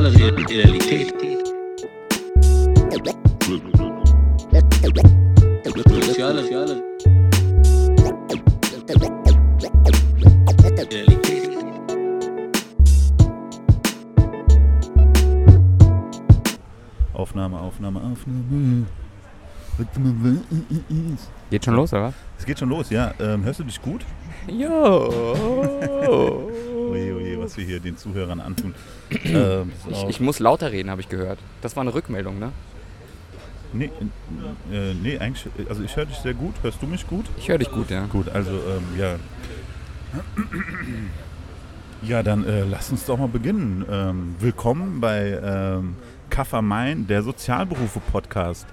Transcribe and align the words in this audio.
Soziale 0.00 0.16
Realität. 0.48 1.12
Soziale 6.00 6.42
Realität. 10.90 11.50
Aufnahme, 17.12 17.60
Aufnahme, 17.60 18.00
Aufnahme. 18.00 18.86
Geht 21.50 21.64
schon 21.66 21.74
los, 21.74 21.92
oder 21.92 22.04
was? 22.04 22.14
Es 22.38 22.46
geht 22.46 22.58
schon 22.58 22.70
los, 22.70 22.88
ja. 22.88 23.12
Ähm, 23.20 23.44
hörst 23.44 23.60
du 23.60 23.64
dich 23.64 23.82
gut? 23.82 24.06
Jo. 24.48 26.49
Was 27.50 27.56
wir 27.56 27.64
hier 27.64 27.80
den 27.80 27.96
Zuhörern 27.96 28.40
antun. 28.40 28.74
pass 29.10 29.22
Ich, 29.90 30.04
ich 30.08 30.20
muss 30.20 30.38
lauter 30.38 30.70
reden, 30.70 30.88
habe 30.88 31.00
ich 31.00 31.08
gehört. 31.08 31.40
Das 31.62 31.74
war 31.74 31.80
eine 31.80 31.92
Rückmeldung, 31.92 32.38
ne? 32.38 32.52
nee, 33.72 33.90
äh, 34.72 34.94
nee, 34.94 35.18
eigentlich, 35.18 35.48
also 35.68 35.82
ich 35.82 35.96
höre 35.96 36.06
dich 36.06 36.18
sehr 36.18 36.34
gut. 36.34 36.54
Hörst 36.62 36.80
du 36.80 36.86
mich 36.86 37.08
gut? 37.08 37.24
Ich 37.38 37.48
höre 37.48 37.58
dich 37.58 37.72
gut, 37.72 37.90
ja. 37.90 38.06
Gut, 38.06 38.28
also, 38.28 38.52
ähm, 38.52 38.84
ja. 38.96 39.16
Ja, 42.02 42.22
dann 42.22 42.44
äh, 42.44 42.62
lass 42.70 42.92
uns 42.92 43.04
doch 43.04 43.18
mal 43.18 43.26
beginnen. 43.26 43.84
Ähm, 43.90 44.36
willkommen 44.38 45.00
bei 45.00 45.40
ähm, 45.42 45.96
Kaffer 46.30 46.62
Main, 46.62 47.08
der 47.08 47.24
Sozialberufe-Podcast. 47.24 48.68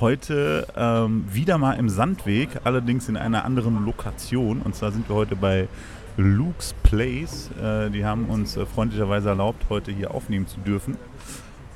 Heute 0.00 0.66
ähm, 0.74 1.26
wieder 1.30 1.58
mal 1.58 1.74
im 1.74 1.90
Sandweg, 1.90 2.48
allerdings 2.64 3.10
in 3.10 3.18
einer 3.18 3.44
anderen 3.44 3.84
Lokation. 3.84 4.62
Und 4.62 4.74
zwar 4.74 4.90
sind 4.90 5.06
wir 5.10 5.16
heute 5.16 5.36
bei 5.36 5.68
Luke's 6.16 6.74
Place. 6.82 7.50
Äh, 7.62 7.90
die 7.90 8.04
haben 8.04 8.26
uns 8.26 8.56
äh, 8.56 8.66
freundlicherweise 8.66 9.30
erlaubt, 9.30 9.64
heute 9.70 9.92
hier 9.92 10.12
aufnehmen 10.12 10.46
zu 10.46 10.60
dürfen. 10.60 10.96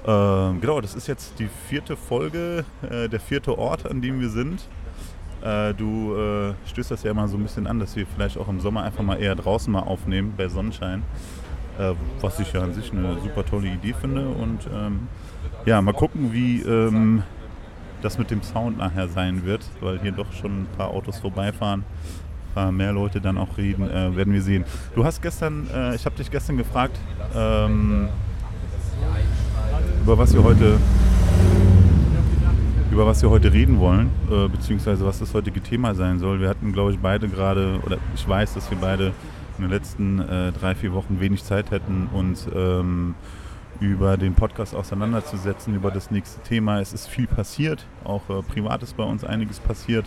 Ähm, 0.07 0.61
genau, 0.61 0.81
das 0.81 0.95
ist 0.95 1.09
jetzt 1.09 1.39
die 1.39 1.49
vierte 1.69 1.97
Folge, 1.97 2.65
äh, 2.89 3.09
der 3.09 3.21
vierte 3.21 3.59
Ort, 3.59 3.91
an 3.91 4.01
dem 4.01 4.21
wir 4.21 4.29
sind. 4.29 4.69
Äh, 5.43 5.75
du 5.75 6.15
äh, 6.15 6.55
stößt 6.67 6.91
das 6.91 7.03
ja 7.03 7.11
immer 7.11 7.29
so 7.29 7.37
ein 7.37 7.43
bisschen 7.43 7.67
an, 7.67 7.81
dass 7.81 7.97
wir 7.97 8.07
vielleicht 8.07 8.39
auch 8.39 8.49
im 8.49 8.61
Sommer 8.61 8.83
einfach 8.85 9.03
mal 9.03 9.21
eher 9.21 9.35
draußen 9.35 9.73
mal 9.73 9.81
aufnehmen, 9.81 10.35
bei 10.37 10.49
Sonnenschein. 10.49 11.03
Äh, 11.79 11.93
was 12.21 12.41
ich 12.41 12.53
ja 12.53 12.63
an 12.63 12.73
sich 12.73 12.93
eine 12.93 13.19
super 13.21 13.45
tolle 13.45 13.69
Idee 13.69 13.95
finde. 13.95 14.29
Und 14.29 14.67
ähm, 14.73 15.09
ja, 15.65 15.81
mal 15.83 15.93
gucken, 15.93 16.33
wie 16.33 16.63
ähm, 16.63 17.23
das 18.03 18.19
mit 18.19 18.31
dem 18.31 18.43
Sound 18.43 18.79
nachher 18.79 19.09
sein 19.09 19.45
wird, 19.45 19.65
weil 19.81 19.99
hier 20.01 20.13
doch 20.13 20.33
schon 20.33 20.63
ein 20.63 20.69
paar 20.77 20.91
Autos 20.91 21.19
vorbeifahren. 21.19 21.85
Paar 22.57 22.73
mehr 22.73 22.91
Leute 22.91 23.21
dann 23.21 23.37
auch 23.37 23.59
reden, 23.59 23.83
äh, 23.87 24.17
werden 24.17 24.33
wir 24.33 24.41
sehen. 24.41 24.65
Du 24.95 25.05
hast 25.05 25.21
gestern, 25.21 25.69
äh, 25.75 25.95
ich 25.95 26.07
habe 26.07 26.17
dich 26.17 26.31
gestern 26.31 26.57
gefragt, 26.57 26.99
ähm, 27.35 28.09
über 30.03 30.17
was 30.17 30.33
wir 30.33 30.43
heute 30.43 30.79
über 32.91 33.05
was 33.05 33.21
wir 33.21 33.29
heute 33.29 33.53
reden 33.53 33.79
wollen, 33.79 34.09
äh, 34.31 34.49
beziehungsweise 34.49 35.05
was 35.05 35.19
das 35.19 35.35
heutige 35.35 35.61
Thema 35.61 35.95
sein 35.95 36.19
soll. 36.19 36.41
Wir 36.41 36.49
hatten, 36.49 36.73
glaube 36.73 36.93
ich, 36.93 36.99
beide 36.99 37.29
gerade, 37.29 37.79
oder 37.85 37.99
ich 38.15 38.27
weiß, 38.27 38.55
dass 38.55 38.71
wir 38.71 38.79
beide 38.79 39.13
in 39.59 39.65
den 39.65 39.71
letzten 39.71 40.19
äh, 40.21 40.51
drei, 40.53 40.75
vier 40.75 40.95
Wochen 40.95 41.21
wenig 41.21 41.45
Zeit 41.45 41.71
hätten, 41.71 42.09
uns 42.15 42.49
ähm, 42.55 43.17
über 43.81 44.17
den 44.17 44.33
Podcast 44.33 44.75
auseinanderzusetzen, 44.75 45.75
über 45.75 45.91
das 45.91 46.11
nächste 46.11 46.41
Thema. 46.41 46.81
Es 46.81 46.95
ist 46.95 47.07
viel 47.07 47.27
passiert, 47.27 47.85
auch 48.03 48.31
äh, 48.31 48.41
privat 48.41 48.83
ist 48.83 48.97
bei 48.97 49.05
uns 49.05 49.25
einiges 49.25 49.61
passiert. 49.61 50.07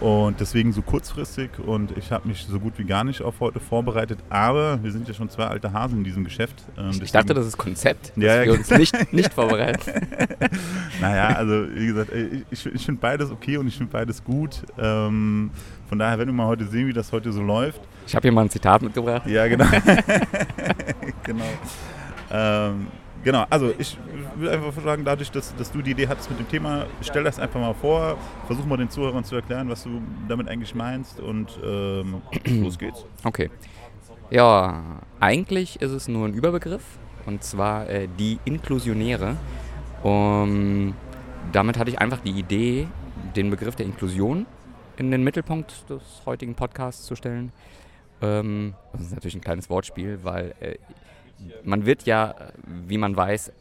Und 0.00 0.38
deswegen 0.38 0.72
so 0.72 0.80
kurzfristig 0.80 1.50
und 1.58 1.96
ich 1.96 2.12
habe 2.12 2.28
mich 2.28 2.46
so 2.48 2.60
gut 2.60 2.74
wie 2.76 2.84
gar 2.84 3.02
nicht 3.02 3.20
auf 3.20 3.40
heute 3.40 3.58
vorbereitet, 3.58 4.20
aber 4.30 4.78
wir 4.80 4.92
sind 4.92 5.08
ja 5.08 5.14
schon 5.14 5.28
zwei 5.28 5.46
alte 5.46 5.72
Hasen 5.72 5.98
in 5.98 6.04
diesem 6.04 6.22
Geschäft. 6.22 6.54
ähm, 6.78 6.92
Ich 7.02 7.10
dachte, 7.10 7.34
das 7.34 7.46
ist 7.46 7.56
Konzept, 7.58 8.12
dass 8.14 8.24
Ja, 8.24 8.44
wir 8.44 8.52
uns 8.52 8.70
nicht, 8.70 9.12
nicht 9.12 9.32
vorbereiten. 9.34 9.80
Naja, 11.00 11.28
also 11.36 11.66
wie 11.74 11.86
gesagt, 11.86 12.12
ey, 12.12 12.44
ich, 12.50 12.66
ich 12.66 12.84
finde 12.84 13.00
beides 13.00 13.30
okay 13.30 13.56
und 13.56 13.66
ich 13.68 13.76
finde 13.76 13.92
beides 13.92 14.22
gut. 14.22 14.62
Ähm, 14.78 15.50
von 15.88 15.98
daher 15.98 16.18
werden 16.18 16.30
wir 16.30 16.34
mal 16.34 16.46
heute 16.46 16.66
sehen, 16.66 16.86
wie 16.88 16.92
das 16.92 17.12
heute 17.12 17.32
so 17.32 17.40
läuft. 17.42 17.80
Ich 18.06 18.14
habe 18.16 18.22
hier 18.22 18.32
mal 18.32 18.42
ein 18.42 18.50
Zitat 18.50 18.82
mitgebracht. 18.82 19.26
Ja, 19.26 19.46
genau. 19.46 19.64
genau. 21.24 21.44
Ähm, 22.30 22.86
genau, 23.24 23.44
also 23.50 23.72
ich 23.78 23.96
will 24.36 24.48
einfach 24.48 24.72
sagen, 24.82 25.04
dadurch, 25.04 25.30
dass, 25.30 25.54
dass 25.56 25.70
du 25.70 25.82
die 25.82 25.92
Idee 25.92 26.08
hattest 26.08 26.30
mit 26.30 26.38
dem 26.38 26.48
Thema, 26.48 26.86
stell 27.02 27.24
das 27.24 27.38
einfach 27.38 27.60
mal 27.60 27.74
vor, 27.74 28.16
versuch 28.46 28.64
mal 28.66 28.76
den 28.76 28.90
Zuhörern 28.90 29.24
zu 29.24 29.36
erklären, 29.36 29.68
was 29.68 29.84
du 29.84 30.00
damit 30.28 30.48
eigentlich 30.48 30.74
meinst 30.74 31.20
und 31.20 31.58
ähm, 31.64 32.22
los 32.62 32.78
geht's. 32.78 33.04
Okay. 33.24 33.50
Ja, 34.30 35.00
eigentlich 35.20 35.80
ist 35.80 35.92
es 35.92 36.08
nur 36.08 36.26
ein 36.26 36.34
Überbegriff 36.34 36.82
und 37.26 37.42
zwar 37.42 37.88
äh, 37.88 38.08
die 38.18 38.38
Inklusionäre. 38.44 39.36
Um, 40.02 40.94
damit 41.52 41.76
hatte 41.76 41.90
ich 41.90 41.98
einfach 41.98 42.20
die 42.20 42.30
Idee, 42.30 42.86
den 43.34 43.50
Begriff 43.50 43.74
der 43.74 43.86
Inklusion 43.86 44.46
in 44.96 45.10
den 45.10 45.24
Mittelpunkt 45.24 45.88
des 45.90 46.02
heutigen 46.26 46.54
Podcasts 46.54 47.04
zu 47.04 47.16
stellen. 47.16 47.52
Ähm, 48.20 48.74
das 48.92 49.02
ist 49.02 49.12
natürlich 49.12 49.36
ein 49.36 49.40
kleines 49.40 49.70
Wortspiel, 49.70 50.20
weil 50.22 50.54
äh, 50.60 50.76
man 51.64 51.86
wird 51.86 52.04
ja, 52.04 52.34
wie 52.66 52.98
man 52.98 53.16
weiß, 53.16 53.52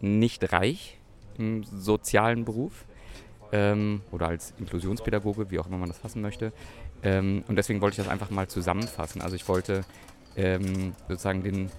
nicht 0.00 0.52
reich 0.52 0.98
im 1.38 1.64
sozialen 1.64 2.44
Beruf 2.44 2.84
ähm, 3.52 4.02
oder 4.10 4.28
als 4.28 4.54
Inklusionspädagoge, 4.58 5.50
wie 5.50 5.58
auch 5.58 5.66
immer 5.66 5.78
man 5.78 5.88
das 5.88 5.98
fassen 5.98 6.22
möchte. 6.22 6.52
Ähm, 7.02 7.44
und 7.48 7.56
deswegen 7.56 7.80
wollte 7.80 7.94
ich 7.94 8.04
das 8.04 8.12
einfach 8.12 8.30
mal 8.30 8.48
zusammenfassen. 8.48 9.22
Also 9.22 9.36
ich 9.36 9.48
wollte 9.48 9.84
ähm, 10.36 10.94
sozusagen 11.08 11.42
den, 11.42 11.70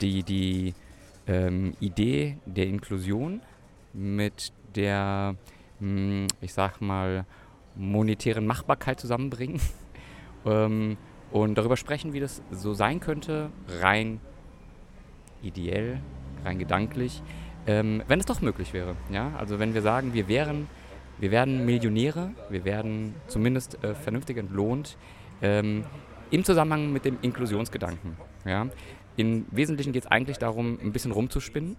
die, 0.00 0.22
die 0.22 0.74
ähm, 1.26 1.74
Idee 1.80 2.38
der 2.46 2.66
Inklusion 2.66 3.40
mit 3.92 4.52
der, 4.74 5.36
mh, 5.80 6.26
ich 6.40 6.52
sag 6.52 6.80
mal, 6.80 7.24
monetären 7.74 8.46
Machbarkeit 8.46 9.00
zusammenbringen 9.00 9.60
ähm, 10.46 10.96
und 11.30 11.56
darüber 11.56 11.76
sprechen, 11.76 12.12
wie 12.12 12.20
das 12.20 12.42
so 12.50 12.74
sein 12.74 13.00
könnte, 13.00 13.50
rein 13.80 14.20
ideell, 15.42 16.00
rein 16.44 16.58
gedanklich, 16.58 17.22
ähm, 17.66 18.02
wenn 18.08 18.20
es 18.20 18.26
doch 18.26 18.40
möglich 18.40 18.72
wäre. 18.72 18.96
Ja? 19.10 19.32
Also 19.38 19.58
wenn 19.58 19.74
wir 19.74 19.82
sagen, 19.82 20.14
wir 20.14 20.28
wären, 20.28 20.68
wir 21.18 21.30
werden 21.30 21.64
Millionäre, 21.64 22.30
wir 22.50 22.64
werden 22.64 23.14
zumindest 23.26 23.82
äh, 23.82 23.94
vernünftig 23.94 24.36
entlohnt, 24.36 24.96
ähm, 25.42 25.84
im 26.30 26.44
Zusammenhang 26.44 26.92
mit 26.92 27.04
dem 27.04 27.18
Inklusionsgedanken. 27.22 28.16
Ja? 28.44 28.66
Im 29.16 29.46
Wesentlichen 29.50 29.92
geht 29.92 30.04
es 30.04 30.10
eigentlich 30.10 30.38
darum, 30.38 30.78
ein 30.82 30.92
bisschen 30.92 31.12
rumzuspinnen 31.12 31.76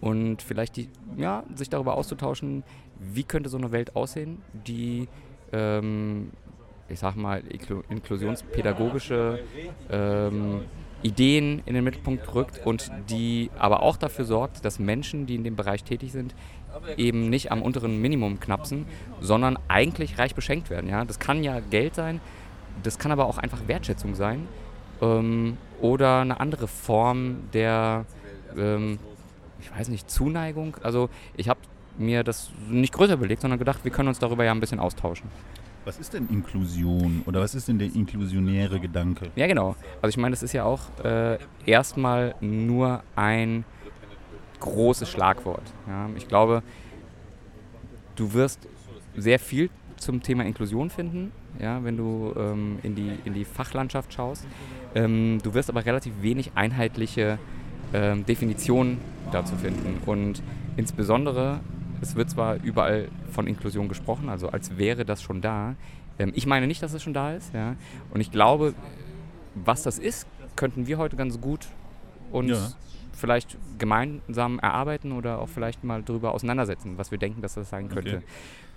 und 0.00 0.42
vielleicht 0.42 0.76
die, 0.76 0.88
ja, 1.16 1.44
sich 1.54 1.70
darüber 1.70 1.94
auszutauschen, 1.94 2.64
wie 2.98 3.24
könnte 3.24 3.48
so 3.48 3.56
eine 3.56 3.72
Welt 3.72 3.96
aussehen, 3.96 4.42
die, 4.66 5.08
ähm, 5.52 6.30
ich 6.88 6.98
sag 6.98 7.16
mal, 7.16 7.40
inklu 7.40 7.82
inklusionspädagogische 7.88 9.44
ähm, 9.90 10.62
Ideen 11.02 11.62
in 11.66 11.74
den 11.74 11.84
Mittelpunkt 11.84 12.34
rückt 12.34 12.64
und 12.64 12.90
die 13.10 13.50
aber 13.58 13.82
auch 13.82 13.96
dafür 13.96 14.24
sorgt, 14.24 14.64
dass 14.64 14.78
Menschen, 14.78 15.26
die 15.26 15.34
in 15.34 15.44
dem 15.44 15.56
Bereich 15.56 15.84
tätig 15.84 16.12
sind, 16.12 16.34
eben 16.96 17.28
nicht 17.28 17.52
am 17.52 17.62
unteren 17.62 18.00
Minimum 18.00 18.40
knapsen, 18.40 18.86
sondern 19.20 19.58
eigentlich 19.68 20.18
reich 20.18 20.34
beschenkt 20.34 20.70
werden. 20.70 20.88
Ja? 20.88 21.04
Das 21.04 21.18
kann 21.18 21.42
ja 21.42 21.60
Geld 21.60 21.94
sein, 21.94 22.20
das 22.82 22.98
kann 22.98 23.12
aber 23.12 23.26
auch 23.26 23.38
einfach 23.38 23.68
Wertschätzung 23.68 24.14
sein 24.14 24.48
ähm, 25.00 25.56
oder 25.80 26.20
eine 26.20 26.40
andere 26.40 26.68
Form 26.68 27.50
der, 27.52 28.06
ähm, 28.56 28.98
ich 29.60 29.70
weiß 29.70 29.88
nicht, 29.88 30.10
Zuneigung. 30.10 30.76
Also 30.82 31.10
ich 31.36 31.48
habe 31.48 31.60
mir 31.98 32.24
das 32.24 32.50
nicht 32.68 32.92
größer 32.92 33.14
überlegt, 33.14 33.42
sondern 33.42 33.58
gedacht, 33.58 33.84
wir 33.84 33.90
können 33.90 34.08
uns 34.08 34.18
darüber 34.18 34.44
ja 34.44 34.52
ein 34.52 34.60
bisschen 34.60 34.80
austauschen. 34.80 35.30
Was 35.84 35.98
ist 35.98 36.12
denn 36.14 36.28
Inklusion 36.28 37.22
oder 37.26 37.40
was 37.40 37.54
ist 37.54 37.66
denn 37.66 37.78
der 37.78 37.88
inklusionäre 37.88 38.78
Gedanke? 38.78 39.30
Ja, 39.34 39.46
genau. 39.46 39.74
Also 40.00 40.10
ich 40.10 40.16
meine, 40.16 40.32
das 40.32 40.42
ist 40.42 40.52
ja 40.52 40.64
auch 40.64 40.80
äh, 41.04 41.38
erstmal 41.66 42.36
nur 42.40 43.02
ein 43.16 43.64
großes 44.60 45.10
Schlagwort. 45.10 45.62
Ja? 45.88 46.08
Ich 46.16 46.28
glaube, 46.28 46.62
du 48.14 48.32
wirst 48.32 48.68
sehr 49.16 49.38
viel 49.38 49.70
zum 49.96 50.22
Thema 50.22 50.44
Inklusion 50.44 50.88
finden, 50.90 51.32
ja, 51.58 51.82
wenn 51.84 51.96
du 51.96 52.32
ähm, 52.36 52.78
in, 52.82 52.94
die, 52.94 53.18
in 53.24 53.34
die 53.34 53.44
Fachlandschaft 53.44 54.12
schaust. 54.12 54.46
Ähm, 54.94 55.38
du 55.42 55.54
wirst 55.54 55.68
aber 55.68 55.84
relativ 55.84 56.12
wenig 56.20 56.52
einheitliche 56.54 57.38
ähm, 57.92 58.24
Definitionen 58.24 58.98
dazu 59.32 59.54
finden. 59.56 60.00
Und 60.06 60.42
insbesondere, 60.76 61.60
es 62.02 62.16
wird 62.16 62.28
zwar 62.28 62.56
überall 62.62 63.08
von 63.30 63.46
Inklusion 63.46 63.88
gesprochen, 63.88 64.28
also 64.28 64.48
als 64.48 64.76
wäre 64.76 65.04
das 65.04 65.22
schon 65.22 65.40
da. 65.40 65.76
Ähm, 66.18 66.32
ich 66.34 66.46
meine 66.46 66.66
nicht, 66.66 66.82
dass 66.82 66.92
es 66.92 67.02
schon 67.02 67.14
da 67.14 67.32
ist. 67.32 67.54
Ja? 67.54 67.76
Und 68.12 68.20
ich 68.20 68.30
glaube, 68.30 68.74
was 69.54 69.82
das 69.82 69.98
ist, 69.98 70.26
könnten 70.56 70.86
wir 70.86 70.98
heute 70.98 71.16
ganz 71.16 71.40
gut 71.40 71.68
und 72.30 72.48
Ja. 72.48 72.58
vielleicht 73.12 73.56
gemeinsam 73.78 74.58
erarbeiten 74.58 75.12
oder 75.12 75.38
auch 75.38 75.48
vielleicht 75.48 75.84
mal 75.84 76.02
darüber 76.02 76.34
auseinandersetzen, 76.34 76.98
was 76.98 77.10
wir 77.10 77.18
denken, 77.18 77.40
dass 77.40 77.54
das 77.54 77.70
sein 77.70 77.88
könnte. 77.88 78.16
Okay. 78.18 78.24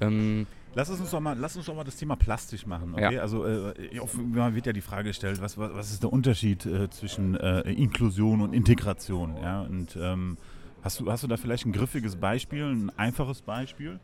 Ähm, 0.01 0.47
Lass 0.77 0.89
uns 0.89 1.09
doch 1.09 1.21
mal, 1.21 1.37
lass 1.39 1.55
uns 1.55 1.65
doch 1.67 1.75
mal 1.75 1.85
das 1.85 1.95
Thema 1.95 2.17
plastisch 2.17 2.65
machen. 2.65 2.93
Okay? 2.95 3.15
Ja. 3.15 3.21
Also 3.21 3.45
äh, 3.45 3.97
oft 4.01 4.17
wird 4.17 4.65
ja 4.65 4.73
die 4.73 4.81
Frage 4.81 5.05
gestellt, 5.07 5.41
was, 5.41 5.57
was, 5.57 5.73
was 5.73 5.91
ist 5.91 6.03
der 6.03 6.11
Unterschied 6.11 6.65
äh, 6.65 6.89
zwischen 6.89 7.35
äh, 7.35 7.61
Inklusion 7.71 8.41
und 8.41 8.53
Integration? 8.53 9.37
Ja? 9.41 9.61
Und 9.61 9.97
ähm, 9.97 10.37
hast 10.85 10.99
du, 11.01 11.11
hast 11.11 11.23
du 11.23 11.27
da 11.27 11.35
vielleicht 11.35 11.65
ein 11.65 11.73
griffiges 11.73 12.15
Beispiel, 12.15 12.63
ein 12.63 12.89
einfaches 12.97 13.41
Beispiel? 13.41 13.99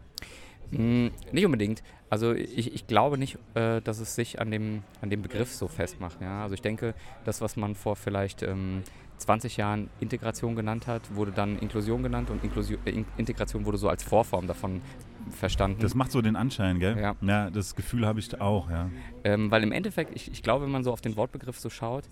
Mm, 0.72 1.08
Nicht 1.32 1.46
unbedingt. 1.46 1.84
Also 2.10 2.34
ich, 2.34 2.74
ich 2.74 2.88
glaube 2.88 3.18
nicht, 3.18 3.38
äh, 3.54 3.82
dass 3.82 4.00
es 4.00 4.16
sich 4.16 4.40
an 4.42 4.52
dem, 4.52 4.84
an 5.02 5.10
dem 5.10 5.22
Begriff 5.22 5.54
so 5.54 5.68
festmacht. 5.68 6.20
Ja? 6.22 6.44
Also 6.44 6.56
ich 6.56 6.62
denke, 6.62 6.94
das, 7.24 7.40
was 7.40 7.56
man 7.56 7.76
vor 7.76 7.96
vielleicht 7.96 8.44
ähm, 8.44 8.84
20 9.18 9.58
Jahren 9.58 9.90
Integration 10.00 10.56
genannt 10.56 10.88
hat, 10.88 11.14
wurde 11.16 11.32
dann 11.32 11.60
Inklusion 11.60 12.04
genannt 12.04 12.30
und 12.30 12.44
Inklusion, 12.44 12.80
äh, 12.86 12.92
In- 12.92 13.06
Integration 13.18 13.66
wurde 13.66 13.78
so 13.78 13.88
als 13.88 14.04
Vorform 14.04 14.48
davon 14.48 14.82
verstanden. 15.30 15.80
Das 15.82 15.94
macht 15.94 16.12
so 16.12 16.22
den 16.22 16.36
Anschein, 16.36 16.80
gell? 16.80 16.98
Ja. 17.22 17.50
das 17.52 17.76
Gefühl 17.76 18.06
habe 18.08 18.20
ich 18.20 18.42
auch, 18.42 18.70
ja. 18.72 18.90
Ähm, 19.24 19.52
weil 19.52 19.64
im 19.64 19.72
Endeffekt, 19.72 20.16
ich, 20.16 20.32
ich 20.32 20.42
glaube, 20.42 20.66
wenn 20.66 20.72
man 20.72 20.84
so 20.84 20.92
auf 20.92 21.02
den 21.02 21.16
Wortbegriff 21.16 21.60
so 21.60 21.70
schaut, 21.70 22.06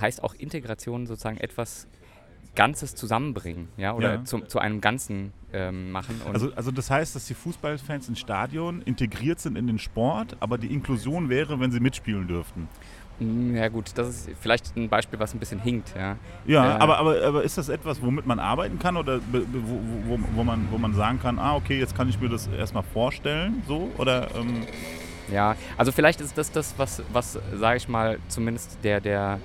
heißt 0.00 0.22
auch 0.22 0.34
Integration 0.34 1.06
sozusagen 1.06 1.38
etwas 1.38 1.88
Ganzes 2.54 2.94
zusammenbringen, 2.94 3.68
ja, 3.76 3.94
oder 3.94 4.14
Ja. 4.14 4.24
Zum, 4.24 4.48
zu 4.48 4.58
einem 4.58 4.80
Ganzen 4.80 5.32
ähm, 5.52 5.90
machen. 5.90 6.20
Also, 6.32 6.52
also 6.54 6.70
das 6.70 6.90
heißt, 6.90 7.14
dass 7.16 7.26
die 7.26 7.34
Fußballfans 7.34 8.08
ins 8.08 8.20
Stadion 8.20 8.82
integriert 8.82 9.40
sind 9.40 9.56
in 9.56 9.66
den 9.66 9.78
Sport, 9.78 10.36
aber 10.40 10.58
die 10.58 10.66
Inklusion 10.72 11.28
wäre, 11.28 11.58
wenn 11.60 11.72
sie 11.72 11.80
mitspielen 11.80 12.28
dürften. 12.28 12.68
Mm, 13.20 13.54
ja 13.56 13.68
gut, 13.68 13.92
das 13.96 14.08
ist 14.08 14.30
vielleicht 14.40 14.76
ein 14.76 14.88
Beispiel, 14.90 15.18
was 15.18 15.32
ein 15.34 15.38
bisschen 15.38 15.60
hinkt, 15.60 15.94
ja. 15.96 16.16
Ja, 16.46 16.76
Äh, 16.76 16.80
aber, 16.80 16.98
aber, 16.98 17.22
aber 17.22 17.42
ist 17.42 17.56
das 17.56 17.68
etwas, 17.70 18.02
womit 18.02 18.26
man 18.26 18.38
arbeiten 18.38 18.78
kann 18.78 18.96
oder 18.98 19.20
wo, 19.30 19.38
wo, 20.06 20.18
wo, 20.34 20.44
man, 20.44 20.68
wo 20.70 20.76
man 20.78 20.92
sagen 20.94 21.20
kann, 21.20 21.38
ah, 21.38 21.56
okay, 21.56 21.78
jetzt 21.78 21.94
kann 21.96 22.08
ich 22.08 22.20
mir 22.20 22.28
das 22.28 22.48
erstmal 22.48 22.82
vorstellen, 22.82 23.62
so? 23.66 23.90
Oder, 23.96 24.28
ähm, 24.34 24.66
Ja, 25.32 25.56
also 25.78 25.90
vielleicht 25.92 26.20
ist 26.20 26.36
das 26.36 26.50
das, 26.52 26.74
was, 26.76 27.02
was 27.12 27.38
sage 27.54 27.76
ich 27.78 27.88
mal, 27.88 28.18
zumindest 28.28 28.78
der, 28.82 29.00
der 29.00 29.38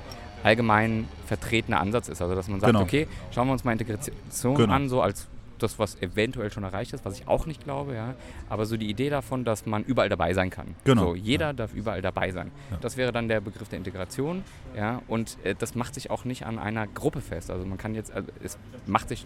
allgemein 0.44 1.08
vertretene 1.26 1.80
Ansatz 1.80 2.08
ist. 2.10 2.22
Also 2.22 2.36
dass 2.36 2.48
man 2.48 2.60
sagt, 2.60 2.72
Genau. 2.74 2.84
okay, 2.84 3.08
schauen 3.32 3.48
wir 3.48 3.54
uns 3.54 3.64
mal 3.64 3.72
Integration 3.72 4.56
Genau. 4.56 4.74
an, 4.74 4.90
so 4.90 5.02
als 5.02 5.28
das, 5.60 5.80
was 5.80 6.00
eventuell 6.02 6.52
schon 6.52 6.64
erreicht 6.64 6.94
ist, 6.94 7.04
was 7.04 7.20
ich 7.20 7.28
auch 7.28 7.48
nicht 7.48 7.64
glaube, 7.64 7.96
ja. 7.96 8.14
Aber 8.48 8.68
so 8.68 8.78
die 8.78 8.90
Idee 8.90 9.10
davon, 9.10 9.44
dass 9.44 9.66
man 9.66 9.84
überall 9.84 10.08
dabei 10.10 10.34
sein 10.36 10.52
kann. 10.52 10.76
Genau. 10.84 11.02
So, 11.08 11.16
jeder 11.16 11.54
darf 11.54 11.74
überall 11.74 12.04
dabei 12.04 12.32
sein. 12.32 12.52
Ja. 12.70 12.78
Das 12.80 12.96
wäre 12.96 13.12
dann 13.12 13.28
der 13.28 13.42
Begriff 13.42 13.68
der 13.68 13.80
Integration, 13.80 14.44
ja. 14.76 15.02
Und 15.08 15.38
äh, 15.44 15.56
das 15.58 15.74
macht 15.74 15.96
sich 15.96 16.12
auch 16.12 16.26
nicht 16.26 16.46
an 16.46 16.60
einer 16.60 16.86
Gruppe 16.86 17.22
fest. 17.22 17.50
Also 17.50 17.66
man 17.66 17.80
kann 17.80 17.96
jetzt, 17.96 18.12
also 18.12 18.30
es 18.44 18.58
macht 18.86 19.10
sich 19.10 19.26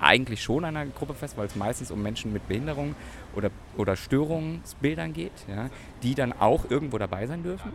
eigentlich 0.00 0.42
schon 0.42 0.64
an 0.64 0.76
einer 0.76 0.90
Gruppe 0.90 1.14
fest, 1.14 1.36
weil 1.36 1.46
es 1.46 1.56
meistens 1.56 1.90
um 1.90 2.02
Menschen 2.02 2.32
mit 2.32 2.46
Behinderung 2.46 2.94
oder, 3.34 3.50
oder 3.76 3.96
Störungsbildern 3.96 5.12
geht, 5.12 5.32
ja, 5.48 5.70
die 6.02 6.14
dann 6.14 6.32
auch 6.32 6.70
irgendwo 6.70 6.98
dabei 6.98 7.26
sein 7.26 7.42
dürfen. 7.42 7.72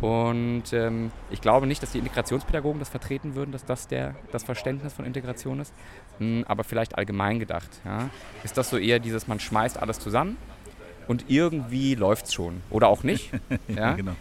Und 0.00 0.72
ähm, 0.72 1.10
ich 1.30 1.40
glaube 1.40 1.66
nicht, 1.66 1.82
dass 1.82 1.92
die 1.92 1.98
Integrationspädagogen 1.98 2.78
das 2.78 2.88
vertreten 2.88 3.34
würden, 3.34 3.52
dass 3.52 3.64
das 3.64 3.86
der, 3.86 4.14
das 4.32 4.44
Verständnis 4.44 4.92
von 4.92 5.04
Integration 5.04 5.60
ist. 5.60 5.74
Mm, 6.18 6.42
aber 6.46 6.64
vielleicht 6.64 6.96
allgemein 6.96 7.38
gedacht. 7.38 7.68
Ja. 7.84 8.08
Ist 8.42 8.56
das 8.56 8.70
so 8.70 8.78
eher 8.78 8.98
dieses, 8.98 9.28
man 9.28 9.40
schmeißt 9.40 9.78
alles 9.78 9.98
zusammen 9.98 10.36
und 11.06 11.26
irgendwie 11.28 11.94
läuft 11.94 12.26
es 12.26 12.34
schon. 12.34 12.62
Oder 12.70 12.88
auch 12.88 13.02
nicht. 13.02 13.30
ja. 13.68 13.92
genau. 13.92 14.16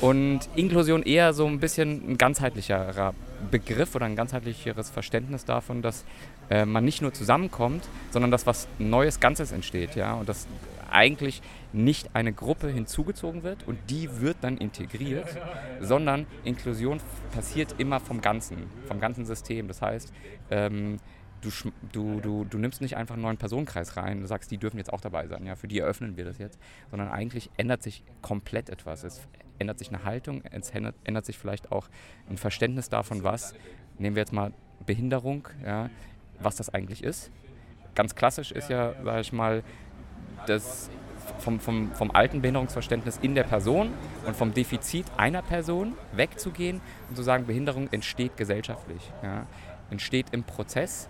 Und 0.00 0.40
Inklusion 0.54 1.02
eher 1.02 1.32
so 1.32 1.46
ein 1.46 1.58
bisschen 1.58 2.12
ein 2.12 2.18
ganzheitlicherer 2.18 3.14
Begriff 3.50 3.94
oder 3.94 4.06
ein 4.06 4.16
ganzheitlicheres 4.16 4.90
Verständnis 4.90 5.44
davon, 5.44 5.82
dass 5.82 6.04
äh, 6.50 6.64
man 6.64 6.84
nicht 6.84 7.02
nur 7.02 7.12
zusammenkommt, 7.12 7.88
sondern 8.10 8.30
dass 8.30 8.46
was 8.46 8.68
Neues, 8.78 9.18
Ganzes 9.18 9.50
entsteht. 9.52 9.96
Ja? 9.96 10.14
Und 10.14 10.28
dass 10.28 10.46
eigentlich 10.92 11.42
nicht 11.72 12.14
eine 12.14 12.32
Gruppe 12.32 12.68
hinzugezogen 12.68 13.42
wird 13.42 13.66
und 13.66 13.78
die 13.90 14.20
wird 14.20 14.38
dann 14.42 14.58
integriert, 14.58 15.36
sondern 15.80 16.26
Inklusion 16.44 17.00
passiert 17.32 17.74
immer 17.78 18.00
vom 18.00 18.20
Ganzen, 18.20 18.66
vom 18.86 19.00
ganzen 19.00 19.24
System. 19.24 19.68
Das 19.68 19.82
heißt, 19.82 20.12
ähm, 20.50 20.98
du, 21.42 21.50
du, 21.92 22.20
du, 22.20 22.44
du 22.44 22.58
nimmst 22.58 22.80
nicht 22.80 22.96
einfach 22.96 23.14
einen 23.14 23.22
neuen 23.22 23.36
Personenkreis 23.36 23.96
rein 23.96 24.20
und 24.20 24.26
sagst, 24.26 24.50
die 24.50 24.58
dürfen 24.58 24.78
jetzt 24.78 24.92
auch 24.92 25.00
dabei 25.00 25.26
sein, 25.26 25.44
ja, 25.46 25.56
für 25.56 25.68
die 25.68 25.78
eröffnen 25.78 26.16
wir 26.16 26.24
das 26.24 26.38
jetzt, 26.38 26.58
sondern 26.90 27.08
eigentlich 27.08 27.50
ändert 27.56 27.82
sich 27.82 28.02
komplett 28.22 28.70
etwas. 28.70 29.04
Es 29.04 29.26
ändert 29.58 29.78
sich 29.78 29.88
eine 29.88 30.04
Haltung, 30.04 30.42
es 30.50 30.70
ändert, 30.70 30.94
ändert 31.04 31.26
sich 31.26 31.38
vielleicht 31.38 31.72
auch 31.72 31.88
ein 32.28 32.38
Verständnis 32.38 32.88
davon, 32.88 33.22
was, 33.22 33.54
nehmen 33.98 34.16
wir 34.16 34.22
jetzt 34.22 34.32
mal 34.32 34.52
Behinderung, 34.86 35.48
ja, 35.64 35.90
was 36.40 36.56
das 36.56 36.70
eigentlich 36.70 37.04
ist. 37.04 37.30
Ganz 37.94 38.14
klassisch 38.14 38.52
ist 38.52 38.70
ja, 38.70 38.94
sage 39.04 39.20
ich 39.20 39.32
mal, 39.32 39.62
das 40.46 40.90
vom, 41.38 41.60
vom, 41.60 41.92
vom 41.92 42.10
alten 42.10 42.40
Behinderungsverständnis 42.40 43.18
in 43.22 43.34
der 43.34 43.44
Person 43.44 43.90
und 44.26 44.36
vom 44.36 44.54
Defizit 44.54 45.06
einer 45.16 45.42
Person 45.42 45.94
wegzugehen 46.14 46.80
und 47.08 47.16
zu 47.16 47.22
sagen, 47.22 47.46
Behinderung 47.46 47.88
entsteht 47.92 48.36
gesellschaftlich, 48.36 49.12
ja, 49.22 49.46
entsteht 49.90 50.26
im 50.32 50.44
Prozess, 50.44 51.08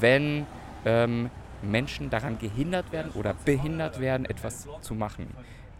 wenn 0.00 0.46
ähm, 0.84 1.30
Menschen 1.62 2.10
daran 2.10 2.38
gehindert 2.38 2.92
werden 2.92 3.12
oder 3.12 3.34
behindert 3.44 4.00
werden, 4.00 4.26
etwas 4.26 4.68
zu 4.80 4.94
machen. 4.94 5.26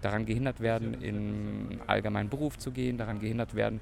Daran 0.00 0.26
gehindert 0.26 0.60
werden, 0.60 0.94
in 0.94 1.14
einen 1.14 1.80
allgemeinen 1.86 2.28
Beruf 2.28 2.58
zu 2.58 2.72
gehen, 2.72 2.98
daran 2.98 3.20
gehindert 3.20 3.54
werden, 3.54 3.80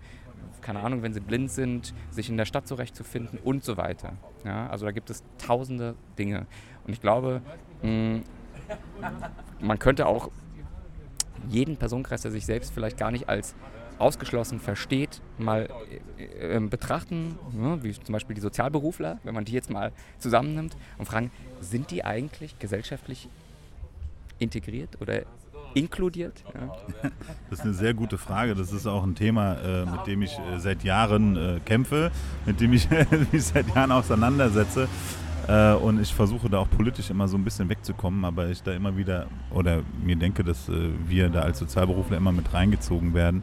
keine 0.61 0.81
Ahnung, 0.81 1.03
wenn 1.03 1.15
sie 1.15 1.21
blind 1.21 1.51
sind, 1.51 1.95
sich 2.11 2.29
in 2.29 2.37
der 2.37 2.45
Stadt 2.45 2.67
zurechtzufinden 2.67 3.39
und 3.43 3.65
so 3.65 3.77
weiter. 3.77 4.13
Ja, 4.45 4.69
also 4.69 4.87
da 4.87 4.93
gibt 4.93 5.11
es 5.11 5.23
tausende 5.39 5.95
Dinge. 6.19 6.47
Und 6.87 6.93
ich 6.93 7.01
glaube, 7.01 7.41
mh, 7.83 8.21
man 9.61 9.79
könnte 9.79 10.07
auch 10.07 10.31
jeden 11.49 11.77
Personenkreis, 11.77 12.23
der 12.23 12.31
sich 12.31 12.47
selbst 12.47 12.73
vielleicht 12.73 12.99
gar 12.99 13.11
nicht 13.11 13.29
als 13.29 13.55
ausgeschlossen 13.99 14.61
versteht, 14.61 15.21
mal 15.39 15.69
äh, 16.19 16.57
äh, 16.57 16.61
betrachten, 16.61 17.39
ne, 17.53 17.79
wie 17.83 17.93
zum 17.93 18.13
Beispiel 18.13 18.35
die 18.35 18.41
Sozialberufler, 18.41 19.19
wenn 19.25 19.35
man 19.35 19.45
die 19.45 19.53
jetzt 19.53 19.71
mal 19.71 19.93
zusammennimmt 20.19 20.77
und 20.99 21.07
fragen, 21.07 21.31
sind 21.61 21.91
die 21.91 22.05
eigentlich 22.05 22.59
gesellschaftlich 22.59 23.29
integriert 24.39 25.01
oder 25.01 25.23
inkludiert? 25.75 26.43
Ja? 26.55 27.11
Das 27.51 27.61
ist 27.61 27.65
eine 27.65 27.75
sehr 27.75 27.95
gute 27.95 28.19
Frage. 28.19 28.55
Das 28.55 28.73
ist 28.73 28.87
auch 28.87 29.05
ein 29.05 29.15
Thema, 29.15 29.55
äh, 29.55 29.85
mit 29.85 30.07
dem 30.07 30.23
ich 30.23 30.39
äh, 30.39 30.59
seit 30.59 30.83
Jahren 30.83 31.37
äh, 31.37 31.61
kämpfe, 31.65 32.11
mit 32.47 32.61
dem 32.61 32.73
ich 32.73 32.89
mich 33.33 33.45
seit 33.45 33.75
Jahren 33.75 33.93
auseinandersetze. 33.93 34.89
Äh, 35.49 35.75
und 35.75 36.01
ich 36.01 36.15
versuche 36.15 36.49
da 36.49 36.59
auch 36.59 36.71
politisch 36.71 37.11
immer 37.11 37.29
so 37.29 37.37
ein 37.37 37.45
bisschen 37.45 37.69
wegzukommen, 37.69 38.25
aber 38.25 38.49
ich 38.49 38.63
da 38.63 38.73
immer 38.73 38.97
wieder 38.97 39.27
oder 39.51 39.83
mir 40.05 40.17
denke, 40.17 40.45
dass 40.45 40.69
äh, 40.69 40.91
wir 41.07 41.29
da 41.29 41.41
als 41.41 41.59
Sozialberufler 41.59 42.17
immer 42.17 42.33
mit 42.33 42.53
reingezogen 42.53 43.15
werden. 43.15 43.43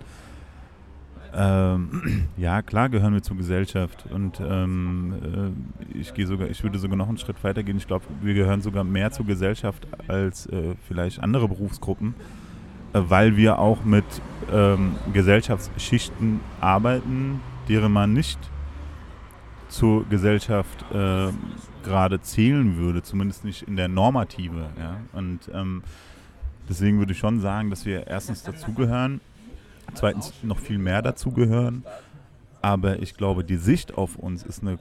Ähm, 1.35 2.27
ja, 2.37 2.61
klar 2.61 2.89
gehören 2.89 3.13
wir 3.13 3.21
zur 3.21 3.37
Gesellschaft 3.37 4.05
und 4.11 4.39
ähm, 4.39 5.53
äh, 5.93 5.97
ich 5.99 6.13
gehe 6.13 6.25
sogar, 6.25 6.49
ich 6.49 6.63
würde 6.63 6.79
sogar 6.79 6.97
noch 6.97 7.07
einen 7.07 7.17
Schritt 7.17 7.43
weiter 7.43 7.63
gehen. 7.63 7.77
Ich 7.77 7.87
glaube, 7.87 8.05
wir 8.21 8.33
gehören 8.33 8.61
sogar 8.61 8.83
mehr 8.83 9.11
zur 9.11 9.25
Gesellschaft 9.25 9.87
als 10.07 10.47
äh, 10.47 10.75
vielleicht 10.87 11.21
andere 11.21 11.47
Berufsgruppen, 11.47 12.15
äh, 12.93 13.01
weil 13.07 13.37
wir 13.37 13.59
auch 13.59 13.83
mit 13.83 14.05
ähm, 14.51 14.95
Gesellschaftsschichten 15.13 16.39
arbeiten, 16.61 17.41
deren 17.67 17.91
man 17.91 18.13
nicht 18.13 18.39
zur 19.69 20.05
Gesellschaft 20.07 20.85
äh, 20.93 21.27
gerade 21.87 22.21
zählen 22.21 22.77
würde, 22.77 23.01
zumindest 23.01 23.45
nicht 23.45 23.63
in 23.63 23.75
der 23.75 23.87
Normative. 23.87 24.69
Ja? 24.77 24.97
Und 25.13 25.49
ähm, 25.53 25.83
deswegen 26.69 26.99
würde 26.99 27.13
ich 27.13 27.17
schon 27.17 27.39
sagen, 27.39 27.69
dass 27.69 27.85
wir 27.85 28.07
erstens 28.07 28.43
dazugehören, 28.43 29.21
zweitens 29.93 30.33
noch 30.43 30.59
viel 30.59 30.77
mehr 30.77 31.01
dazugehören. 31.01 31.83
Aber 32.61 32.99
ich 32.99 33.15
glaube, 33.15 33.43
die 33.43 33.57
Sicht 33.57 33.97
auf 33.97 34.17
uns 34.17 34.43
ist 34.43 34.61
eine, 34.61 34.79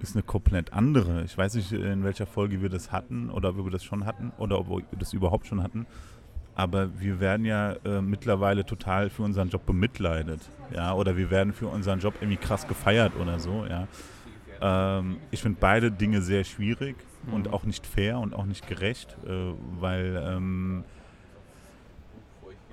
ist 0.00 0.16
eine 0.16 0.22
komplett 0.22 0.72
andere. 0.72 1.24
Ich 1.24 1.36
weiß 1.36 1.54
nicht, 1.54 1.72
in 1.72 2.04
welcher 2.04 2.26
Folge 2.26 2.62
wir 2.62 2.70
das 2.70 2.90
hatten 2.92 3.28
oder 3.30 3.50
ob 3.50 3.64
wir 3.64 3.70
das 3.70 3.84
schon 3.84 4.06
hatten 4.06 4.32
oder 4.38 4.58
ob 4.58 4.68
wir 4.70 4.82
das 4.98 5.12
überhaupt 5.12 5.46
schon 5.46 5.62
hatten. 5.62 5.86
Aber 6.54 6.88
wir 7.00 7.20
werden 7.20 7.46
ja 7.46 7.72
äh, 7.84 8.00
mittlerweile 8.00 8.64
total 8.64 9.10
für 9.10 9.22
unseren 9.22 9.48
Job 9.48 9.66
bemitleidet. 9.66 10.40
Ja? 10.74 10.94
Oder 10.94 11.16
wir 11.16 11.30
werden 11.30 11.52
für 11.52 11.68
unseren 11.68 12.00
Job 12.00 12.14
irgendwie 12.20 12.38
krass 12.38 12.66
gefeiert 12.66 13.12
oder 13.20 13.38
so. 13.38 13.66
Ja? 13.68 13.86
Ähm, 14.60 15.18
ich 15.30 15.42
finde 15.42 15.58
beide 15.60 15.90
Dinge 15.90 16.22
sehr 16.22 16.44
schwierig 16.44 16.96
und 17.32 17.52
auch 17.52 17.64
nicht 17.64 17.86
fair 17.86 18.18
und 18.18 18.34
auch 18.34 18.46
nicht 18.46 18.66
gerecht, 18.66 19.16
äh, 19.26 19.52
weil 19.78 20.22
ähm, 20.26 20.84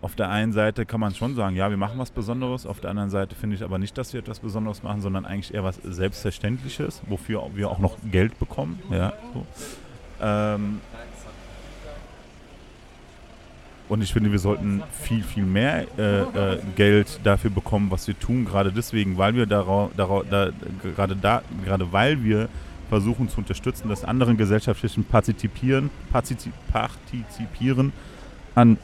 auf 0.01 0.15
der 0.15 0.29
einen 0.29 0.53
Seite 0.53 0.85
kann 0.85 0.99
man 0.99 1.13
schon 1.15 1.35
sagen, 1.35 1.55
ja, 1.55 1.69
wir 1.69 1.77
machen 1.77 1.97
was 1.97 2.11
Besonderes. 2.11 2.65
Auf 2.65 2.79
der 2.79 2.91
anderen 2.91 3.09
Seite 3.09 3.35
finde 3.35 3.55
ich 3.55 3.63
aber 3.63 3.79
nicht, 3.79 3.97
dass 3.97 4.13
wir 4.13 4.19
etwas 4.19 4.39
Besonderes 4.39 4.83
machen, 4.83 5.01
sondern 5.01 5.25
eigentlich 5.25 5.53
eher 5.53 5.63
was 5.63 5.77
Selbstverständliches, 5.77 7.01
wofür 7.07 7.43
wir 7.55 7.69
auch 7.69 7.79
noch 7.79 7.97
Geld 8.11 8.37
bekommen. 8.37 8.79
Ja, 8.91 9.13
so. 9.33 9.45
ähm, 10.21 10.81
Und 13.89 14.01
ich 14.01 14.11
finde, 14.11 14.31
wir 14.31 14.39
sollten 14.39 14.83
viel, 15.01 15.23
viel 15.23 15.45
mehr 15.45 15.85
äh, 15.97 16.21
äh, 16.21 16.57
Geld 16.75 17.19
dafür 17.23 17.49
bekommen, 17.49 17.89
was 17.89 18.07
wir 18.07 18.19
tun. 18.19 18.45
Gerade 18.45 18.71
deswegen, 18.71 19.17
weil 19.17 19.35
wir 19.35 19.45
darauf, 19.45 19.91
da, 19.95 20.51
gerade 20.83 21.15
da, 21.15 21.41
gerade 21.63 21.91
weil 21.91 22.23
wir 22.23 22.49
versuchen 22.89 23.29
zu 23.29 23.39
unterstützen, 23.39 23.89
dass 23.89 24.03
andere 24.03 24.35
Gesellschaftsschichten 24.35 25.03
partizipieren, 25.05 25.89
partizipieren, 26.11 26.59
partizipieren 26.71 27.93
an 28.55 28.77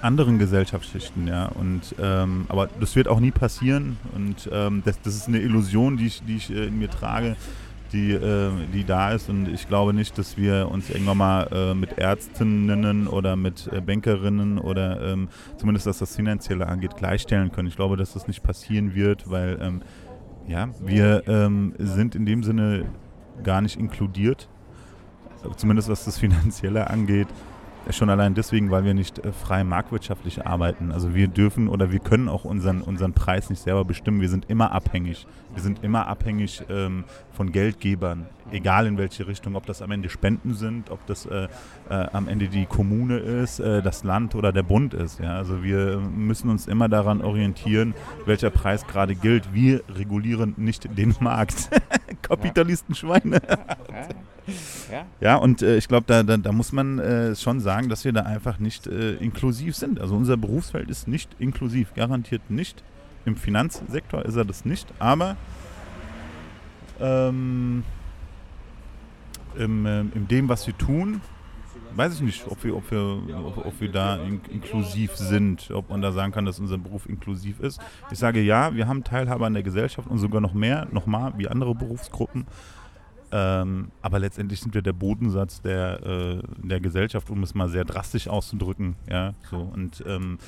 anderen 0.00 0.38
Gesellschaftsschichten, 0.38 1.26
ja. 1.26 1.46
Und 1.46 1.94
ähm, 2.00 2.46
aber 2.48 2.68
das 2.80 2.94
wird 2.96 3.08
auch 3.08 3.20
nie 3.20 3.30
passieren. 3.30 3.96
Und 4.14 4.48
ähm, 4.52 4.82
das, 4.84 5.00
das 5.02 5.16
ist 5.16 5.28
eine 5.28 5.40
Illusion, 5.40 5.96
die 5.96 6.06
ich, 6.06 6.22
die 6.24 6.36
ich 6.36 6.50
äh, 6.50 6.66
in 6.66 6.78
mir 6.78 6.90
trage, 6.90 7.36
die, 7.92 8.12
äh, 8.12 8.50
die 8.72 8.84
da 8.84 9.12
ist. 9.12 9.28
Und 9.28 9.48
ich 9.48 9.68
glaube 9.68 9.92
nicht, 9.92 10.18
dass 10.18 10.36
wir 10.36 10.68
uns 10.70 10.90
irgendwann 10.90 11.18
mal 11.18 11.48
äh, 11.52 11.74
mit 11.74 11.98
Ärztinnen 11.98 13.08
oder 13.08 13.36
mit 13.36 13.68
äh, 13.72 13.80
Bankerinnen 13.80 14.58
oder 14.58 15.00
ähm, 15.12 15.28
zumindest 15.56 15.86
was 15.86 15.98
das 15.98 16.16
Finanzielle 16.16 16.66
angeht, 16.66 16.96
gleichstellen 16.96 17.52
können. 17.52 17.68
Ich 17.68 17.76
glaube, 17.76 17.96
dass 17.96 18.12
das 18.12 18.26
nicht 18.26 18.42
passieren 18.42 18.94
wird, 18.94 19.30
weil 19.30 19.58
ähm, 19.60 19.82
ja, 20.46 20.68
wir 20.80 21.22
ähm, 21.26 21.74
sind 21.78 22.14
in 22.14 22.24
dem 22.24 22.42
Sinne 22.42 22.86
gar 23.42 23.60
nicht 23.60 23.78
inkludiert. 23.78 24.48
Zumindest 25.56 25.88
was 25.88 26.04
das 26.04 26.18
Finanzielle 26.18 26.88
angeht. 26.90 27.28
Schon 27.90 28.10
allein 28.10 28.34
deswegen, 28.34 28.70
weil 28.70 28.84
wir 28.84 28.92
nicht 28.92 29.18
äh, 29.18 29.32
frei 29.32 29.64
marktwirtschaftlich 29.64 30.46
arbeiten. 30.46 30.92
Also 30.92 31.14
wir 31.14 31.26
dürfen 31.26 31.68
oder 31.68 31.90
wir 31.90 32.00
können 32.00 32.28
auch 32.28 32.44
unseren, 32.44 32.82
unseren 32.82 33.14
Preis 33.14 33.48
nicht 33.48 33.62
selber 33.62 33.84
bestimmen. 33.84 34.20
Wir 34.20 34.28
sind 34.28 34.50
immer 34.50 34.72
abhängig. 34.72 35.26
Wir 35.54 35.62
sind 35.62 35.82
immer 35.82 36.06
abhängig 36.06 36.62
ähm, 36.68 37.04
von 37.32 37.50
Geldgebern, 37.50 38.26
egal 38.52 38.86
in 38.86 38.98
welche 38.98 39.26
Richtung, 39.26 39.56
ob 39.56 39.64
das 39.64 39.80
am 39.80 39.90
Ende 39.90 40.10
Spenden 40.10 40.52
sind, 40.52 40.90
ob 40.90 41.04
das 41.06 41.24
äh, 41.26 41.48
äh, 41.88 42.06
am 42.12 42.28
Ende 42.28 42.48
die 42.48 42.66
Kommune 42.66 43.18
ist, 43.18 43.58
äh, 43.58 43.80
das 43.80 44.04
Land 44.04 44.34
oder 44.34 44.52
der 44.52 44.64
Bund 44.64 44.92
ist. 44.92 45.18
Ja? 45.18 45.36
Also 45.36 45.62
wir 45.62 45.98
müssen 45.98 46.50
uns 46.50 46.66
immer 46.66 46.90
daran 46.90 47.22
orientieren, 47.22 47.94
welcher 48.26 48.50
Preis 48.50 48.86
gerade 48.86 49.14
gilt. 49.14 49.54
Wir 49.54 49.82
regulieren 49.88 50.54
nicht 50.58 50.96
den 50.98 51.14
Markt. 51.20 51.70
Kapitalistenschweine. 52.22 53.40
Ja. 54.90 55.06
ja, 55.20 55.36
und 55.36 55.60
äh, 55.62 55.76
ich 55.76 55.88
glaube, 55.88 56.04
da, 56.06 56.22
da, 56.22 56.36
da, 56.36 56.52
muss 56.52 56.72
man 56.72 56.98
äh, 56.98 57.36
schon 57.36 57.60
sagen, 57.60 57.77
dass 57.86 58.04
wir 58.04 58.12
da 58.12 58.22
einfach 58.22 58.58
nicht 58.58 58.86
äh, 58.86 59.14
inklusiv 59.14 59.76
sind. 59.76 60.00
Also 60.00 60.16
unser 60.16 60.36
Berufsfeld 60.36 60.90
ist 60.90 61.06
nicht 61.06 61.30
inklusiv, 61.38 61.94
garantiert 61.94 62.50
nicht. 62.50 62.82
Im 63.24 63.36
Finanzsektor 63.36 64.24
ist 64.24 64.36
er 64.36 64.44
das 64.44 64.64
nicht, 64.64 64.86
aber 64.98 65.36
ähm, 67.00 67.84
im, 69.56 69.86
äh, 69.86 70.00
in 70.00 70.28
dem, 70.28 70.48
was 70.48 70.66
wir 70.66 70.76
tun, 70.76 71.20
weiß 71.94 72.14
ich 72.14 72.20
nicht, 72.20 72.46
ob 72.48 72.62
wir, 72.64 72.76
ob 72.76 72.90
wir, 72.90 73.20
ob, 73.44 73.66
ob 73.66 73.80
wir 73.80 73.90
da 73.90 74.16
in, 74.16 74.40
inklusiv 74.50 75.16
sind, 75.16 75.70
ob 75.72 75.90
man 75.90 76.00
da 76.00 76.12
sagen 76.12 76.32
kann, 76.32 76.44
dass 76.44 76.58
unser 76.58 76.78
Beruf 76.78 77.08
inklusiv 77.08 77.60
ist. 77.60 77.80
Ich 78.10 78.18
sage 78.18 78.40
ja, 78.40 78.74
wir 78.74 78.86
haben 78.86 79.04
Teilhabe 79.04 79.46
an 79.46 79.54
der 79.54 79.62
Gesellschaft 79.62 80.08
und 80.08 80.18
sogar 80.18 80.40
noch 80.40 80.54
mehr, 80.54 80.86
nochmal 80.92 81.32
wie 81.36 81.48
andere 81.48 81.74
Berufsgruppen. 81.74 82.46
Ähm, 83.30 83.90
aber 84.00 84.18
letztendlich 84.18 84.60
sind 84.60 84.74
wir 84.74 84.82
der 84.82 84.94
Bodensatz 84.94 85.60
der, 85.60 86.02
äh, 86.02 86.42
der 86.56 86.80
Gesellschaft, 86.80 87.28
um 87.30 87.42
es 87.42 87.54
mal 87.54 87.68
sehr 87.68 87.84
drastisch 87.84 88.28
auszudrücken. 88.28 88.96
Ja, 89.08 89.34
so. 89.50 89.58
Und 89.58 90.02
ähm, 90.06 90.38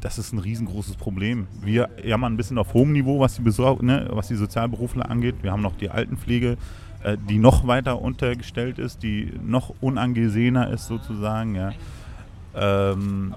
das 0.00 0.18
ist 0.18 0.32
ein 0.32 0.38
riesengroßes 0.38 0.96
Problem. 0.96 1.46
Wir 1.62 1.88
jammern 2.04 2.34
ein 2.34 2.36
bisschen 2.36 2.58
auf 2.58 2.74
hohem 2.74 2.92
Niveau, 2.92 3.20
was 3.20 3.36
die, 3.36 3.42
Besor 3.42 3.82
ne, 3.82 4.08
was 4.10 4.28
die 4.28 4.34
Sozialberufler 4.34 5.10
angeht. 5.10 5.36
Wir 5.42 5.52
haben 5.52 5.62
noch 5.62 5.76
die 5.76 5.88
Altenpflege, 5.88 6.58
äh, 7.02 7.16
die 7.28 7.38
noch 7.38 7.66
weiter 7.66 8.02
untergestellt 8.02 8.78
ist, 8.78 9.02
die 9.02 9.32
noch 9.42 9.74
unangesehener 9.80 10.70
ist 10.70 10.86
sozusagen. 10.86 11.54
Ja. 11.54 11.72
Ähm, 12.54 13.34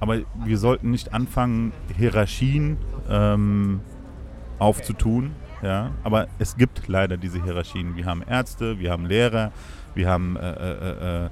aber 0.00 0.18
wir 0.44 0.58
sollten 0.58 0.90
nicht 0.90 1.14
anfangen, 1.14 1.72
Hierarchien 1.96 2.76
ähm, 3.08 3.80
aufzutun 4.58 5.30
ja, 5.64 5.90
aber 6.02 6.28
es 6.38 6.56
gibt 6.56 6.86
leider 6.88 7.16
diese 7.16 7.42
Hierarchien. 7.42 7.96
Wir 7.96 8.04
haben 8.04 8.22
Ärzte, 8.28 8.78
wir 8.78 8.90
haben 8.90 9.06
Lehrer, 9.06 9.50
wir 9.94 10.08
haben 10.08 10.36
äh, 10.36 10.50
äh, 10.50 11.24
äh, 11.24 11.30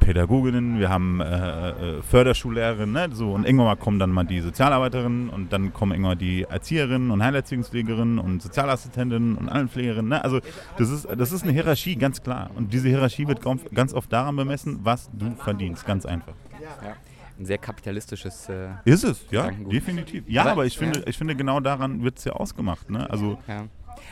Pädagoginnen, 0.00 0.78
wir 0.78 0.88
haben 0.88 1.20
äh, 1.20 1.70
äh, 1.70 2.02
Förderschullehrerinnen, 2.02 2.92
ne? 2.92 3.08
so 3.12 3.32
und 3.32 3.44
irgendwann 3.44 3.66
mal 3.66 3.76
kommen 3.76 3.98
dann 3.98 4.10
mal 4.10 4.24
die 4.24 4.40
Sozialarbeiterinnen 4.40 5.30
und 5.30 5.52
dann 5.52 5.72
kommen 5.72 5.92
irgendwann 5.92 6.18
die 6.18 6.42
Erzieherinnen 6.42 7.10
und 7.10 7.22
Heilerziehungspflegerinnen 7.22 8.18
und 8.18 8.42
Sozialassistentinnen 8.42 9.36
und 9.36 9.48
Allenpflegerinnen. 9.48 10.08
Ne? 10.08 10.24
Also 10.24 10.40
das 10.78 10.90
ist, 10.90 11.08
das 11.16 11.32
ist 11.32 11.42
eine 11.42 11.52
Hierarchie, 11.52 11.96
ganz 11.96 12.22
klar. 12.22 12.50
Und 12.54 12.72
diese 12.72 12.88
Hierarchie 12.88 13.28
wird 13.28 13.40
ganz 13.74 13.94
oft 13.94 14.12
daran 14.12 14.36
bemessen, 14.36 14.80
was 14.82 15.10
du 15.12 15.34
verdienst, 15.36 15.86
ganz 15.86 16.06
einfach. 16.06 16.34
Ja 16.60 16.96
ein 17.40 17.46
sehr 17.46 17.58
kapitalistisches. 17.58 18.48
Äh, 18.48 18.68
ist 18.84 19.02
es, 19.02 19.24
ja, 19.30 19.50
definitiv. 19.50 20.28
Ja, 20.28 20.42
aber, 20.42 20.52
aber 20.52 20.66
ich, 20.66 20.78
finde, 20.78 21.00
ja. 21.00 21.06
ich 21.06 21.16
finde, 21.18 21.34
genau 21.34 21.60
daran 21.60 22.04
wird 22.04 22.18
es 22.18 22.24
ja 22.24 22.32
ausgemacht. 22.32 22.90
Ne? 22.90 23.08
Also, 23.10 23.38
ja. 23.48 23.66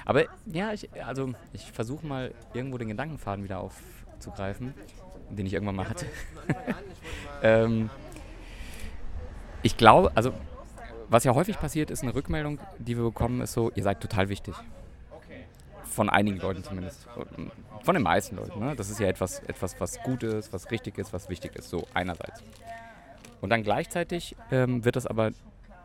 Aber 0.05 0.25
ja, 0.47 0.73
ich, 0.73 0.89
also 1.05 1.33
ich 1.53 1.71
versuche 1.71 2.07
mal 2.07 2.35
irgendwo 2.55 2.79
den 2.79 2.89
Gedankenfaden 2.89 3.45
wieder 3.45 3.61
aufzugreifen, 3.61 4.75
den 5.31 5.47
ich 5.47 5.53
irgendwann 5.53 5.77
mal 5.77 5.89
hatte. 5.89 6.07
ähm, 7.43 7.91
ich 9.63 9.77
glaube, 9.77 10.11
also 10.15 10.33
was 11.09 11.25
ja 11.25 11.35
häufig 11.35 11.59
passiert, 11.59 11.91
ist 11.91 12.03
eine 12.03 12.15
Rückmeldung, 12.15 12.59
die 12.79 12.97
wir 12.97 13.05
bekommen, 13.05 13.41
ist 13.41 13.53
so, 13.53 13.71
ihr 13.75 13.83
seid 13.83 14.01
total 14.01 14.29
wichtig. 14.29 14.55
Von 15.85 16.09
einigen 16.09 16.39
Leuten 16.39 16.63
zumindest. 16.63 17.09
Von 17.83 17.95
den 17.95 18.03
meisten 18.03 18.37
Leuten. 18.37 18.61
Ne? 18.61 18.77
Das 18.77 18.89
ist 18.89 19.01
ja 19.01 19.09
etwas, 19.09 19.41
etwas, 19.41 19.81
was 19.81 20.01
gut 20.03 20.23
ist, 20.23 20.53
was 20.53 20.71
richtig 20.71 20.97
ist, 20.99 21.13
was 21.13 21.29
wichtig 21.29 21.57
ist. 21.57 21.71
So 21.71 21.89
einerseits. 21.93 22.43
Und 23.41 23.51
dann 23.51 23.63
gleichzeitig 23.63 24.37
ähm, 24.51 24.85
wird 24.85 24.97
das 24.97 25.07
aber 25.07 25.33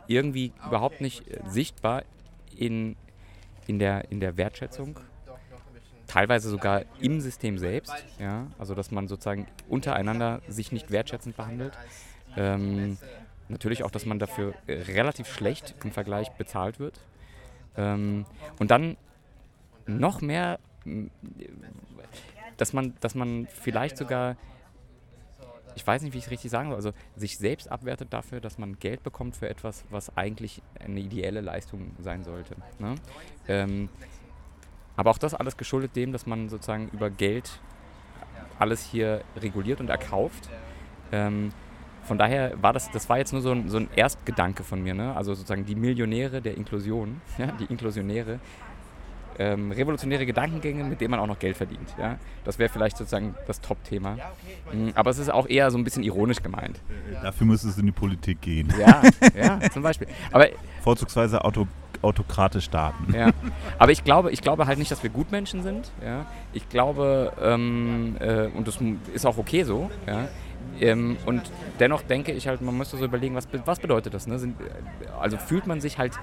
irgendwie 0.07 0.51
überhaupt 0.65 1.01
nicht 1.01 1.27
äh, 1.27 1.39
sichtbar 1.47 2.03
in, 2.55 2.95
in, 3.67 3.79
der, 3.79 4.11
in 4.11 4.19
der 4.19 4.37
Wertschätzung. 4.37 4.99
Teilweise 6.07 6.49
sogar 6.49 6.83
im 6.99 7.21
System 7.21 7.57
selbst, 7.57 7.93
ja, 8.19 8.47
also 8.59 8.75
dass 8.75 8.91
man 8.91 9.07
sozusagen 9.07 9.47
untereinander 9.69 10.41
sich 10.47 10.71
nicht 10.71 10.91
wertschätzend 10.91 11.35
behandelt. 11.37 11.73
Ähm, 12.35 12.97
natürlich 13.47 13.83
auch, 13.83 13.91
dass 13.91 14.05
man 14.05 14.19
dafür 14.19 14.53
äh, 14.67 14.73
relativ 14.73 15.27
schlecht 15.27 15.75
im 15.83 15.91
Vergleich 15.91 16.29
bezahlt 16.31 16.79
wird. 16.79 16.99
Ähm, 17.77 18.25
und 18.59 18.69
dann 18.69 18.97
noch 19.85 20.21
mehr, 20.21 20.59
dass 22.57 22.73
man, 22.73 22.93
dass 22.99 23.15
man 23.15 23.47
vielleicht 23.47 23.97
sogar 23.97 24.35
ich 25.75 25.85
weiß 25.85 26.01
nicht, 26.01 26.13
wie 26.13 26.17
ich 26.17 26.25
es 26.25 26.31
richtig 26.31 26.51
sagen 26.51 26.69
soll, 26.69 26.75
also 26.75 26.91
sich 27.15 27.37
selbst 27.37 27.71
abwertet 27.71 28.11
dafür, 28.11 28.41
dass 28.41 28.57
man 28.57 28.79
Geld 28.79 29.03
bekommt 29.03 29.35
für 29.35 29.49
etwas, 29.49 29.83
was 29.89 30.15
eigentlich 30.17 30.61
eine 30.79 30.99
ideelle 30.99 31.41
Leistung 31.41 31.91
sein 31.99 32.23
sollte. 32.23 32.55
Ne? 32.79 32.95
Ähm, 33.47 33.89
aber 34.95 35.11
auch 35.11 35.17
das 35.17 35.33
alles 35.33 35.57
geschuldet 35.57 35.95
dem, 35.95 36.11
dass 36.11 36.25
man 36.25 36.49
sozusagen 36.49 36.89
über 36.89 37.09
Geld 37.09 37.59
alles 38.59 38.83
hier 38.83 39.23
reguliert 39.37 39.79
und 39.79 39.89
erkauft. 39.89 40.49
Ähm, 41.11 41.51
von 42.03 42.17
daher 42.17 42.61
war 42.61 42.73
das, 42.73 42.91
das 42.91 43.09
war 43.09 43.17
jetzt 43.17 43.31
nur 43.31 43.41
so 43.41 43.51
ein, 43.51 43.69
so 43.69 43.77
ein 43.77 43.89
Erstgedanke 43.95 44.63
von 44.63 44.81
mir, 44.81 44.93
ne? 44.93 45.15
also 45.15 45.33
sozusagen 45.33 45.65
die 45.65 45.75
Millionäre 45.75 46.41
der 46.41 46.55
Inklusion, 46.55 47.21
ja? 47.37 47.47
die 47.47 47.65
Inklusionäre, 47.65 48.39
ähm, 49.39 49.71
revolutionäre 49.71 50.25
Gedankengänge, 50.25 50.83
mit 50.83 51.01
denen 51.01 51.11
man 51.11 51.19
auch 51.19 51.27
noch 51.27 51.39
Geld 51.39 51.57
verdient. 51.57 51.93
Ja? 51.97 52.17
Das 52.43 52.59
wäre 52.59 52.69
vielleicht 52.69 52.97
sozusagen 52.97 53.35
das 53.47 53.61
Top-Thema. 53.61 54.17
Mhm, 54.71 54.91
aber 54.95 55.09
es 55.09 55.17
ist 55.17 55.31
auch 55.31 55.47
eher 55.47 55.71
so 55.71 55.77
ein 55.77 55.83
bisschen 55.83 56.03
ironisch 56.03 56.41
gemeint. 56.41 56.79
Dafür 57.21 57.47
müsste 57.47 57.69
es 57.69 57.77
in 57.77 57.85
die 57.85 57.91
Politik 57.91 58.41
gehen. 58.41 58.73
Ja, 58.79 59.01
ja 59.35 59.59
zum 59.71 59.83
Beispiel. 59.83 60.07
Aber, 60.31 60.47
Vorzugsweise 60.81 61.43
Auto, 61.43 61.67
autokratisch 62.01 62.65
starten. 62.65 63.13
Ja. 63.13 63.31
Aber 63.79 63.91
ich 63.91 64.03
glaube, 64.03 64.31
ich 64.31 64.41
glaube 64.41 64.67
halt 64.67 64.77
nicht, 64.77 64.91
dass 64.91 65.03
wir 65.03 65.09
Gutmenschen 65.09 65.63
sind. 65.63 65.91
Ja? 66.03 66.25
Ich 66.51 66.67
glaube, 66.69 67.33
ähm, 67.41 68.17
äh, 68.19 68.47
und 68.47 68.67
das 68.67 68.79
ist 69.13 69.25
auch 69.25 69.37
okay 69.37 69.63
so, 69.63 69.89
ja? 70.07 70.27
Ähm, 70.79 71.17
und 71.25 71.41
dennoch 71.79 72.01
denke 72.01 72.31
ich 72.31 72.47
halt, 72.47 72.61
man 72.61 72.77
müsste 72.77 72.97
so 72.97 73.05
überlegen, 73.05 73.35
was, 73.35 73.47
was 73.65 73.79
bedeutet 73.79 74.13
das? 74.13 74.27
Ne? 74.27 74.39
Sind, 74.39 74.55
also 75.19 75.37
fühlt 75.37 75.67
man 75.67 75.81
sich 75.81 75.97
halt 75.97 76.13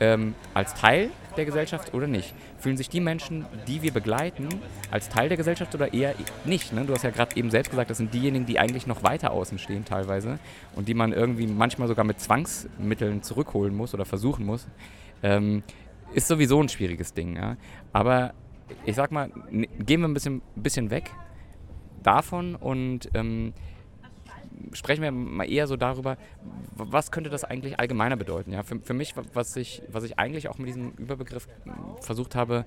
ähm, 0.00 0.34
als 0.54 0.74
Teil 0.74 1.10
der 1.36 1.44
Gesellschaft 1.44 1.94
oder 1.94 2.06
nicht? 2.06 2.34
Fühlen 2.58 2.76
sich 2.76 2.88
die 2.88 3.00
Menschen, 3.00 3.46
die 3.66 3.82
wir 3.82 3.92
begleiten, 3.92 4.48
als 4.90 5.08
Teil 5.08 5.28
der 5.28 5.36
Gesellschaft 5.36 5.74
oder 5.74 5.92
eher 5.92 6.14
nicht? 6.44 6.72
Ne? 6.72 6.84
Du 6.84 6.92
hast 6.92 7.02
ja 7.02 7.10
gerade 7.10 7.36
eben 7.36 7.50
selbst 7.50 7.70
gesagt, 7.70 7.90
das 7.90 7.98
sind 7.98 8.12
diejenigen, 8.12 8.46
die 8.46 8.58
eigentlich 8.58 8.86
noch 8.86 9.02
weiter 9.02 9.30
außen 9.30 9.58
stehen 9.58 9.84
teilweise 9.84 10.38
und 10.74 10.88
die 10.88 10.94
man 10.94 11.12
irgendwie 11.12 11.46
manchmal 11.46 11.88
sogar 11.88 12.04
mit 12.04 12.20
Zwangsmitteln 12.20 13.22
zurückholen 13.22 13.74
muss 13.74 13.94
oder 13.94 14.04
versuchen 14.04 14.44
muss. 14.44 14.66
Ähm, 15.22 15.62
ist 16.14 16.28
sowieso 16.28 16.62
ein 16.62 16.68
schwieriges 16.68 17.14
Ding. 17.14 17.36
Ja? 17.36 17.56
Aber 17.92 18.32
ich 18.84 18.96
sag 18.96 19.12
mal, 19.12 19.30
gehen 19.50 20.00
wir 20.00 20.08
ein 20.08 20.14
bisschen, 20.14 20.42
bisschen 20.54 20.90
weg 20.90 21.10
davon 22.02 22.54
und 22.54 23.10
ähm, 23.14 23.52
sprechen 24.72 25.02
wir 25.02 25.10
mal 25.10 25.50
eher 25.50 25.66
so 25.66 25.76
darüber, 25.76 26.16
was 26.74 27.10
könnte 27.10 27.30
das 27.30 27.44
eigentlich 27.44 27.78
allgemeiner 27.78 28.16
bedeuten. 28.16 28.52
Ja? 28.52 28.62
Für, 28.62 28.78
für 28.80 28.94
mich, 28.94 29.14
was 29.34 29.56
ich, 29.56 29.82
was 29.90 30.04
ich 30.04 30.18
eigentlich 30.18 30.48
auch 30.48 30.58
mit 30.58 30.68
diesem 30.68 30.92
Überbegriff 30.92 31.48
versucht 32.00 32.34
habe, 32.34 32.64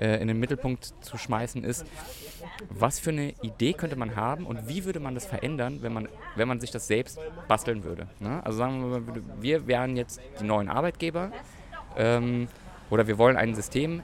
äh, 0.00 0.20
in 0.20 0.28
den 0.28 0.38
Mittelpunkt 0.38 0.92
zu 1.00 1.16
schmeißen, 1.16 1.64
ist, 1.64 1.84
was 2.70 2.98
für 2.98 3.10
eine 3.10 3.34
Idee 3.42 3.72
könnte 3.72 3.96
man 3.96 4.16
haben 4.16 4.46
und 4.46 4.68
wie 4.68 4.84
würde 4.84 5.00
man 5.00 5.14
das 5.14 5.26
verändern, 5.26 5.78
wenn 5.82 5.92
man, 5.92 6.08
wenn 6.36 6.48
man 6.48 6.60
sich 6.60 6.70
das 6.70 6.86
selbst 6.86 7.18
basteln 7.48 7.84
würde. 7.84 8.06
Ne? 8.20 8.44
Also 8.44 8.58
sagen 8.58 8.80
wir 8.80 9.00
mal, 9.00 9.22
wir 9.40 9.66
wären 9.66 9.96
jetzt 9.96 10.20
die 10.40 10.44
neuen 10.44 10.68
Arbeitgeber 10.68 11.32
ähm, 11.96 12.48
oder 12.90 13.06
wir 13.06 13.18
wollen 13.18 13.36
ein 13.36 13.54
System 13.54 14.02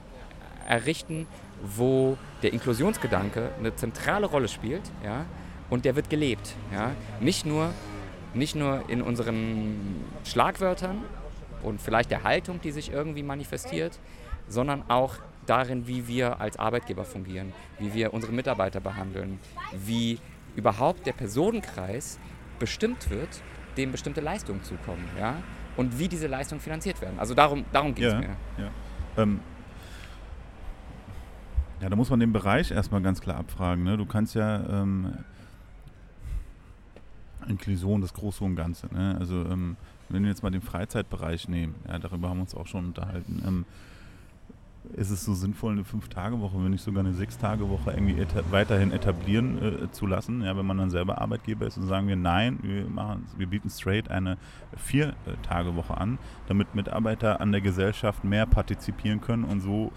errichten, 0.67 1.27
wo 1.63 2.17
der 2.43 2.53
Inklusionsgedanke 2.53 3.51
eine 3.57 3.75
zentrale 3.75 4.25
Rolle 4.25 4.47
spielt 4.47 4.83
ja, 5.03 5.25
und 5.69 5.85
der 5.85 5.95
wird 5.95 6.09
gelebt. 6.09 6.55
Ja. 6.73 6.91
Nicht, 7.19 7.45
nur, 7.45 7.71
nicht 8.33 8.55
nur 8.55 8.83
in 8.89 9.01
unseren 9.01 10.03
Schlagwörtern 10.23 10.97
und 11.63 11.81
vielleicht 11.81 12.11
der 12.11 12.23
Haltung, 12.23 12.61
die 12.61 12.71
sich 12.71 12.91
irgendwie 12.91 13.23
manifestiert, 13.23 13.99
sondern 14.47 14.83
auch 14.89 15.15
darin, 15.45 15.87
wie 15.87 16.07
wir 16.07 16.39
als 16.39 16.57
Arbeitgeber 16.57 17.03
fungieren, 17.05 17.53
wie 17.79 17.93
wir 17.93 18.13
unsere 18.13 18.33
Mitarbeiter 18.33 18.79
behandeln, 18.79 19.39
wie 19.85 20.19
überhaupt 20.55 21.05
der 21.05 21.13
Personenkreis 21.13 22.19
bestimmt 22.59 23.09
wird, 23.09 23.41
dem 23.77 23.91
bestimmte 23.91 24.21
Leistungen 24.21 24.63
zukommen. 24.63 25.07
Ja? 25.19 25.35
Und 25.77 25.99
wie 25.99 26.07
diese 26.07 26.27
Leistungen 26.27 26.61
finanziert 26.61 27.01
werden. 27.01 27.19
Also 27.19 27.33
darum, 27.33 27.65
darum 27.73 27.93
geht 27.93 28.05
es 28.05 28.13
Ja, 28.13 28.19
mir. 28.19 28.29
ja. 28.57 28.71
Ähm, 29.17 29.39
ja, 31.81 31.89
da 31.89 31.95
muss 31.95 32.09
man 32.09 32.19
den 32.19 32.31
Bereich 32.31 32.71
erstmal 32.71 33.01
ganz 33.01 33.19
klar 33.19 33.37
abfragen. 33.37 33.83
Ne? 33.83 33.97
Du 33.97 34.05
kannst 34.05 34.33
ja 34.35 34.63
ähm, 34.69 35.17
Inklusion, 37.47 38.01
das 38.01 38.13
Große 38.13 38.43
und 38.43 38.55
Ganze. 38.55 38.87
Ne? 38.93 39.15
Also 39.19 39.35
ähm, 39.45 39.77
wenn 40.09 40.23
wir 40.23 40.29
jetzt 40.29 40.43
mal 40.43 40.51
den 40.51 40.61
Freizeitbereich 40.61 41.47
nehmen, 41.47 41.75
ja, 41.87 41.99
darüber 41.99 42.29
haben 42.29 42.37
wir 42.37 42.41
uns 42.41 42.55
auch 42.55 42.67
schon 42.67 42.85
unterhalten, 42.85 43.41
ähm, 43.45 43.65
ist 44.93 45.09
es 45.09 45.25
so 45.25 45.33
sinnvoll, 45.33 45.73
eine 45.73 45.83
Fünf-Tage-Woche, 45.83 46.63
wenn 46.63 46.71
nicht 46.71 46.83
sogar 46.83 47.03
eine 47.03 47.13
Sechs-Tage-Woche 47.13 47.91
irgendwie 47.91 48.19
eta 48.19 48.43
weiterhin 48.51 48.91
etablieren 48.91 49.83
äh, 49.83 49.91
zu 49.91 50.05
lassen, 50.05 50.43
ja, 50.43 50.55
wenn 50.55 50.65
man 50.65 50.77
dann 50.77 50.89
selber 50.89 51.21
Arbeitgeber 51.21 51.65
ist 51.65 51.77
und 51.77 51.87
sagen 51.87 52.07
wir, 52.07 52.15
nein, 52.15 52.59
wir, 52.61 52.85
wir 53.37 53.47
bieten 53.47 53.69
straight 53.69 54.09
eine 54.09 54.37
Vier-Tage-Woche 54.77 55.97
an, 55.97 56.19
damit 56.47 56.75
Mitarbeiter 56.75 57.41
an 57.41 57.51
der 57.51 57.61
Gesellschaft 57.61 58.23
mehr 58.23 58.45
partizipieren 58.45 59.21
können 59.21 59.43
und 59.43 59.61
so 59.61 59.91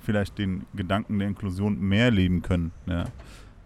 vielleicht 0.00 0.38
den 0.38 0.66
Gedanken 0.74 1.18
der 1.20 1.28
Inklusion 1.28 1.78
mehr 1.78 2.10
leben 2.10 2.42
können, 2.42 2.72
ja, 2.86 3.04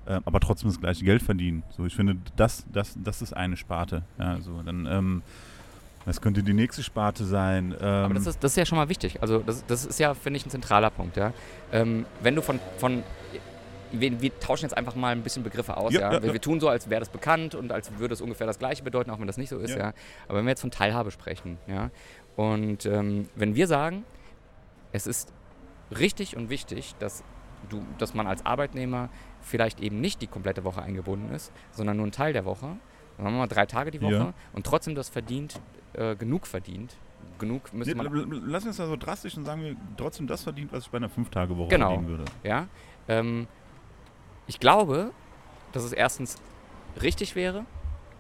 äh, 0.07 0.21
aber 0.25 0.41
trotzdem 0.41 0.71
das 0.71 0.81
gleiche 0.81 1.05
Geld 1.05 1.23
verdienen. 1.23 1.63
So, 1.71 1.85
ich 1.85 1.95
finde, 1.95 2.17
das, 2.37 2.65
das, 2.73 2.97
das 3.03 3.23
ist 3.23 3.33
eine 3.33 3.57
Sparte. 3.57 4.03
Ja, 4.19 4.41
so, 4.41 4.63
dann, 4.63 4.87
ähm, 4.87 5.23
das 6.05 6.21
könnte 6.21 6.43
die 6.43 6.53
nächste 6.53 6.83
Sparte 6.83 7.25
sein. 7.25 7.75
Ähm, 7.81 7.87
Aber 7.87 8.15
das 8.15 8.27
ist, 8.27 8.43
das 8.43 8.53
ist 8.53 8.57
ja 8.57 8.65
schon 8.65 8.79
mal 8.79 8.89
wichtig. 8.89 9.21
Also 9.21 9.41
das, 9.41 9.67
das 9.67 9.85
ist 9.85 9.99
ja, 9.99 10.15
finde 10.15 10.39
ich, 10.39 10.47
ein 10.47 10.51
zentraler 10.51 10.91
Punkt. 10.91 11.17
Ja? 11.17 11.33
Ähm, 11.73 12.07
wenn 12.23 12.37
du 12.37 12.43
von, 12.43 12.61
von 12.79 13.03
wir, 13.93 14.21
wir, 14.21 14.39
tauschen 14.41 14.65
jetzt 14.65 14.77
einfach 14.77 14.95
mal 14.95 15.13
ein 15.13 15.23
bisschen 15.23 15.43
Begriffe 15.43 15.77
aus. 15.77 15.93
Ja, 15.93 16.01
Ja, 16.01 16.13
ja, 16.15 16.23
wir, 16.23 16.33
wir 16.33 16.41
tun 16.41 16.61
so, 16.61 16.69
als 16.69 16.89
wäre 16.91 17.01
das 17.01 17.09
bekannt 17.09 17.55
und 17.55 17.73
als 17.73 17.99
würde 17.99 18.15
es 18.15 18.21
ungefähr 18.21 18.47
das 18.47 18.59
Gleiche 18.59 18.83
bedeuten, 18.83 19.11
auch 19.11 19.19
wenn 19.19 19.27
das 19.27 19.37
nicht 19.37 19.49
so 19.49 19.59
ist. 19.59 19.71
Ja. 19.71 19.79
Ja. 19.79 19.93
Aber 20.29 20.39
wenn 20.39 20.45
wir 20.45 20.51
jetzt 20.51 20.61
von 20.61 20.71
Teilhabe 20.71 21.11
sprechen, 21.11 21.59
ja, 21.67 21.91
und 22.37 22.85
ähm, 22.87 23.29
wenn 23.35 23.55
wir 23.55 23.67
sagen, 23.67 24.05
es 24.93 25.07
ist 25.07 25.33
richtig 25.99 26.37
und 26.37 26.51
wichtig, 26.51 26.95
dass, 26.99 27.25
du, 27.69 27.83
dass 27.99 28.15
man 28.15 28.27
als 28.27 28.45
Arbeitnehmer 28.47 29.09
vielleicht 29.41 29.81
eben 29.81 30.01
nicht 30.01 30.21
die 30.23 30.27
komplette 30.27 30.65
Woche 30.65 30.83
eingebunden 30.83 31.33
ist, 31.35 31.53
sondern 31.73 31.97
nur 31.97 32.07
ein 32.07 32.13
Teil 32.13 32.33
der 32.33 32.45
Woche, 32.45 32.77
dann 33.17 33.27
haben 33.27 33.35
wir 33.35 33.39
mal 33.41 33.47
drei 33.47 33.67
Tage 33.67 33.91
die 33.91 34.01
Woche 34.03 34.13
Ja. 34.13 34.33
und 34.53 34.67
trotzdem 34.67 34.95
das 34.95 35.09
verdient, 35.09 35.61
äh, 35.95 36.17
genug 36.17 36.47
verdient. 36.47 36.97
Genug 37.39 37.73
müsste 37.73 37.95
Nee, 37.97 38.03
man 38.09 38.43
Lass 38.47 38.65
uns 38.67 38.77
da 38.79 38.87
so 38.87 38.97
drastisch 38.97 39.37
und 39.37 39.45
sagen 39.45 39.63
wir 39.63 39.77
trotzdem 39.97 40.27
das 40.27 40.43
verdient, 40.43 40.73
was 40.73 40.85
ich 40.85 40.91
bei 40.91 40.97
einer 40.99 41.09
Fünf-Tage-Woche 41.09 41.69
Genau. 41.69 41.89
verdienen 41.89 42.09
würde. 42.09 42.25
Ja, 42.43 42.67
ähm, 43.09 43.47
ich 44.47 44.59
glaube, 44.61 45.11
dass 45.73 45.83
es 45.85 45.93
erstens 45.93 46.37
richtig 47.03 47.35
wäre, 47.37 47.65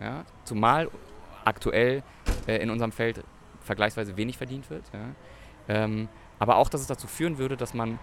ja, 0.01 0.25
zumal 0.45 0.91
aktuell 1.45 2.03
äh, 2.47 2.57
in 2.57 2.71
unserem 2.71 2.93
Feld 2.93 3.23
vergleichsweise 3.61 4.17
wenig 4.17 4.37
verdient 4.37 4.69
wird. 4.71 4.85
Ja, 4.93 5.07
ähm, 5.69 6.09
aber 6.39 6.57
auch, 6.57 6.69
dass 6.69 6.81
es 6.83 6.87
dazu 6.87 7.07
führen 7.07 7.39
würde, 7.39 7.57
dass 7.57 7.73
man 7.75 7.99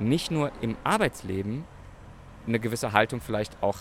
nicht 0.00 0.30
nur 0.30 0.50
im 0.60 0.76
Arbeitsleben 0.84 1.64
eine 2.46 2.58
gewisse 2.58 2.92
Haltung 2.92 3.20
vielleicht 3.20 3.62
auch 3.62 3.78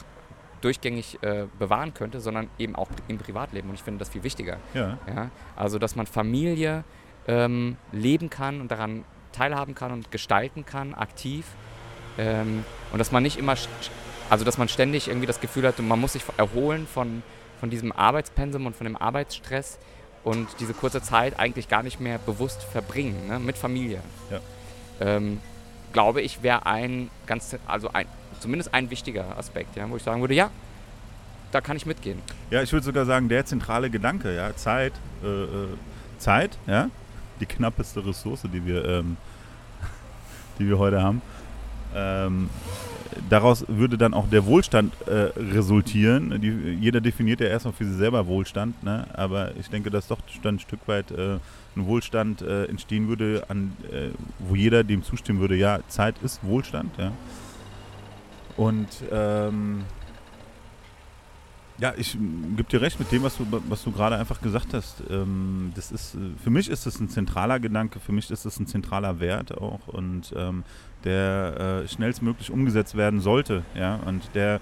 durchgängig 0.61 1.19
äh, 1.21 1.45
bewahren 1.59 1.93
könnte, 1.93 2.19
sondern 2.19 2.49
eben 2.57 2.75
auch 2.75 2.89
im 3.07 3.17
Privatleben. 3.17 3.69
Und 3.69 3.75
ich 3.75 3.83
finde 3.83 3.99
das 3.99 4.09
viel 4.09 4.23
wichtiger. 4.23 4.57
Ja. 4.73 4.97
Ja? 5.07 5.29
Also, 5.55 5.79
dass 5.79 5.95
man 5.95 6.07
Familie 6.07 6.83
ähm, 7.27 7.77
leben 7.91 8.29
kann 8.29 8.61
und 8.61 8.71
daran 8.71 9.03
teilhaben 9.31 9.75
kann 9.75 9.91
und 9.91 10.11
gestalten 10.11 10.65
kann, 10.65 10.93
aktiv. 10.93 11.45
Ähm, 12.17 12.65
und 12.91 12.99
dass 12.99 13.11
man 13.11 13.21
nicht 13.23 13.37
immer, 13.37 13.55
also 14.29 14.43
dass 14.43 14.57
man 14.57 14.67
ständig 14.67 15.07
irgendwie 15.07 15.27
das 15.27 15.39
Gefühl 15.39 15.67
hat, 15.67 15.79
man 15.79 15.99
muss 15.99 16.13
sich 16.13 16.23
erholen 16.37 16.87
von, 16.87 17.21
von 17.59 17.69
diesem 17.69 17.91
Arbeitspensum 17.91 18.65
und 18.65 18.75
von 18.75 18.85
dem 18.85 18.97
Arbeitsstress 18.97 19.77
und 20.23 20.47
diese 20.59 20.73
kurze 20.73 21.01
Zeit 21.01 21.39
eigentlich 21.39 21.69
gar 21.69 21.83
nicht 21.83 21.99
mehr 21.99 22.17
bewusst 22.17 22.63
verbringen, 22.63 23.27
ne? 23.27 23.39
mit 23.39 23.57
Familie. 23.57 24.01
Ja. 24.31 24.39
Ähm, 24.99 25.39
glaube 25.93 26.21
ich, 26.21 26.43
wäre 26.43 26.65
ein 26.65 27.09
ganz, 27.25 27.55
also 27.65 27.89
ein, 27.93 28.05
zumindest 28.39 28.73
ein 28.73 28.89
wichtiger 28.89 29.37
Aspekt, 29.37 29.75
ja? 29.75 29.89
wo 29.89 29.97
ich 29.97 30.03
sagen 30.03 30.21
würde, 30.21 30.33
ja, 30.33 30.49
da 31.51 31.61
kann 31.61 31.77
ich 31.77 31.85
mitgehen. 31.85 32.21
Ja, 32.51 32.61
ich 32.61 32.71
würde 32.73 32.85
sogar 32.85 33.05
sagen, 33.05 33.29
der 33.29 33.45
zentrale 33.45 33.89
Gedanke, 33.89 34.35
ja, 34.35 34.55
Zeit, 34.55 34.93
äh, 35.23 35.27
äh, 35.27 35.47
Zeit, 36.17 36.57
ja, 36.67 36.89
die 37.39 37.45
knappeste 37.45 38.05
Ressource, 38.05 38.43
die 38.51 38.65
wir, 38.65 38.85
ähm, 38.85 39.17
die 40.59 40.67
wir 40.67 40.77
heute 40.77 41.01
haben. 41.01 41.21
Ähm, 41.95 42.49
daraus 43.29 43.65
würde 43.67 43.97
dann 43.97 44.13
auch 44.13 44.29
der 44.29 44.45
Wohlstand 44.45 44.93
äh, 45.07 45.31
resultieren. 45.39 46.41
Die, 46.41 46.77
jeder 46.79 47.01
definiert 47.01 47.39
ja 47.39 47.47
erstmal 47.47 47.73
für 47.73 47.85
sich 47.85 47.97
selber 47.97 48.27
Wohlstand, 48.27 48.83
ne? 48.83 49.07
aber 49.13 49.55
ich 49.57 49.69
denke, 49.69 49.89
dass 49.89 50.07
doch 50.07 50.19
dann 50.43 50.55
ein 50.55 50.59
Stück 50.59 50.87
weit 50.87 51.11
äh, 51.11 51.37
ein 51.77 51.85
Wohlstand 51.85 52.41
äh, 52.41 52.65
entstehen 52.65 53.07
würde, 53.07 53.45
an, 53.47 53.73
äh, 53.91 54.09
wo 54.39 54.55
jeder 54.55 54.83
dem 54.83 55.03
zustimmen 55.03 55.39
würde, 55.39 55.55
ja, 55.55 55.79
Zeit 55.87 56.15
ist 56.23 56.43
Wohlstand, 56.43 56.97
ja. 56.97 57.11
Und 58.57 58.87
ähm, 59.11 59.83
ja, 61.79 61.93
ich 61.95 62.17
gebe 62.55 62.63
dir 62.63 62.81
recht 62.81 62.99
mit 62.99 63.11
dem, 63.11 63.21
was 63.21 63.37
du, 63.37 63.45
was 63.69 63.83
du 63.83 63.91
gerade 63.91 64.17
einfach 64.17 64.41
gesagt 64.41 64.73
hast. 64.73 65.03
Ähm, 65.11 65.71
das 65.75 65.91
ist, 65.91 66.15
äh, 66.15 66.19
für 66.43 66.49
mich 66.49 66.69
ist 66.69 66.87
das 66.87 66.99
ein 66.99 67.07
zentraler 67.07 67.59
Gedanke, 67.59 67.99
für 67.99 68.11
mich 68.11 68.31
ist 68.31 68.45
das 68.45 68.59
ein 68.59 68.65
zentraler 68.65 69.19
Wert 69.19 69.55
auch 69.55 69.87
und 69.87 70.33
ähm, 70.35 70.63
der 71.03 71.83
äh, 71.83 71.87
schnellstmöglich 71.87 72.49
umgesetzt 72.49 72.97
werden 72.97 73.19
sollte. 73.19 73.63
Ja, 73.75 73.97
und 74.07 74.23
der 74.33 74.59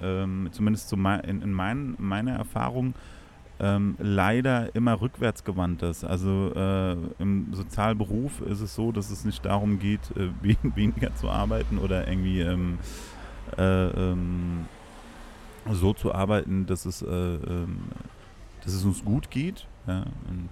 ähm, 0.00 0.48
zumindest 0.52 0.88
so 0.88 0.96
mei 0.96 1.18
in, 1.20 1.42
in 1.42 1.52
mein, 1.52 1.96
meiner 1.98 2.32
Erfahrung 2.32 2.94
ähm, 3.60 3.94
leider 3.98 4.74
immer 4.74 5.00
rückwärts 5.00 5.44
gewandt 5.44 5.82
ist. 5.82 6.04
Also 6.04 6.52
äh, 6.54 6.96
im 7.20 7.48
Sozialberuf 7.52 8.40
ist 8.40 8.60
es 8.60 8.74
so, 8.74 8.90
dass 8.92 9.10
es 9.10 9.24
nicht 9.24 9.44
darum 9.44 9.78
geht, 9.78 10.00
äh, 10.16 10.28
wen- 10.42 10.72
weniger 10.76 11.14
zu 11.14 11.28
arbeiten 11.30 11.78
oder 11.78 12.08
irgendwie 12.08 12.40
ähm, 12.40 12.78
äh, 13.56 13.62
ähm, 13.88 14.66
so 15.70 15.94
zu 15.94 16.14
arbeiten, 16.14 16.66
dass 16.66 16.84
es, 16.84 17.00
äh, 17.02 17.06
ähm, 17.06 17.78
dass 18.64 18.72
es 18.72 18.84
uns 18.84 19.04
gut 19.04 19.30
geht 19.30 19.66
ja, 19.86 20.04
und 20.28 20.48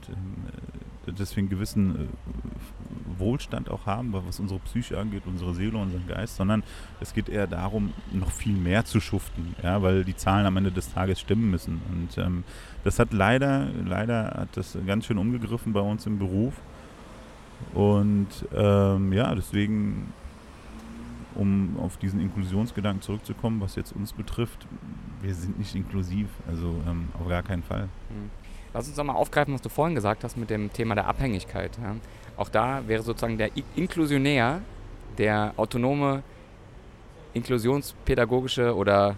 äh, 1.09 1.13
deswegen 1.13 1.49
gewissen 1.49 1.97
äh, 1.97 3.19
Wohlstand 3.19 3.71
auch 3.71 3.87
haben, 3.87 4.13
was 4.13 4.41
unsere 4.41 4.61
Psyche 4.61 4.99
angeht, 4.99 5.23
unsere 5.27 5.55
Seele, 5.55 5.79
unseren 5.79 6.07
Geist, 6.07 6.37
sondern 6.37 6.63
es 7.01 7.15
geht 7.15 7.29
eher 7.29 7.47
darum, 7.47 7.93
noch 8.13 8.31
viel 8.31 8.55
mehr 8.55 8.85
zu 8.85 9.01
schuften, 9.01 9.55
ja, 9.63 9.83
weil 9.83 10.05
die 10.05 10.17
Zahlen 10.17 10.47
am 10.47 10.57
Ende 10.57 10.71
des 10.73 10.93
Tages 10.93 11.21
stimmen 11.21 11.51
müssen. 11.51 11.81
Und 11.91 12.19
ähm, 12.19 12.45
das 12.85 12.99
hat 12.99 13.13
leider, 13.13 13.69
leider 13.85 14.35
hat 14.37 14.57
das 14.57 14.77
ganz 14.87 15.07
schön 15.07 15.19
umgegriffen 15.19 15.73
bei 15.73 15.81
uns 15.81 16.07
im 16.07 16.19
Beruf. 16.19 16.55
Und 17.75 18.29
ähm, 18.55 19.13
ja, 19.13 19.35
deswegen 19.35 20.13
um 21.35 21.77
auf 21.81 21.97
diesen 21.97 22.21
Inklusionsgedanken 22.21 23.03
zurückzukommen, 23.03 23.61
was 23.61 23.77
jetzt 23.77 23.93
uns 23.93 24.13
betrifft, 24.13 24.67
wir 25.21 25.35
sind 25.35 25.59
nicht 25.59 25.75
inklusiv, 25.75 26.29
also 26.49 26.77
ähm, 26.89 27.09
auf 27.21 27.29
gar 27.29 27.43
keinen 27.43 27.63
Fall. 27.63 27.89
Lass 28.75 28.87
uns 28.87 28.97
doch 28.97 29.05
mal 29.05 29.15
aufgreifen, 29.15 29.53
was 29.55 29.63
du 29.63 29.69
vorhin 29.69 29.95
gesagt 29.95 30.25
hast 30.25 30.37
mit 30.37 30.51
dem 30.51 30.73
Thema 30.73 30.95
der 30.95 31.07
Abhängigkeit. 31.07 31.79
Ja. 31.83 31.97
Auch 32.37 32.49
da 32.49 32.83
wäre 32.87 33.03
sozusagen 33.03 33.39
der 33.39 33.57
I 33.57 33.65
Inklusionär, 33.77 34.63
der 35.19 35.53
autonome, 35.57 36.23
inklusionspädagogische 37.35 38.75
oder 38.75 39.17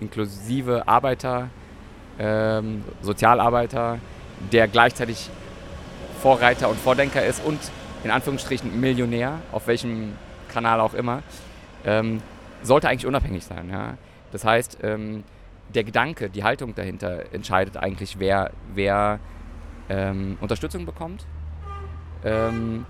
inklusive 0.00 0.86
Arbeiter, 0.86 1.48
ähm, 2.18 2.84
Sozialarbeiter, 3.02 3.98
der 4.52 4.68
gleichzeitig 4.68 5.30
Vorreiter 6.20 6.68
und 6.68 6.78
Vordenker 6.78 7.24
ist 7.24 7.42
und 7.44 7.58
in 8.04 8.10
Anführungsstrichen 8.10 8.80
Millionär, 8.80 9.40
auf 9.52 9.66
welchem 9.66 10.12
Kanal 10.48 10.80
auch 10.80 10.94
immer, 10.94 11.22
ähm, 11.84 12.22
sollte 12.62 12.88
eigentlich 12.88 13.06
unabhängig 13.06 13.44
sein. 13.44 13.70
Ja. 13.70 13.96
Das 14.32 14.44
heißt, 14.44 14.78
ähm, 14.82 15.24
der 15.74 15.84
Gedanke, 15.84 16.30
die 16.30 16.44
Haltung 16.44 16.74
dahinter 16.74 17.32
entscheidet 17.32 17.76
eigentlich, 17.76 18.18
wer, 18.18 18.50
wer 18.74 19.20
ähm, 19.88 20.36
Unterstützung 20.40 20.86
bekommt 20.86 21.26
ähm, 22.24 22.86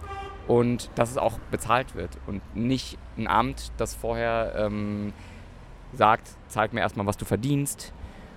und 0.46 0.90
dass 0.94 1.10
es 1.10 1.18
auch 1.18 1.38
bezahlt 1.50 1.94
wird 1.94 2.18
und 2.26 2.42
nicht 2.56 2.98
ein 3.16 3.26
Amt, 3.26 3.72
das 3.76 3.94
vorher 3.94 4.54
ähm, 4.56 5.12
sagt, 5.92 6.28
zeig 6.48 6.72
mir 6.72 6.80
erstmal, 6.80 7.06
was 7.06 7.16
du 7.16 7.24
verdienst, 7.24 7.92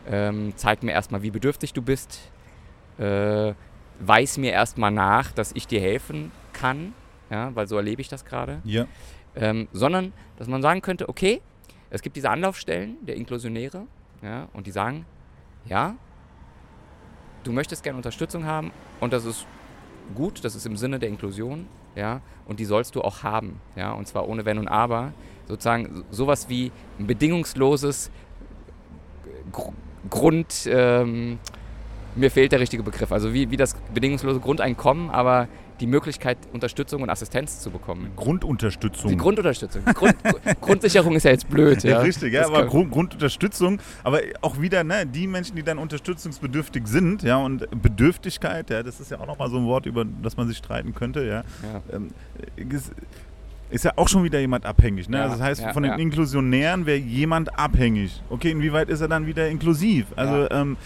ähm, 0.09 0.53
zeig 0.55 0.83
mir 0.83 0.91
erstmal, 0.91 1.21
wie 1.21 1.31
bedürftig 1.31 1.73
du 1.73 1.81
bist, 1.81 2.31
äh, 2.97 3.53
weiß 3.99 4.37
mir 4.37 4.51
erstmal 4.51 4.91
nach, 4.91 5.31
dass 5.31 5.51
ich 5.53 5.67
dir 5.67 5.79
helfen 5.79 6.31
kann, 6.51 6.93
ja, 7.29 7.55
weil 7.55 7.67
so 7.67 7.77
erlebe 7.77 8.01
ich 8.01 8.09
das 8.09 8.25
gerade, 8.25 8.61
Ja. 8.63 8.85
Ähm, 9.35 9.67
sondern 9.71 10.13
dass 10.37 10.47
man 10.47 10.61
sagen 10.61 10.81
könnte, 10.81 11.09
okay, 11.09 11.41
es 11.89 12.01
gibt 12.01 12.15
diese 12.15 12.29
Anlaufstellen 12.29 12.97
der 13.05 13.15
Inklusionäre 13.15 13.85
ja, 14.21 14.47
und 14.53 14.67
die 14.67 14.71
sagen, 14.71 15.05
ja, 15.65 15.95
du 17.43 17.51
möchtest 17.51 17.83
gerne 17.83 17.97
Unterstützung 17.97 18.45
haben 18.45 18.71
und 18.99 19.13
das 19.13 19.25
ist 19.25 19.45
gut, 20.15 20.43
das 20.43 20.55
ist 20.55 20.65
im 20.65 20.77
Sinne 20.77 20.99
der 20.99 21.09
Inklusion, 21.09 21.67
ja, 21.95 22.21
und 22.45 22.59
die 22.59 22.65
sollst 22.65 22.95
du 22.95 23.01
auch 23.01 23.23
haben, 23.23 23.59
ja, 23.75 23.91
und 23.91 24.07
zwar 24.07 24.27
ohne 24.27 24.45
Wenn 24.45 24.57
und 24.57 24.67
Aber, 24.67 25.13
sozusagen 25.47 26.03
sowas 26.09 26.49
wie 26.49 26.71
ein 26.99 27.07
bedingungsloses 27.07 28.11
Gr 29.51 29.73
Grund, 30.09 30.67
ähm, 30.69 31.39
mir 32.15 32.29
fehlt 32.29 32.51
der 32.51 32.59
richtige 32.59 32.83
Begriff, 32.83 33.13
also 33.13 33.33
wie, 33.33 33.49
wie 33.51 33.55
das 33.55 33.73
bedingungslose 33.93 34.41
Grundeinkommen, 34.41 35.09
aber 35.09 35.47
die 35.83 35.87
Möglichkeit, 35.87 36.37
Unterstützung 36.53 37.01
und 37.01 37.09
Assistenz 37.09 37.59
zu 37.59 37.69
bekommen. 37.69 38.11
Grundunterstützung. 38.15 39.09
Die 39.09 39.17
Grundunterstützung. 39.17 39.83
Grund, 39.83 40.15
Grundsicherung 40.61 41.13
ist 41.17 41.23
ja 41.23 41.31
jetzt 41.31 41.49
blöd. 41.49 41.83
Ja, 41.83 41.91
Ja, 41.91 41.99
richtig, 41.99 42.31
ja, 42.33 42.45
aber 42.45 42.65
Grund, 42.67 42.89
Grundunterstützung, 42.91 43.79
aber 44.01 44.21
auch 44.39 44.61
wieder, 44.61 44.85
ne, 44.85 45.05
die 45.05 45.27
Menschen, 45.27 45.57
die 45.57 45.63
dann 45.63 45.77
unterstützungsbedürftig 45.77 46.87
sind, 46.87 47.21
ja, 47.21 47.35
und 47.35 47.67
Bedürftigkeit, 47.81 48.69
ja, 48.69 48.81
das 48.81 49.01
ist 49.01 49.11
ja 49.11 49.19
auch 49.19 49.27
nochmal 49.27 49.49
so 49.49 49.57
ein 49.57 49.65
Wort, 49.65 49.85
über 49.85 50.05
das 50.05 50.37
man 50.37 50.47
sich 50.47 50.55
streiten 50.57 50.95
könnte, 50.95 51.25
ja, 51.25 51.43
Ja. 51.69 51.81
ähm, 51.91 52.11
ist, 52.55 52.93
ist 53.69 53.83
ja 53.83 53.91
auch 53.97 54.07
schon 54.07 54.23
wieder 54.23 54.39
jemand 54.39 54.65
abhängig, 54.65 55.09
ne? 55.09 55.17
Ja, 55.17 55.23
also 55.23 55.35
das 55.35 55.45
heißt, 55.45 55.61
ja, 55.63 55.73
von 55.73 55.83
den 55.83 55.91
ja. 55.91 55.97
Inklusionären 55.97 56.85
wäre 56.85 56.97
jemand 56.97 57.59
abhängig. 57.59 58.21
Okay, 58.29 58.51
inwieweit 58.51 58.87
ist 58.87 59.01
er 59.01 59.09
dann 59.09 59.25
wieder 59.25 59.49
inklusiv? 59.49 60.05
Also, 60.15 60.49
ähm, 60.49 60.77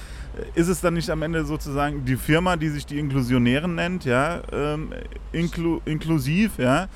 ist 0.56 0.68
es 0.68 0.82
dann 0.82 0.94
nicht 0.96 1.10
am 1.10 1.22
Ende 1.22 1.46
sozusagen 1.46 2.06
die 2.06 2.16
Firma, 2.16 2.56
die 2.56 2.70
sich 2.70 2.86
die 2.86 3.00
Inklusionären 3.00 3.76
nennt, 3.76 4.06
ja, 4.06 4.42
ähm, 4.52 4.94
inklu 5.32 5.80
inklusiv, 5.86 6.58
ja, 6.58 6.88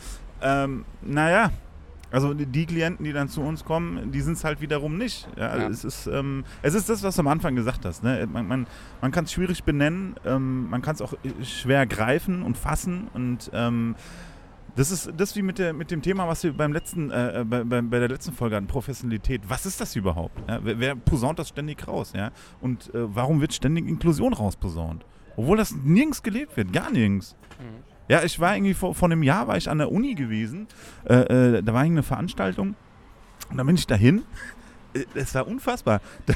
ähm, 0.42 0.86
naja, 1.02 1.52
also 2.12 2.34
die- 2.34 2.66
Klienten, 2.66 3.06
die 3.06 3.14
dann 3.14 3.30
zu 3.30 3.42
uns 3.42 3.64
kommen, 3.64 4.12
die 4.12 4.20
sind 4.22 4.34
es 4.34 4.44
halt 4.44 4.60
wiederum 4.60 4.98
nicht. 4.98 5.28
Ja, 5.38 5.58
Ja. 5.58 5.68
Es, 5.70 5.86
ist, 5.86 6.08
ähm, 6.08 6.44
es 6.62 6.74
ist 6.74 6.90
das, 6.90 7.04
was 7.04 7.16
du 7.16 7.22
am 7.22 7.28
Anfang 7.28 7.56
gesagt 7.56 7.86
hast. 7.86 8.04
Ne? 8.04 8.28
Man, 8.32 8.48
man, 8.48 8.68
man 9.02 9.12
kann 9.12 9.24
es 9.24 9.32
schwierig 9.32 9.64
benennen, 9.64 10.16
ähm, 10.26 10.70
man 10.70 10.82
kann 10.82 10.96
es 10.96 11.02
auch 11.02 11.14
äh, 11.14 11.46
schwer 11.46 11.86
greifen 11.86 12.44
und 12.44 12.58
fassen 12.58 13.08
und 13.14 13.50
ähm, 13.54 13.96
das 14.76 14.92
ist 14.92 15.12
das 15.18 15.36
wie 15.36 15.42
mit, 15.42 15.58
der, 15.58 15.74
mit 15.74 15.92
dem 15.92 16.02
Thema, 16.02 16.28
was 16.28 16.44
wir 16.44 16.54
beim 16.54 16.74
letzten, 16.74 17.12
äh, 17.12 17.44
bei, 17.48 17.64
bei, 17.64 17.82
bei 17.82 18.00
der 18.00 18.10
letzten 18.10 18.34
Folge 18.34 18.56
hatten, 18.56 18.68
Professionalität. 18.68 19.42
Was 19.48 19.66
ist 19.66 19.82
das 19.82 19.96
überhaupt? 19.96 20.38
Ja? 20.48 20.60
Wer, 20.64 20.80
wer 20.80 20.96
posaunt 20.96 21.40
das 21.40 21.50
ständig 21.50 21.88
raus? 21.88 22.14
Ja? 22.16 22.32
Und 22.62 22.94
äh, 22.94 23.16
warum 23.16 23.42
wird 23.42 23.54
ständig 23.54 23.88
Inklusion 23.88 24.34
rausposaunt? 24.34 25.06
Obwohl 25.36 25.58
das 25.58 25.74
nirgends 25.74 26.24
gelebt 26.24 26.56
wird, 26.58 26.74
gar 26.74 26.92
nirgends. 26.92 27.36
Mhm. 27.60 27.84
Ja, 28.08 28.24
ich 28.24 28.40
war 28.40 28.56
irgendwie 28.56 28.74
vor, 28.74 28.94
vor 28.94 29.10
einem 29.10 29.24
Jahr 29.24 29.48
war 29.48 29.58
ich 29.58 29.70
an 29.70 29.78
der 29.78 29.92
Uni 29.92 30.16
gewesen. 30.16 30.68
Äh, 31.06 31.58
äh, 31.58 31.64
da 31.64 31.74
war 31.74 31.82
eine 31.82 32.04
Veranstaltung 32.04 32.76
und 33.50 33.58
da 33.58 33.64
bin 33.64 33.76
ich 33.76 33.88
dahin. 33.88 34.24
Äh, 34.94 35.06
Es 35.16 35.34
war 35.36 35.48
unfassbar. 35.48 36.02
Da, 36.28 36.34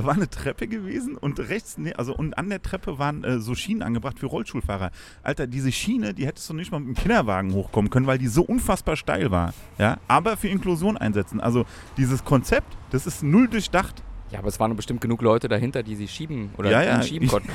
da 0.00 0.04
war 0.06 0.14
eine 0.14 0.28
Treppe 0.30 0.68
gewesen 0.68 1.18
und 1.18 1.38
rechts, 1.38 1.76
ne, 1.76 1.92
also 1.98 2.14
und 2.16 2.38
an 2.38 2.48
der 2.48 2.62
Treppe 2.62 2.98
waren 2.98 3.24
äh, 3.24 3.38
so 3.40 3.54
Schienen 3.54 3.82
angebracht 3.82 4.18
für 4.18 4.24
Rollstuhlfahrer. 4.26 4.90
Alter, 5.22 5.46
diese 5.46 5.70
Schiene, 5.70 6.14
die 6.14 6.24
hättest 6.26 6.48
du 6.48 6.54
nicht 6.54 6.72
mal 6.72 6.80
mit 6.80 6.88
dem 6.88 6.94
Kinderwagen 7.00 7.52
hochkommen 7.52 7.90
können, 7.90 8.06
weil 8.06 8.16
die 8.16 8.28
so 8.28 8.42
unfassbar 8.42 8.96
steil 8.96 9.30
war. 9.30 9.52
Ja, 9.76 9.98
aber 10.08 10.38
für 10.38 10.48
Inklusion 10.48 10.96
einsetzen. 10.96 11.40
Also 11.40 11.66
dieses 11.98 12.24
Konzept, 12.24 12.74
das 12.90 13.06
ist 13.06 13.22
null 13.22 13.48
durchdacht. 13.48 14.02
ja, 14.30 14.38
aber 14.38 14.48
es 14.48 14.58
waren 14.58 14.74
bestimmt 14.76 15.02
genug 15.02 15.20
Leute 15.20 15.48
dahinter, 15.48 15.82
die 15.82 15.94
sie 15.96 16.08
schieben 16.08 16.50
oder 16.56 16.70
Ja, 16.70 16.82
ja, 16.82 17.02
schieben 17.02 17.28
konnten. 17.28 17.50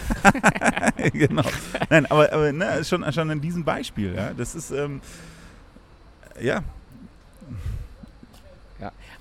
genau. 1.14 1.42
Nein, 1.90 2.06
aber, 2.06 2.32
aber 2.32 2.52
ne, 2.52 2.84
schon, 2.84 3.12
schon 3.12 3.32
an 3.32 3.42
diesem 3.42 3.64
Beispiel. 3.64 4.14
Ja, 4.14 4.32
das 4.36 4.54
ist 4.54 4.70
ähm, 4.70 5.02
ja 6.40 6.62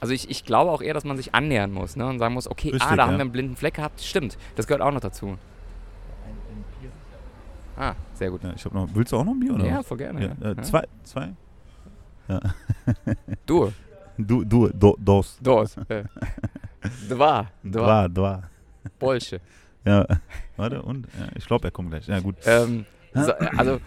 Also 0.07 0.14
ich, 0.14 0.31
ich 0.31 0.45
glaube 0.45 0.71
auch 0.71 0.83
eher, 0.83 0.95
dass 0.95 1.03
man 1.03 1.16
sich 1.16 1.35
annähern 1.35 1.73
muss 1.73 1.97
ne? 1.97 2.07
und 2.07 2.21
sagen 2.21 2.33
muss, 2.35 2.49
okay, 2.49 2.69
ah, 2.69 2.75
Richtig, 2.75 2.90
da 2.90 2.95
ja. 2.97 3.07
haben 3.09 3.14
wir 3.14 3.23
einen 3.23 3.33
blinden 3.33 3.57
Fleck 3.57 3.75
gehabt. 3.75 4.01
Stimmt, 4.01 4.38
das 4.55 4.69
gehört 4.69 4.81
auch 4.81 4.92
noch 4.92 5.01
dazu. 5.01 5.37
Ah, 7.77 7.95
sehr 8.14 8.31
gut. 8.31 8.45
Ja, 8.45 8.53
ich 8.55 8.64
hab 8.64 8.73
noch. 8.73 8.88
Willst 8.95 9.11
du 9.11 9.16
auch 9.16 9.25
noch 9.25 9.33
ein 9.33 9.40
Bier 9.40 9.53
oder? 9.53 9.66
Ja, 9.66 9.79
was? 9.81 9.87
voll 9.88 9.97
gerne. 9.99 10.21
ja, 10.23 10.29
Ja. 10.40 10.51
äh, 10.53 10.55
Ja. 10.57 10.62
Zwei, 10.62 10.85
zwei. 11.03 11.33
Du, 13.47 13.73
Du, 14.16 14.45
du, 14.45 14.69
do, 14.69 14.97
dos. 14.97 15.38
dos. 15.40 15.77
Äh. 15.88 16.05
Dva, 17.09 17.49
dva, 17.64 18.07
Dva, 18.07 18.09
dva. 18.09 18.42
Bolsche. 19.01 19.40
Ja, 19.85 20.07
warte 20.57 20.83
und 20.83 21.09
ja, 21.19 21.27
ich 21.35 21.47
glaube, 21.49 21.66
er 21.66 21.73
kommt 21.73 21.90
gleich. 21.90 22.07
Ja 22.07 22.21
gut. 22.21 22.37
Ähm, 22.47 22.87
so, 23.12 23.33
also, 23.35 23.81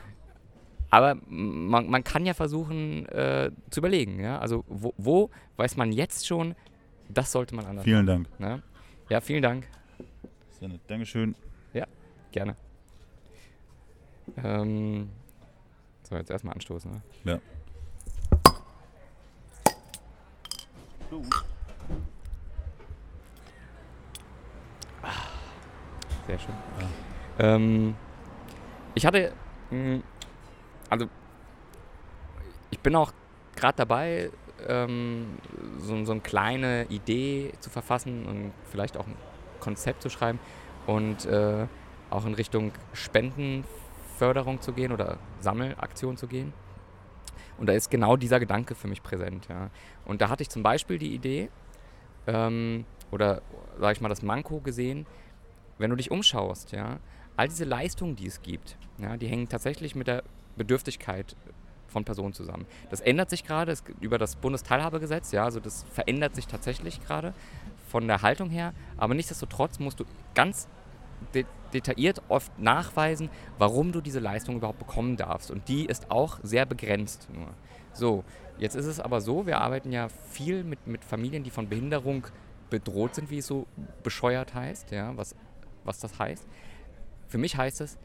aber 0.89 1.17
man, 1.27 1.87
man 1.89 2.03
kann 2.03 2.25
ja 2.25 2.33
versuchen 2.33 3.05
äh, 3.09 3.51
zu 3.69 3.79
überlegen, 3.79 4.19
ja. 4.19 4.39
Also 4.39 4.63
wo, 4.67 4.93
wo 4.97 5.29
weiß 5.57 5.77
man 5.77 5.91
jetzt 5.91 6.25
schon, 6.27 6.55
das 7.09 7.31
sollte 7.31 7.55
man 7.55 7.65
anders 7.65 7.83
Vielen 7.85 8.05
Dank. 8.05 8.27
machen. 8.39 8.55
Ne? 8.55 8.63
Ja, 9.09 9.21
vielen 9.21 9.41
Dank. 9.43 9.67
Sehr 10.59 10.67
nett. 10.69 10.81
Dankeschön. 10.87 11.35
Gerne. 12.31 12.55
Ähm, 14.37 15.09
so, 16.03 16.15
jetzt 16.15 16.29
erstmal 16.29 16.53
anstoßen. 16.53 16.91
Ne? 16.91 17.01
Ja. 17.23 17.39
Sehr 26.27 26.37
schön. 26.39 26.53
Ähm, 27.39 27.95
ich 28.93 29.05
hatte, 29.05 29.33
mh, 29.71 30.01
also 30.89 31.07
ich 32.71 32.79
bin 32.79 32.95
auch 32.95 33.11
gerade 33.55 33.77
dabei, 33.77 34.31
ähm, 34.67 35.37
so, 35.79 36.03
so 36.05 36.11
eine 36.11 36.21
kleine 36.21 36.85
Idee 36.89 37.53
zu 37.59 37.69
verfassen 37.69 38.25
und 38.25 38.53
vielleicht 38.65 38.97
auch 38.97 39.07
ein 39.07 39.15
Konzept 39.59 40.01
zu 40.01 40.09
schreiben 40.09 40.39
und 40.87 41.25
äh, 41.25 41.67
auch 42.09 42.25
in 42.25 42.33
Richtung 42.33 42.71
Spendenförderung 42.93 44.61
zu 44.61 44.73
gehen 44.73 44.91
oder 44.91 45.17
Sammelaktion 45.39 46.17
zu 46.17 46.27
gehen. 46.27 46.53
Und 47.57 47.67
da 47.67 47.73
ist 47.73 47.91
genau 47.91 48.15
dieser 48.15 48.39
Gedanke 48.39 48.73
für 48.73 48.87
mich 48.87 49.03
präsent. 49.03 49.47
Ja. 49.49 49.69
Und 50.05 50.21
da 50.21 50.29
hatte 50.29 50.43
ich 50.43 50.49
zum 50.49 50.63
Beispiel 50.63 50.97
die 50.97 51.13
Idee, 51.13 51.49
ähm, 52.25 52.85
oder 53.11 53.41
sage 53.79 53.93
ich 53.93 54.01
mal 54.01 54.09
das 54.09 54.21
Manko 54.21 54.61
gesehen, 54.61 55.05
wenn 55.77 55.89
du 55.89 55.95
dich 55.95 56.11
umschaust, 56.11 56.71
ja, 56.71 56.99
all 57.35 57.47
diese 57.47 57.65
Leistungen, 57.65 58.15
die 58.15 58.27
es 58.27 58.41
gibt, 58.41 58.77
ja, 58.97 59.17
die 59.17 59.27
hängen 59.27 59.47
tatsächlich 59.47 59.95
mit 59.95 60.07
der 60.07 60.23
Bedürftigkeit 60.59 61.35
von 61.87 62.05
Personen 62.05 62.33
zusammen. 62.33 62.67
Das 62.91 63.01
ändert 63.01 63.31
sich 63.31 63.43
gerade 63.43 63.73
über 63.99 64.19
das 64.19 64.35
Bundesteilhabegesetz, 64.35 65.31
ja, 65.31 65.43
also 65.43 65.59
das 65.59 65.85
verändert 65.91 66.35
sich 66.35 66.45
tatsächlich 66.45 67.03
gerade 67.03 67.33
von 67.89 68.07
der 68.07 68.21
Haltung 68.21 68.51
her, 68.51 68.73
aber 68.97 69.15
nichtsdestotrotz 69.15 69.79
musst 69.79 69.99
du 69.99 70.05
ganz 70.35 70.67
de 71.33 71.45
detailliert 71.73 72.23
oft 72.29 72.57
nachweisen, 72.57 73.29
warum 73.59 73.91
du 73.91 74.01
diese 74.01 74.19
Leistung 74.19 74.55
überhaupt 74.55 74.79
bekommen 74.79 75.17
darfst. 75.17 75.51
Und 75.51 75.67
die 75.67 75.85
ist 75.85 76.09
auch 76.09 76.39
sehr 76.41 76.65
begrenzt 76.65 77.27
nur. 77.31 77.49
So, 77.93 78.23
jetzt 78.57 78.75
ist 78.75 78.87
es 78.87 78.99
aber 78.99 79.21
so, 79.21 79.45
wir 79.45 79.61
arbeiten 79.61 79.91
ja 79.91 80.09
viel 80.09 80.63
mit, 80.63 80.87
mit 80.87 81.05
Familien, 81.05 81.43
die 81.43 81.51
von 81.51 81.69
Behinderung 81.69 82.25
bedroht 82.71 83.13
sind, 83.13 83.29
wie 83.29 83.37
es 83.37 83.45
so 83.45 83.67
bescheuert 84.01 84.55
heißt, 84.55 84.89
ja, 84.89 85.15
was, 85.15 85.35
was 85.83 85.99
das 85.99 86.17
heißt. 86.17 86.47
Für 87.27 87.37
mich 87.37 87.55
heißt 87.55 87.81
es, 87.81 87.99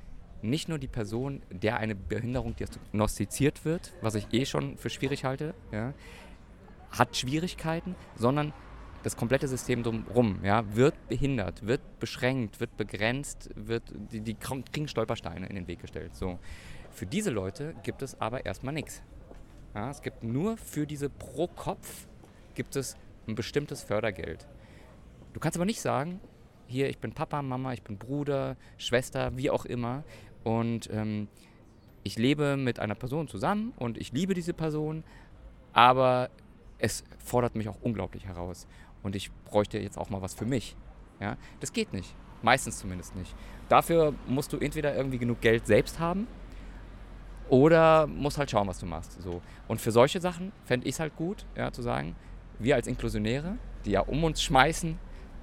nicht 0.44 0.68
nur 0.68 0.78
die 0.78 0.88
Person, 0.88 1.42
der 1.50 1.78
eine 1.78 1.94
Behinderung 1.94 2.54
diagnostiziert 2.54 3.64
wird, 3.64 3.92
was 4.02 4.14
ich 4.14 4.33
eh 4.33 4.44
schon 4.44 4.76
für 4.76 4.90
schwierig 4.90 5.24
halte, 5.24 5.54
ja, 5.72 5.94
hat 6.90 7.16
Schwierigkeiten, 7.16 7.96
sondern 8.14 8.52
das 9.02 9.16
komplette 9.16 9.48
System 9.48 9.83
drumherum 9.83 10.40
ja, 10.44 10.76
wird 10.76 10.94
behindert, 11.09 11.66
wird 11.66 11.80
beschränkt, 11.98 12.61
wird 12.61 12.76
begrenzt, 12.76 13.50
wird, 13.54 13.83
die, 14.12 14.20
die 14.20 14.35
kr- 14.35 14.64
kriegen 14.72 14.88
Stolpersteine 14.88 15.46
in 15.46 15.57
den 15.57 15.66
Weg 15.66 15.80
gestellt. 15.80 16.14
So. 16.14 16.38
Für 16.90 17.04
diese 17.04 17.30
Leute 17.30 17.74
gibt 17.83 18.02
es 18.02 18.20
aber 18.20 18.46
erstmal 18.46 18.72
nichts. 18.72 19.02
Ja, 19.74 19.90
es 19.90 20.00
gibt 20.00 20.22
nur 20.22 20.57
für 20.57 20.87
diese 20.87 21.11
pro 21.11 21.48
Kopf 21.48 22.07
gibt 22.54 22.76
es 22.76 22.96
ein 23.26 23.35
bestimmtes 23.35 23.83
Fördergeld. 23.83 24.46
Du 25.33 25.40
kannst 25.40 25.59
aber 25.59 25.66
nicht 25.66 25.80
sagen, 25.80 26.20
hier, 26.66 26.88
ich 26.88 26.98
bin 26.98 27.12
Papa, 27.12 27.42
Mama, 27.42 27.72
ich 27.72 27.83
bin 27.83 27.98
Bruder, 27.98 28.57
Schwester, 28.78 29.37
wie 29.37 29.50
auch 29.50 29.64
immer. 29.64 30.04
Und 30.44 30.88
ähm, 30.92 31.28
ich 32.04 32.18
lebe 32.18 32.57
mit 32.57 32.78
einer 32.78 32.94
Person 32.94 33.28
zusammen 33.28 33.72
und 33.76 33.98
ich 33.98 34.12
liebe 34.12 34.35
diese 34.35 34.52
Person, 34.52 35.02
aber 35.72 36.30
es 36.78 37.02
fordert 37.18 37.57
mich 37.57 37.68
auch 37.68 37.80
unglaublich 37.83 38.26
heraus. 38.26 38.66
und 39.02 39.14
ich 39.16 39.30
bräuchte 39.44 39.78
jetzt 39.78 39.98
auch 39.98 40.11
mal 40.11 40.22
was 40.22 40.35
für 40.35 40.46
mich. 40.46 40.76
Ja, 41.20 41.37
das 41.61 41.72
geht 41.72 41.92
nicht. 41.92 42.14
Meistens 42.42 42.78
zumindest 42.78 43.14
nicht. 43.16 43.35
Dafür 43.68 44.14
musst 44.26 44.52
du 44.52 44.59
entweder 44.59 44.94
irgendwie 44.94 45.18
genug 45.18 45.40
Geld 45.40 45.66
selbst 45.66 45.98
haben 45.98 46.26
oder 47.48 48.07
musst 48.07 48.38
halt 48.38 48.50
schauen, 48.50 48.66
was 48.66 48.78
du 48.78 48.87
machst. 48.87 49.20
So. 49.22 49.40
Und 49.68 49.80
für 49.80 49.92
solche 49.92 50.20
Sachen 50.20 50.52
fände 50.64 50.87
ich 50.87 50.94
es 50.94 51.00
halt 51.00 51.16
gut, 51.16 51.46
ja, 51.57 51.70
zu 51.70 51.83
sagen, 51.83 52.16
wir 52.59 52.74
als 52.74 52.87
Inklusionäre, 52.87 53.57
die 53.85 53.92
ja 53.92 54.00
um 54.00 54.24
uns 54.24 54.42
schmeißen, 54.42 54.98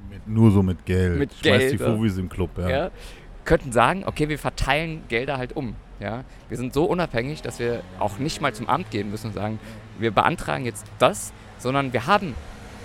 Mit, 0.10 0.28
nur 0.28 0.52
so 0.52 0.64
mit 0.64 0.86
Geld. 0.86 1.20
Mit 1.20 1.32
Schmeiß 1.34 1.44
Geld, 1.44 1.74
die. 1.74 1.78
Fufis 1.78 2.18
im 2.18 2.30
Club, 2.30 2.58
ja. 2.58 2.70
ja. 2.70 2.92
Könnten 3.45 3.71
sagen, 3.71 4.04
okay, 4.06 4.30
wir 4.30 4.39
verteilen 4.39 5.04
Gelder 5.08 5.38
halt 5.38 5.56
um. 5.56 5.75
Ja? 5.99 6.23
Wir 6.49 6.58
sind 6.58 6.73
so 6.73 6.86
unabhängig, 6.86 7.41
dass 7.41 7.60
wir 7.60 7.82
auch 7.99 8.17
nicht 8.17 8.41
mal 8.41 8.54
zum 8.54 8.67
Amt 8.69 8.91
gehen 8.91 9.10
müssen 9.12 9.27
und 9.27 9.34
sagen, 9.34 9.60
wir 9.99 10.12
beantragen 10.12 10.65
jetzt 10.65 10.86
das, 10.99 11.32
sondern 11.60 11.93
wir 11.93 12.08
haben 12.08 12.36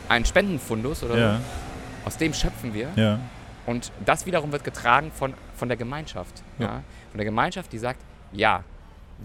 einen 0.08 0.24
Spendenfundus 0.24 1.02
oder 1.02 1.18
Ja, 1.18 1.34
so, 1.36 2.06
aus 2.06 2.16
dem 2.18 2.32
schöpfen 2.34 2.74
wir. 2.74 2.90
ja. 2.96 3.18
Und 3.66 3.90
das 4.04 4.26
wiederum 4.26 4.52
wird 4.52 4.62
getragen 4.62 5.10
von, 5.12 5.34
von 5.56 5.66
der 5.66 5.76
Gemeinschaft. 5.76 6.42
Ja. 6.60 6.66
Ja. 6.66 6.72
Von 7.10 7.18
der 7.18 7.24
Gemeinschaft, 7.24 7.72
die 7.72 7.78
sagt, 7.78 7.98
ja, 8.32 8.62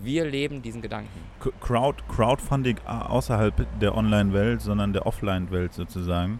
wir 0.02 0.26
leben 0.26 0.64
diesen 0.64 0.82
Gedanken. 0.82 1.10
Crowd, 1.60 2.02
Crowdfunding 2.08 2.78
au- 2.88 3.18
außerhalb 3.18 3.54
der 3.80 3.96
Online-Welt, 3.96 4.62
sondern 4.62 4.94
der 4.94 5.06
Offline-Welt 5.06 5.74
sozusagen. 5.76 6.40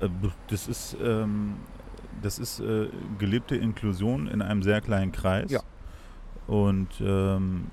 Äh, 0.00 0.08
Das 0.48 0.68
ist, 0.68 0.96
ähm, 1.02 1.54
das 2.22 2.38
ist 2.38 2.60
äh, 2.60 2.88
gelebte 3.18 3.56
Inklusion 3.56 4.26
in 4.28 4.42
einem 4.42 4.62
sehr 4.62 4.80
kleinen 4.80 5.12
Kreis. 5.12 5.50
Ja. 5.50 5.60
Und 6.46 6.88
ähm, 7.00 7.66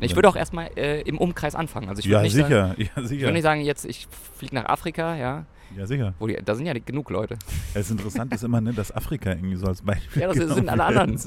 Ich 0.00 0.14
würde 0.14 0.28
auch 0.28 0.36
erstmal 0.36 0.70
äh, 0.76 1.00
im 1.02 1.18
Umkreis 1.18 1.54
anfangen. 1.54 1.88
Also 1.88 2.00
ich 2.00 2.06
würde 2.06 2.16
ja, 2.16 2.22
nicht 2.22 2.34
Sagen, 2.34 2.46
sicher, 2.48 2.66
ja, 2.68 2.74
ich 2.78 2.96
würde 2.96 3.08
sicher. 3.08 3.30
nicht 3.32 3.42
sagen, 3.42 3.60
jetzt 3.62 3.84
ich 3.84 4.06
fliege 4.36 4.54
nach 4.54 4.66
Afrika, 4.66 5.16
ja, 5.16 5.44
Ja, 5.76 5.86
sicher. 5.86 6.14
wo 6.18 6.26
die, 6.26 6.36
da 6.44 6.54
sind 6.54 6.66
ja 6.66 6.74
die, 6.74 6.80
genug 6.84 7.10
Leute. 7.10 7.36
Es 7.74 7.90
interessant 7.90 8.32
ist 8.34 8.42
immer, 8.44 8.60
ne, 8.60 8.72
dass 8.72 8.94
Afrika 8.94 9.30
irgendwie 9.30 9.56
so 9.56 9.66
als 9.66 9.82
Beispiel 9.82 10.22
Ja, 10.22 10.28
das 10.32 10.36
sind 10.54 10.68
alle 10.68 10.84
anderen. 10.84 11.12
Das 11.14 11.22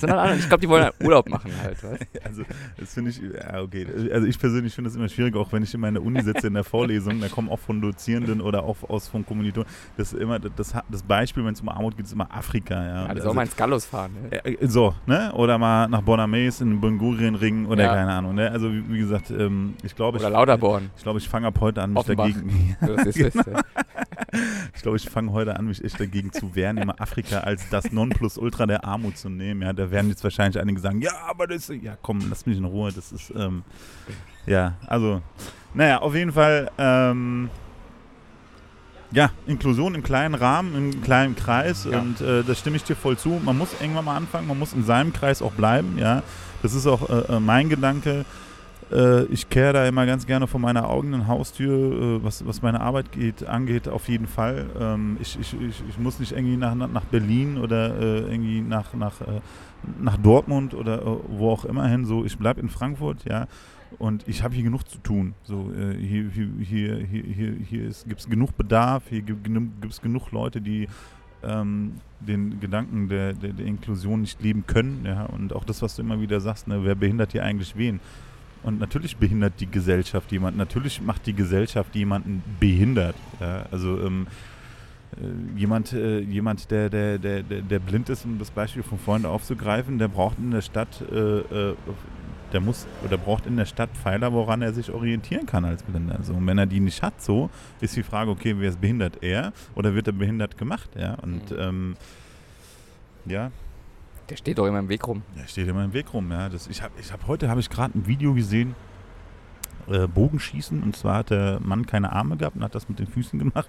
sind 0.00 0.10
alle 0.10 0.20
anderen. 0.20 0.38
Ich 0.40 0.48
glaube, 0.48 0.60
die 0.60 0.68
wollen 0.68 0.84
halt 0.84 0.94
Urlaub 1.02 1.28
machen 1.28 1.50
halt. 1.62 1.82
Weißt? 1.82 2.06
Also, 2.24 2.42
das 2.78 2.92
finde 2.94 3.10
ich, 3.10 3.20
ja, 3.20 3.60
okay. 3.62 3.86
Also, 4.12 4.26
ich 4.26 4.38
persönlich 4.38 4.74
finde 4.74 4.90
das 4.90 4.96
immer 4.96 5.08
schwierig, 5.08 5.34
auch 5.36 5.50
wenn 5.52 5.62
ich 5.62 5.72
immer 5.72 5.88
in 5.88 5.94
der 5.94 6.02
Uni 6.02 6.20
sitze 6.22 6.48
in 6.48 6.54
der 6.54 6.64
Vorlesung, 6.64 7.20
da 7.20 7.28
kommen 7.28 7.48
auch 7.48 7.58
von 7.58 7.80
Dozierenden 7.80 8.40
oder 8.40 8.62
auch 8.64 8.76
aus 8.88 9.08
von 9.08 9.24
Kommilitonen. 9.24 9.68
Das 9.96 10.12
ist 10.12 10.20
immer, 10.20 10.38
das, 10.38 10.74
das 10.90 11.02
Beispiel, 11.02 11.44
wenn 11.44 11.54
es 11.54 11.60
um 11.60 11.68
Armut 11.70 11.96
geht, 11.96 12.06
ist 12.06 12.12
immer 12.12 12.30
Afrika. 12.34 12.74
Ja, 12.74 12.88
Ja, 13.06 13.14
die 13.14 13.20
Also, 13.20 13.32
mal 13.32 13.42
ins 13.42 13.56
Gallus 13.56 13.86
fahren. 13.86 14.10
Ne? 14.30 14.44
äh, 14.44 14.66
so, 14.66 14.94
ne? 15.06 15.32
Oder 15.34 15.56
mal 15.58 15.88
nach 15.88 16.02
Bonamés 16.02 16.60
in 16.60 16.80
Bungurien-Ring 16.80 17.66
oder 17.66 17.84
Ja. 17.84 17.94
keine 17.94 18.12
Ahnung. 18.12 18.34
Ne? 18.34 18.50
Also, 18.50 18.70
wie, 18.72 18.86
wie 18.92 18.98
gesagt, 18.98 19.30
ähm, 19.30 19.74
ich 19.82 19.94
glaube, 19.96 20.18
ich, 20.18 20.22
Oder 20.24 20.30
Lauterborn. 20.32 20.90
ich, 20.96 21.02
glaube, 21.02 21.18
ich 21.18 21.28
fange 21.28 21.46
ab 21.46 21.58
heute 21.60 21.82
an, 21.82 21.90
mich 21.90 21.98
Offenbach. 22.00 22.26
dagegen. 22.26 22.76
Das 22.80 23.06
ist 23.16 23.34
Genau. 23.34 23.60
Das. 23.78 24.40
Ich 24.74 24.82
glaube, 24.82 24.96
ich 24.96 25.08
fange 25.08 25.32
heute 25.32 25.56
an, 25.56 25.66
mich 25.66 25.82
echt 25.82 25.98
dagegen 25.98 26.32
zu 26.32 26.54
wehren, 26.54 26.76
immer 26.78 27.00
Afrika 27.00 27.40
als 27.40 27.68
das 27.70 27.90
Nonplusultra 27.92 28.66
der 28.66 28.84
Armut 28.84 29.16
zu 29.16 29.28
nehmen. 29.28 29.62
Ja, 29.62 29.72
da 29.72 29.90
werden 29.90 30.08
jetzt 30.10 30.22
wahrscheinlich 30.24 30.60
einige 30.60 30.80
sagen, 30.80 31.00
ja, 31.00 31.12
aber 31.28 31.46
das 31.46 31.68
ist, 31.68 31.82
ja, 31.82 31.96
komm, 32.02 32.20
lass 32.28 32.46
mich 32.46 32.58
in 32.58 32.64
Ruhe. 32.64 32.92
Das 32.92 33.12
ist, 33.12 33.32
ähm, 33.36 33.62
ja, 34.46 34.74
also, 34.86 35.22
naja, 35.74 35.98
auf 36.00 36.14
jeden 36.14 36.32
Fall, 36.32 36.70
ähm, 36.78 37.50
ja, 39.10 39.30
Inklusion 39.46 39.94
im 39.94 40.02
kleinen 40.02 40.34
Rahmen, 40.34 40.74
im 40.76 41.02
kleinen 41.02 41.34
Kreis 41.34 41.88
Ja. 41.90 41.98
und 42.00 42.20
äh, 42.20 42.44
da 42.44 42.54
stimme 42.54 42.76
ich 42.76 42.84
dir 42.84 42.96
voll 42.96 43.16
zu. 43.16 43.40
Man 43.42 43.56
muss 43.56 43.70
irgendwann 43.80 44.04
mal 44.04 44.16
anfangen, 44.16 44.46
man 44.46 44.58
muss 44.58 44.74
in 44.74 44.84
seinem 44.84 45.12
Kreis 45.12 45.40
auch 45.40 45.52
bleiben, 45.52 45.96
ja. 45.98 46.22
Das 46.62 46.74
ist 46.74 46.86
auch 46.86 47.08
äh, 47.08 47.36
äh, 47.36 47.40
mein 47.40 47.68
Gedanke. 47.68 48.24
Äh, 48.90 49.24
ich 49.24 49.48
kehre 49.48 49.72
da 49.72 49.86
immer 49.86 50.06
ganz 50.06 50.26
gerne 50.26 50.46
vor 50.46 50.60
meiner 50.60 50.88
eigenen 50.88 51.26
Haustür, 51.26 52.18
äh, 52.18 52.24
was, 52.24 52.46
was 52.46 52.62
meine 52.62 52.80
Arbeit 52.80 53.12
geht, 53.12 53.46
angeht, 53.46 53.88
auf 53.88 54.08
jeden 54.08 54.26
Fall. 54.26 54.66
Ähm, 54.78 55.16
ich, 55.20 55.38
ich, 55.38 55.54
ich, 55.60 55.82
ich 55.88 55.98
muss 55.98 56.18
nicht 56.18 56.32
irgendwie 56.32 56.56
nach, 56.56 56.74
nach 56.74 57.04
Berlin 57.04 57.58
oder 57.58 57.98
äh, 57.98 58.18
irgendwie 58.30 58.60
nach, 58.60 58.94
nach, 58.94 59.20
äh, 59.20 59.40
nach 60.00 60.16
Dortmund 60.16 60.74
oder 60.74 61.02
äh, 61.02 61.16
wo 61.28 61.50
auch 61.50 61.64
immer 61.64 61.86
hin. 61.86 62.04
So, 62.04 62.24
ich 62.24 62.38
bleibe 62.38 62.60
in 62.60 62.68
Frankfurt, 62.68 63.24
ja. 63.24 63.46
Und 63.98 64.28
ich 64.28 64.42
habe 64.42 64.54
hier 64.54 64.64
genug 64.64 64.88
zu 64.88 64.98
tun. 64.98 65.34
So, 65.44 65.72
äh, 65.72 65.94
hier 65.94 66.30
hier, 66.30 66.48
hier, 66.60 66.96
hier, 66.96 67.54
hier, 67.68 67.90
gibt 68.06 68.20
es 68.20 68.28
genug 68.28 68.56
Bedarf, 68.56 69.04
hier 69.08 69.22
gibt 69.22 69.48
es 69.88 70.00
genug 70.00 70.30
Leute, 70.30 70.60
die 70.60 70.88
ähm, 71.42 71.94
den 72.20 72.60
Gedanken 72.60 73.08
der, 73.08 73.32
der, 73.32 73.52
der 73.52 73.66
Inklusion 73.66 74.22
nicht 74.22 74.42
leben 74.42 74.64
können. 74.66 75.04
Ja? 75.04 75.24
Und 75.24 75.54
auch 75.54 75.64
das, 75.64 75.82
was 75.82 75.96
du 75.96 76.02
immer 76.02 76.20
wieder 76.20 76.40
sagst, 76.40 76.68
ne, 76.68 76.80
wer 76.84 76.94
behindert 76.94 77.32
hier 77.32 77.44
eigentlich 77.44 77.76
wen? 77.76 78.00
Und 78.68 78.80
natürlich 78.80 79.16
behindert 79.16 79.54
die 79.60 79.66
Gesellschaft 79.66 80.30
jemanden. 80.30 80.58
Natürlich 80.58 81.00
macht 81.00 81.24
die 81.26 81.32
Gesellschaft 81.32 81.94
jemanden 81.96 82.42
behindert. 82.60 83.16
Ja? 83.40 83.64
Also 83.70 83.98
ähm, 83.98 84.26
äh, 85.16 85.58
jemand, 85.58 85.94
äh, 85.94 86.18
jemand 86.20 86.70
der, 86.70 86.90
der, 86.90 87.18
der, 87.18 87.42
der, 87.42 87.78
blind 87.78 88.10
ist, 88.10 88.26
um 88.26 88.38
das 88.38 88.50
Beispiel 88.50 88.82
von 88.82 88.98
vorhin 88.98 89.24
aufzugreifen, 89.24 89.98
der 89.98 90.08
braucht 90.08 90.36
in 90.38 90.50
der 90.50 90.60
Stadt, 90.60 91.02
äh, 91.10 91.16
äh, 91.16 91.76
der 92.52 92.60
muss 92.60 92.86
oder 93.06 93.16
braucht 93.16 93.46
in 93.46 93.56
der 93.56 93.64
Stadt 93.64 93.88
Pfeiler, 93.94 94.34
woran 94.34 94.60
er 94.60 94.74
sich 94.74 94.90
orientieren 94.90 95.46
kann 95.46 95.64
als 95.64 95.82
Blinder. 95.82 96.16
Also, 96.16 96.34
und 96.34 96.46
wenn 96.46 96.58
er 96.58 96.66
die 96.66 96.80
nicht 96.80 97.02
hat, 97.02 97.22
so 97.22 97.48
ist 97.80 97.96
die 97.96 98.02
Frage, 98.02 98.30
okay, 98.30 98.54
wer 98.58 98.68
ist 98.68 98.82
behindert? 98.82 99.22
Er 99.22 99.54
oder 99.76 99.94
wird 99.94 100.08
er 100.08 100.12
behindert 100.12 100.58
gemacht? 100.58 100.90
Ja, 100.94 101.14
und 101.14 101.50
Mhm. 101.50 101.56
ähm, 101.58 101.96
ja, 103.24 103.50
Der 104.30 104.36
steht 104.36 104.58
doch 104.58 104.66
immer 104.66 104.78
im 104.78 104.88
Weg 104.88 105.06
rum. 105.06 105.22
der 105.36 105.46
steht 105.46 105.68
immer 105.68 105.84
im 105.84 105.92
Weg 105.92 106.12
rum. 106.12 106.30
Ja. 106.30 106.48
Das, 106.48 106.66
ich 106.66 106.82
habe 106.82 106.92
ich 107.00 107.12
hab, 107.12 107.26
heute 107.26 107.48
habe 107.48 107.60
ich 107.60 107.70
gerade 107.70 107.98
ein 107.98 108.06
Video 108.06 108.34
gesehen, 108.34 108.74
äh, 109.88 110.06
Bogenschießen. 110.06 110.82
Und 110.82 110.96
zwar 110.96 111.16
hat 111.16 111.30
der 111.30 111.60
Mann 111.60 111.86
keine 111.86 112.12
Arme 112.12 112.36
gehabt 112.36 112.56
und 112.56 112.62
hat 112.62 112.74
das 112.74 112.88
mit 112.88 112.98
den 112.98 113.06
Füßen 113.06 113.38
gemacht. 113.38 113.68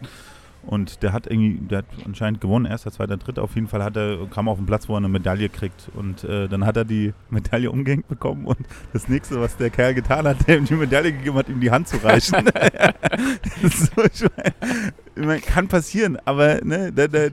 Und 0.63 1.04
der 1.04 1.13
hat 1.13 1.28
irgendwie, 1.28 1.58
der 1.67 1.80
hat 1.80 1.86
anscheinend 2.06 2.41
gewonnen, 2.41 2.65
erster, 2.65 2.91
zweiter, 2.91 3.15
dritter. 3.15 3.43
Auf 3.43 3.56
jeden 3.56 3.69
Fall 3.69 3.82
hat 3.82 3.95
er, 3.95 4.28
kam 4.28 4.50
auf 4.50 4.58
den 4.58 4.65
Platz, 4.65 4.89
wo 4.89 4.93
er 4.93 4.98
eine 4.98 5.08
Medaille 5.08 5.48
kriegt. 5.48 5.89
Und 5.95 6.26
äh, 6.26 6.50
dann 6.50 6.65
hat 6.65 6.76
er 6.76 6.84
die 6.84 7.13
Medaille 7.30 7.72
umgehängt 7.72 8.10
bekommen. 8.10 8.45
Und 8.45 8.60
das 8.91 9.08
nächste, 9.08 9.39
was 9.39 9.56
der 9.56 9.69
Kerl 9.69 9.93
getan 9.93 10.28
hat, 10.28 10.45
der 10.48 10.58
ihm 10.58 10.65
die 10.65 10.74
Medaille 10.76 11.13
gegeben 11.13 11.38
hat, 11.38 11.48
ihm 11.48 11.62
die 11.62 11.72
Hand 11.72 11.88
zu 11.88 11.98
reichen. 12.04 12.50
So, 13.62 14.04
ich 14.04 14.22
meine, 14.38 14.54
ich 15.06 15.09
meine, 15.26 15.42
kann 15.42 15.68
passieren, 15.68 16.18
aber 16.26 16.64
ne, 16.64 16.92
der, 16.92 17.08
der, 17.08 17.32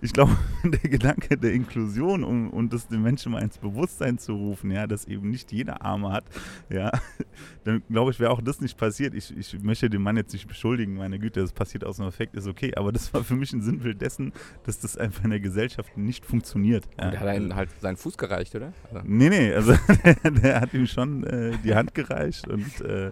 ich 0.00 0.12
glaube, 0.12 0.36
der 0.64 0.90
Gedanke 0.90 1.36
der 1.36 1.52
Inklusion 1.52 2.24
um, 2.24 2.50
und 2.50 2.72
das 2.72 2.88
den 2.88 3.02
Menschen 3.02 3.32
mal 3.32 3.42
ins 3.42 3.58
Bewusstsein 3.58 4.18
zu 4.18 4.34
rufen, 4.34 4.70
ja, 4.70 4.86
dass 4.86 5.06
eben 5.06 5.30
nicht 5.30 5.52
jeder 5.52 5.82
Arme 5.82 6.12
hat, 6.12 6.24
ja, 6.68 6.90
dann 7.64 7.82
glaube 7.88 8.10
ich, 8.10 8.20
wäre 8.20 8.30
auch 8.30 8.40
das 8.40 8.60
nicht 8.60 8.76
passiert. 8.76 9.14
Ich, 9.14 9.36
ich 9.36 9.62
möchte 9.62 9.90
den 9.90 10.02
Mann 10.02 10.16
jetzt 10.16 10.32
nicht 10.32 10.48
beschuldigen, 10.48 10.94
meine 10.94 11.18
Güte, 11.18 11.40
das 11.40 11.52
passiert 11.52 11.84
aus 11.84 11.96
dem 11.96 12.06
Effekt, 12.06 12.34
ist 12.34 12.46
okay, 12.46 12.72
aber 12.76 12.92
das 12.92 13.12
war 13.12 13.24
für 13.24 13.36
mich 13.36 13.52
ein 13.52 13.62
Sinnbild 13.62 14.00
dessen, 14.00 14.32
dass 14.64 14.78
das 14.78 14.96
einfach 14.96 15.24
in 15.24 15.30
der 15.30 15.40
Gesellschaft 15.40 15.96
nicht 15.96 16.24
funktioniert. 16.24 16.84
Ja. 16.98 17.08
Und 17.08 17.20
hat 17.20 17.26
er 17.26 17.36
ihm 17.36 17.54
halt 17.54 17.70
seinen 17.80 17.96
Fuß 17.96 18.18
gereicht, 18.18 18.54
oder? 18.54 18.72
Also, 18.92 19.06
Nee, 19.06 19.28
nee, 19.28 19.52
also 19.52 19.74
der, 20.24 20.30
der 20.30 20.60
hat 20.60 20.74
ihm 20.74 20.86
schon 20.86 21.24
äh, 21.24 21.52
die 21.64 21.74
Hand 21.74 21.94
gereicht 21.94 22.48
und 22.48 22.80
äh, 22.80 23.10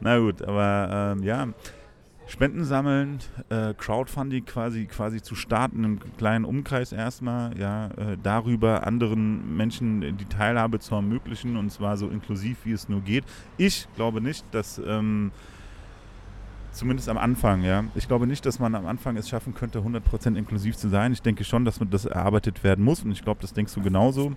na 0.00 0.18
gut, 0.18 0.42
aber 0.42 1.14
ähm, 1.16 1.22
ja, 1.22 1.48
Spenden 2.28 2.64
sammeln, 2.64 3.20
äh, 3.50 3.72
Crowdfunding 3.74 4.44
quasi 4.44 4.86
quasi 4.86 5.22
zu 5.22 5.36
starten 5.36 5.84
im 5.84 6.00
kleinen 6.16 6.44
Umkreis 6.44 6.92
erstmal, 6.92 7.56
ja, 7.56 7.86
äh, 7.86 8.16
darüber 8.20 8.86
anderen 8.86 9.56
Menschen 9.56 10.16
die 10.16 10.24
Teilhabe 10.24 10.80
zu 10.80 10.96
ermöglichen 10.96 11.56
und 11.56 11.70
zwar 11.70 11.96
so 11.96 12.08
inklusiv 12.08 12.58
wie 12.64 12.72
es 12.72 12.88
nur 12.88 13.00
geht. 13.00 13.24
Ich 13.58 13.86
glaube 13.94 14.20
nicht, 14.20 14.44
dass 14.52 14.80
ähm, 14.84 15.30
Zumindest 16.76 17.08
am 17.08 17.16
Anfang, 17.16 17.62
ja. 17.62 17.84
Ich 17.94 18.06
glaube 18.06 18.26
nicht, 18.26 18.44
dass 18.44 18.58
man 18.58 18.74
am 18.74 18.84
Anfang 18.84 19.16
es 19.16 19.30
schaffen 19.30 19.54
könnte, 19.54 19.78
100% 19.78 20.36
inklusiv 20.36 20.76
zu 20.76 20.90
sein. 20.90 21.14
Ich 21.14 21.22
denke 21.22 21.42
schon, 21.42 21.64
dass 21.64 21.80
man 21.80 21.88
das 21.88 22.04
erarbeitet 22.04 22.62
werden 22.64 22.84
muss 22.84 23.02
und 23.02 23.12
ich 23.12 23.24
glaube, 23.24 23.40
das 23.40 23.54
denkst 23.54 23.72
du 23.72 23.80
genauso. 23.80 24.32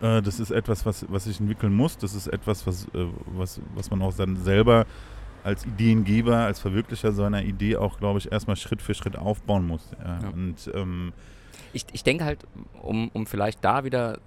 Äh, 0.00 0.22
das 0.22 0.40
ist 0.40 0.50
etwas, 0.50 0.84
was, 0.84 1.06
was 1.08 1.22
sich 1.22 1.38
entwickeln 1.38 1.72
muss. 1.72 1.98
Das 1.98 2.14
ist 2.14 2.26
etwas, 2.26 2.66
was, 2.66 2.86
äh, 2.86 3.06
was, 3.26 3.60
was 3.76 3.90
man 3.90 4.02
auch 4.02 4.12
dann 4.12 4.36
selber 4.38 4.86
als 5.46 5.64
Ideengeber, 5.64 6.38
als 6.38 6.58
Verwirklicher 6.60 7.12
so 7.12 7.22
einer 7.22 7.42
Idee 7.42 7.76
auch, 7.76 7.98
glaube 7.98 8.18
ich, 8.18 8.30
erstmal 8.30 8.56
Schritt 8.56 8.82
für 8.82 8.94
Schritt 8.94 9.16
aufbauen 9.16 9.66
muss. 9.66 9.90
Ja. 9.98 10.18
Ja. 10.22 10.28
Und 10.30 10.70
ähm, 10.74 11.12
ich, 11.72 11.86
ich 11.92 12.02
denke 12.04 12.24
halt, 12.24 12.44
um, 12.82 13.08
um 13.12 13.26
vielleicht 13.26 13.64
da 13.64 13.84
wieder 13.84 14.18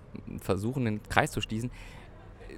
versuchen, 0.41 0.85
den 0.85 1.03
Kreis 1.03 1.31
zu 1.31 1.41
schließen, 1.41 1.71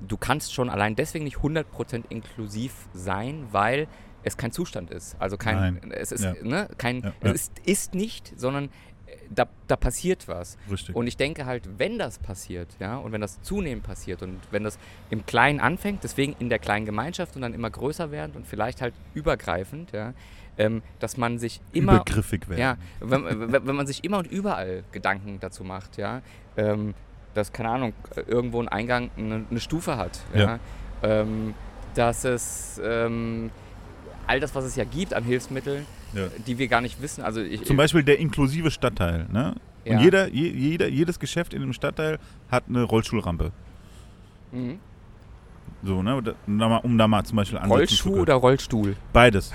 du 0.08 0.15
kannst 0.17 0.54
schon 0.54 0.69
allein 0.69 0.95
deswegen 0.95 1.26
nicht 1.26 1.38
100% 1.38 2.04
inklusiv 2.10 2.74
sein, 2.93 3.47
weil 3.52 3.88
es 4.24 4.38
kein 4.38 4.52
Zustand 4.52 4.91
ist. 4.91 5.15
Also 5.19 5.38
kein, 5.38 5.56
Nein. 5.80 5.91
es 5.93 6.12
ist, 6.12 6.24
Ja. 6.24 6.34
ne, 6.43 6.69
kein, 6.78 7.13
es. 7.21 7.32
Ist, 7.34 7.60
ist 7.65 7.95
nicht, 7.95 8.39
sondern 8.39 8.69
da, 9.30 9.47
da 9.67 9.76
passiert 9.76 10.28
was. 10.28 10.58
richtig. 10.69 10.95
Und 10.95 11.08
ich 11.08 11.17
denke 11.17 11.45
halt, 11.45 11.67
wenn 11.78 11.97
das 11.97 12.19
passiert, 12.19 12.69
ja, 12.80 12.97
und 12.97 13.12
wenn 13.12 13.21
das 13.21 13.41
zunehmend 13.41 13.84
passiert 13.84 14.21
und 14.21 14.39
wenn 14.52 14.63
das 14.63 14.78
im 15.10 15.26
Kleinen 15.26 15.60
anfängt, 15.60 16.04
deswegen 16.04 16.36
in 16.39 16.50
der 16.50 16.60
kleinen 16.60 16.86
Gemeinschaft 16.86 17.36
und 17.36 17.41
dann 17.41 17.54
immer 17.54 17.69
größer 17.69 18.12
werdend 18.12 18.36
und 18.36 18.47
vielleicht 18.47 18.82
halt 18.82 18.93
übergreifend, 19.13 19.91
ja, 19.91 20.13
ähm, 20.58 20.82
dass 21.00 21.17
man 21.17 21.39
sich 21.39 21.62
immer 21.71 21.95
Übergriffig 21.95 22.50
werden. 22.50 22.60
ja, 22.60 22.78
wenn, 23.00 23.52
wenn, 23.52 23.76
man 23.76 23.88
sich 23.88 24.04
immer 24.04 24.19
und 24.19 24.28
überall 24.28 24.84
Gedanken 24.91 25.39
dazu 25.39 25.63
macht, 25.63 25.97
ja, 25.97 26.21
ähm, 26.58 26.93
dass, 27.34 27.54
keine 27.54 27.69
Ahnung, 27.69 27.93
irgendwo 28.28 28.62
ein 28.62 28.67
Eingang 28.67 29.10
eine, 29.17 29.45
eine 29.50 29.60
Stufe 29.60 29.97
hat, 29.97 30.19
ja, 30.34 30.39
Ja. 30.39 30.60
Ähm, 31.04 31.56
dass 31.95 32.24
es 32.26 32.80
ähm, 32.84 33.52
all 34.31 34.39
das, 34.39 34.55
was 34.55 34.63
es 34.63 34.75
ja 34.77 34.85
gibt 34.85 35.13
an 35.13 35.23
Hilfsmitteln, 35.25 35.85
Ja. 36.13 36.27
die 36.47 36.57
wir 36.57 36.67
gar 36.69 36.79
nicht 36.81 37.01
wissen. 37.01 37.21
Also 37.21 37.41
ich, 37.41 37.65
Zum 37.65 37.75
Beispiel 37.77 38.03
der 38.03 38.17
inklusive 38.19 38.71
Stadtteil. 38.71 39.27
Ne? 39.31 39.55
Und 39.85 39.91
Ja. 39.93 40.01
jeder, 40.01 40.27
je, 40.29 40.47
jeder, 40.49 40.87
jedes 40.87 41.19
Geschäft 41.19 41.53
in 41.53 41.61
dem 41.61 41.73
Stadtteil 41.73 42.17
hat 42.49 42.63
eine 42.69 42.83
Rollstuhlrampe. 42.83 43.51
Mhm. 44.53 44.79
So, 45.83 46.03
ne? 46.03 46.15
Um 46.45 46.59
da 46.59 46.67
mal- 46.67 46.77
Um 46.77 47.25
zum 47.25 47.35
Beispiel 47.37 47.59
zu 47.59 47.67
Rollschuh 47.67 48.15
oder 48.21 48.35
Rollstuhl? 48.35 48.95
Beides. 49.13 49.51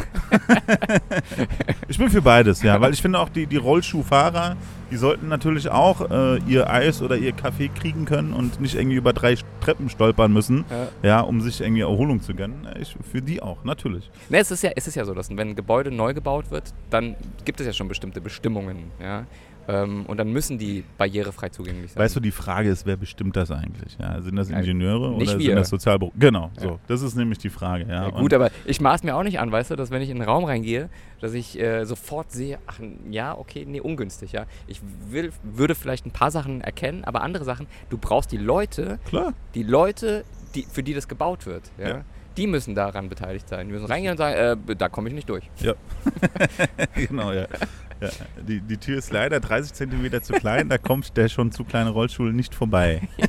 ich 1.89 1.99
bin 1.99 2.11
für 2.11 2.23
beides, 2.23 2.63
ja. 2.63 2.81
Weil 2.81 2.93
ich 2.93 3.01
finde 3.03 3.19
auch, 3.21 3.29
die, 3.29 3.47
die 3.47 3.57
Rollschuhfahrer, 3.57 4.57
die 4.91 4.97
sollten 4.97 5.29
natürlich 5.29 5.69
auch 5.69 6.11
äh, 6.11 6.39
ihr 6.49 6.69
Eis 6.71 7.01
oder 7.03 7.17
ihr 7.17 7.33
Kaffee 7.33 7.69
kriegen 7.69 8.05
können 8.07 8.33
und 8.33 8.61
nicht 8.61 8.75
irgendwie 8.75 8.97
über 8.97 9.13
drei 9.13 9.37
Treppen 9.61 9.89
stolpern 9.89 10.33
müssen, 10.33 10.65
Ja. 11.03 11.09
ja, 11.09 11.21
um 11.21 11.41
sich 11.41 11.61
irgendwie 11.61 11.83
Erholung 11.83 12.21
zu 12.21 12.35
gönnen. 12.35 12.67
Ich, 12.81 12.97
für 13.11 13.23
die 13.23 13.43
auch, 13.43 13.65
natürlich. 13.65 14.11
Ne, 14.29 14.39
es 14.39 14.51
ist 14.51 14.63
ja, 14.63 14.71
es 14.75 14.87
ist 14.89 14.95
ja 14.97 15.05
so, 15.05 15.15
dass 15.15 15.31
wenn 15.31 15.39
ein 15.51 15.57
Gebäude 15.57 15.91
neu 15.91 16.13
gebaut 16.15 16.51
wird, 16.51 16.73
dann 16.91 17.15
gibt 17.45 17.61
es 17.61 17.67
ja 17.67 17.73
schon 17.73 17.89
bestimmte 17.89 18.21
Bestimmungen, 18.21 18.91
ja. 19.01 19.27
Ähm, 19.69 20.07
und 20.07 20.17
dann 20.19 20.33
müssen 20.33 20.59
die 20.59 20.85
barrierefrei 20.97 21.49
zugänglich 21.49 21.93
sein. 21.93 22.03
Weißt 22.03 22.15
du, 22.15 22.21
die 22.21 22.31
Frage 22.31 22.69
ist, 22.71 22.87
wer 22.87 22.97
bestimmt 22.97 23.35
das 23.37 23.51
eigentlich? 23.51 23.97
Ja, 23.99 24.21
sind 24.23 24.37
das 24.37 24.49
Ja, 24.49 24.59
Ingenieure 24.59 25.11
nicht 25.19 25.29
oder 25.31 25.39
wir. 25.41 25.47
sind 25.47 25.57
das 25.57 25.69
Sozialberufe? 25.71 26.17
Genau, 26.19 26.51
Ja. 26.57 26.63
so. 26.63 26.81
Das 26.87 27.03
ist 27.03 27.17
nämlich 27.17 27.39
die 27.39 27.51
Frage, 27.51 27.85
ja. 27.89 28.03
Ja, 28.05 28.07
Und- 28.09 28.21
gut, 28.21 28.33
aber 28.35 28.51
ich 28.65 28.81
maß 28.81 29.03
mir 29.03 29.17
auch 29.17 29.25
nicht 29.25 29.41
an, 29.41 29.51
weißt 29.51 29.73
du, 29.73 29.77
dass 29.77 29.91
wenn 29.91 30.03
ich 30.03 30.11
in 30.11 30.17
einen 30.19 30.29
Raum 30.29 30.45
reingehe, 30.45 30.89
dass 31.21 31.33
ich 31.35 31.59
äh, 31.61 31.85
sofort 31.85 32.31
sehe, 32.31 32.59
ach 32.67 32.79
ja, 33.11 33.37
okay, 33.37 33.65
nee, 33.67 33.81
ungünstig, 33.81 34.33
ja. 34.33 34.47
Ich 34.69 34.81
will, 35.11 35.33
würde 35.43 35.75
vielleicht 35.75 36.07
ein 36.07 36.13
paar 36.13 36.31
Sachen 36.31 36.61
erkennen, 36.61 37.03
aber 37.05 37.23
andere 37.23 37.45
Sachen, 37.45 37.67
du 37.91 37.99
brauchst 37.99 38.31
die 38.33 38.37
Leute, 38.39 38.99
Klar. 39.07 39.33
die 39.55 39.63
Leute, 39.65 40.25
die, 40.55 40.63
für 40.71 40.83
die 40.83 40.95
das 40.95 41.09
gebaut 41.09 41.47
wird, 41.47 41.63
ja. 41.79 41.89
Ja. 41.89 42.05
Die 42.37 42.47
müssen 42.47 42.75
daran 42.75 43.09
beteiligt 43.09 43.49
sein. 43.49 43.67
Die 43.67 43.73
müssen 43.73 43.87
reingehen 43.87 44.13
und 44.13 44.19
sagen, 44.19 44.61
äh, 44.71 44.77
da 44.77 44.91
komme 44.91 45.09
ich 45.09 45.15
nicht 45.15 45.27
durch. 45.31 45.49
genau, 46.95 47.33
ja. 47.33 47.47
ja. 48.01 48.09
Die, 48.47 48.61
die 48.61 48.77
Tür 48.77 48.99
ist 48.99 49.13
leider 49.13 49.41
30 49.41 49.73
Zentimeter 49.73 50.23
zu 50.23 50.35
klein, 50.35 50.69
da 50.69 50.79
kommt 50.79 51.17
der 51.17 51.29
schon 51.29 51.53
zu 51.53 51.65
kleine 51.65 51.91
Rollstuhl 51.91 52.33
nicht 52.33 52.55
vorbei. 52.55 53.03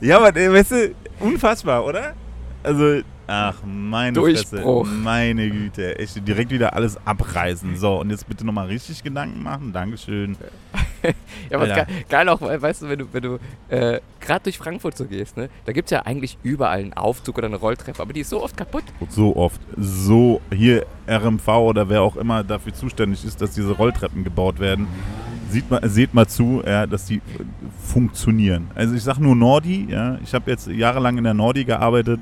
ja, 0.00 0.18
aber 0.18 0.36
äh, 0.36 0.52
weißt 0.52 0.72
du, 0.72 0.94
unfassbar, 1.20 1.84
oder? 1.84 2.14
Also, 2.62 3.00
ach, 3.26 3.54
meine 3.64 4.12
Durchbruch. 4.12 4.86
Fresse, 4.86 4.98
meine 4.98 5.48
Güte, 5.50 5.98
echt 5.98 6.26
direkt 6.26 6.50
wieder 6.50 6.74
alles 6.74 6.98
abreißen. 7.06 7.76
So, 7.76 8.00
und 8.00 8.10
jetzt 8.10 8.28
bitte 8.28 8.44
nochmal 8.44 8.66
richtig 8.66 9.02
Gedanken 9.02 9.42
machen. 9.42 9.72
Dankeschön. 9.72 10.36
Ja, 11.48 11.58
was 11.58 11.70
Alter. 11.70 11.86
geil, 11.86 12.04
geil 12.10 12.28
auch, 12.28 12.42
we- 12.42 12.60
weißt 12.60 12.82
du, 12.82 12.88
wenn 12.90 12.98
du, 12.98 13.06
wenn 13.10 13.22
du 13.22 13.38
äh, 13.70 14.00
gerade 14.20 14.42
durch 14.42 14.58
Frankfurt 14.58 14.98
so 14.98 15.06
gehst, 15.06 15.34
ne, 15.34 15.48
da 15.64 15.72
gibt 15.72 15.86
es 15.86 15.92
ja 15.92 16.02
eigentlich 16.02 16.36
überall 16.42 16.78
einen 16.80 16.92
Aufzug 16.92 17.38
oder 17.38 17.46
eine 17.46 17.56
Rolltreppe, 17.56 18.02
aber 18.02 18.12
die 18.12 18.20
ist 18.20 18.28
so 18.28 18.42
oft 18.42 18.54
kaputt. 18.54 18.84
So 19.08 19.34
oft, 19.34 19.58
so 19.78 20.42
hier 20.54 20.84
RMV 21.08 21.48
oder 21.48 21.88
wer 21.88 22.02
auch 22.02 22.16
immer 22.16 22.44
dafür 22.44 22.74
zuständig 22.74 23.24
ist, 23.24 23.40
dass 23.40 23.52
diese 23.52 23.72
Rolltreppen 23.72 24.24
gebaut 24.24 24.60
werden. 24.60 24.88
Sieht 25.48 25.70
mal, 25.70 25.80
seht 25.88 26.12
mal 26.12 26.26
zu, 26.28 26.62
ja, 26.66 26.86
dass 26.86 27.06
die 27.06 27.16
äh, 27.16 27.20
funktionieren. 27.82 28.70
Also 28.74 28.94
ich 28.94 29.02
sag 29.02 29.18
nur 29.18 29.34
Nordi, 29.34 29.86
ja. 29.88 30.18
Ich 30.22 30.34
habe 30.34 30.50
jetzt 30.50 30.66
jahrelang 30.68 31.16
in 31.18 31.24
der 31.24 31.34
Nordi 31.34 31.64
gearbeitet. 31.64 32.20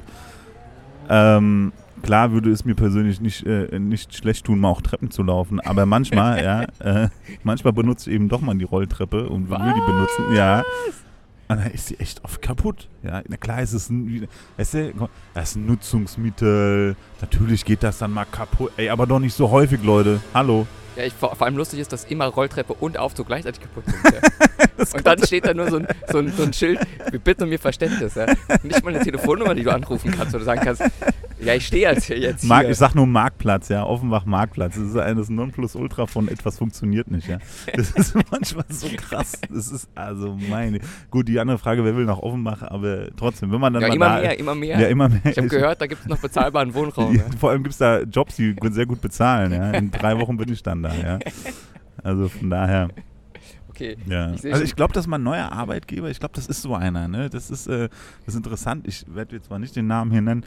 Ähm, 1.08 1.72
klar 2.02 2.32
würde 2.32 2.50
es 2.50 2.64
mir 2.64 2.74
persönlich 2.74 3.20
nicht, 3.20 3.46
äh, 3.46 3.78
nicht 3.78 4.14
schlecht 4.14 4.46
tun, 4.46 4.60
mal 4.60 4.68
auch 4.68 4.82
Treppen 4.82 5.10
zu 5.10 5.22
laufen, 5.22 5.60
aber 5.60 5.86
manchmal, 5.86 6.42
ja, 6.42 6.62
äh, 6.80 7.08
manchmal 7.42 7.72
benutze 7.72 8.10
ich 8.10 8.16
eben 8.16 8.28
doch 8.28 8.40
mal 8.40 8.56
die 8.56 8.64
Rolltreppe 8.64 9.28
und 9.28 9.50
will 9.50 9.58
die 9.58 9.80
benutzen. 9.86 10.34
Ja. 10.34 10.62
Und 11.50 11.60
dann 11.60 11.70
ist 11.70 11.86
sie 11.86 11.98
echt 11.98 12.22
oft 12.24 12.42
kaputt. 12.42 12.88
Ja, 13.02 13.22
na 13.26 13.38
klar 13.38 13.62
ist 13.62 13.72
es 13.72 13.88
ein, 13.88 14.28
weißt 14.58 14.74
du, 14.74 15.08
das 15.32 15.50
ist 15.50 15.56
ein 15.56 15.66
Nutzungsmittel. 15.66 16.94
Natürlich 17.22 17.64
geht 17.64 17.82
das 17.82 17.98
dann 17.98 18.12
mal 18.12 18.26
kaputt. 18.26 18.72
Ey, 18.76 18.90
aber 18.90 19.06
doch 19.06 19.18
nicht 19.18 19.34
so 19.34 19.50
häufig, 19.50 19.82
Leute. 19.82 20.20
Hallo. 20.34 20.66
Ja, 20.94 21.04
ich, 21.04 21.14
vor, 21.14 21.34
vor 21.34 21.46
allem 21.46 21.56
lustig 21.56 21.80
ist, 21.80 21.90
dass 21.92 22.04
immer 22.04 22.26
Rolltreppe 22.26 22.74
und 22.74 22.98
Aufzug 22.98 23.28
gleichzeitig 23.28 23.62
kaputt 23.62 23.84
sind. 23.86 23.98
Ja. 24.58 24.67
Und 24.78 25.06
dann 25.06 25.24
steht 25.24 25.46
da 25.46 25.54
nur 25.54 25.70
so 25.70 25.76
ein, 25.76 25.86
so 26.10 26.18
ein, 26.18 26.32
so 26.32 26.42
ein 26.42 26.52
Schild, 26.52 26.80
wir 27.10 27.18
bitten 27.18 27.44
um 27.44 27.52
Ihr 27.52 27.58
Verständnis. 27.58 28.14
Ja. 28.14 28.26
Nicht 28.62 28.84
mal 28.84 28.94
eine 28.94 29.04
Telefonnummer, 29.04 29.54
die 29.54 29.62
du 29.62 29.72
anrufen 29.72 30.12
kannst 30.12 30.34
oder 30.34 30.44
sagen 30.44 30.60
kannst, 30.62 30.82
ja, 31.40 31.54
ich 31.54 31.66
stehe 31.66 31.90
jetzt 31.90 32.04
hier. 32.04 32.18
Jetzt 32.18 32.44
Mark, 32.44 32.68
ich 32.68 32.76
sag 32.76 32.94
nur 32.94 33.06
Marktplatz, 33.06 33.68
ja, 33.68 33.84
Offenbach 33.84 34.24
Marktplatz. 34.24 34.74
Das 34.74 34.84
ist 34.84 34.96
eines 34.96 35.28
Nonplusultra 35.28 36.06
von 36.06 36.28
etwas 36.28 36.58
funktioniert 36.58 37.10
nicht, 37.10 37.28
ja. 37.28 37.38
Das 37.74 37.90
ist 37.92 38.14
manchmal 38.30 38.64
so 38.68 38.88
krass. 38.96 39.40
Das 39.48 39.70
ist 39.70 39.88
also 39.94 40.36
meine. 40.48 40.80
Gut, 41.10 41.28
die 41.28 41.38
andere 41.38 41.58
Frage, 41.58 41.84
wer 41.84 41.96
will 41.96 42.06
nach 42.06 42.18
Offenbach, 42.18 42.62
aber 42.62 43.08
trotzdem, 43.16 43.52
wenn 43.52 43.60
man 43.60 43.72
dann 43.72 43.82
ja, 43.82 43.88
immer 43.88 44.08
da, 44.08 44.20
mehr, 44.20 44.38
immer 44.38 44.54
mehr. 44.54 44.80
Ja, 44.80 44.88
immer 44.88 45.08
mehr. 45.08 45.20
ich 45.24 45.38
habe 45.38 45.48
gehört, 45.48 45.80
da 45.80 45.86
gibt 45.86 46.02
es 46.02 46.08
noch 46.08 46.18
bezahlbaren 46.18 46.74
Wohnraum. 46.74 47.14
Ja. 47.14 47.22
Vor 47.38 47.50
allem 47.50 47.62
gibt 47.62 47.72
es 47.72 47.78
da 47.78 48.00
Jobs, 48.00 48.36
die 48.36 48.56
sehr 48.70 48.86
gut 48.86 49.00
bezahlen, 49.00 49.52
ja. 49.52 49.70
In 49.72 49.90
drei 49.90 50.18
Wochen 50.18 50.36
bin 50.36 50.52
ich 50.52 50.62
dann 50.62 50.82
da, 50.82 50.92
ja. 50.94 51.18
Also 52.02 52.28
von 52.28 52.50
daher. 52.50 52.88
Okay. 53.78 53.96
Ja. 54.06 54.32
Ich 54.32 54.44
also 54.44 54.64
ich 54.64 54.74
glaube, 54.74 54.92
dass 54.92 55.06
mein 55.06 55.22
neuer 55.22 55.52
Arbeitgeber, 55.52 56.10
ich 56.10 56.18
glaube, 56.18 56.34
das 56.34 56.46
ist 56.46 56.62
so 56.62 56.74
einer, 56.74 57.06
ne? 57.06 57.30
Das 57.30 57.50
ist, 57.50 57.68
äh, 57.68 57.88
das 58.24 58.34
ist 58.34 58.36
interessant. 58.36 58.88
Ich 58.88 59.04
werde 59.06 59.36
jetzt 59.36 59.46
zwar 59.46 59.60
nicht 59.60 59.76
den 59.76 59.86
Namen 59.86 60.10
hier 60.10 60.20
nennen, 60.20 60.44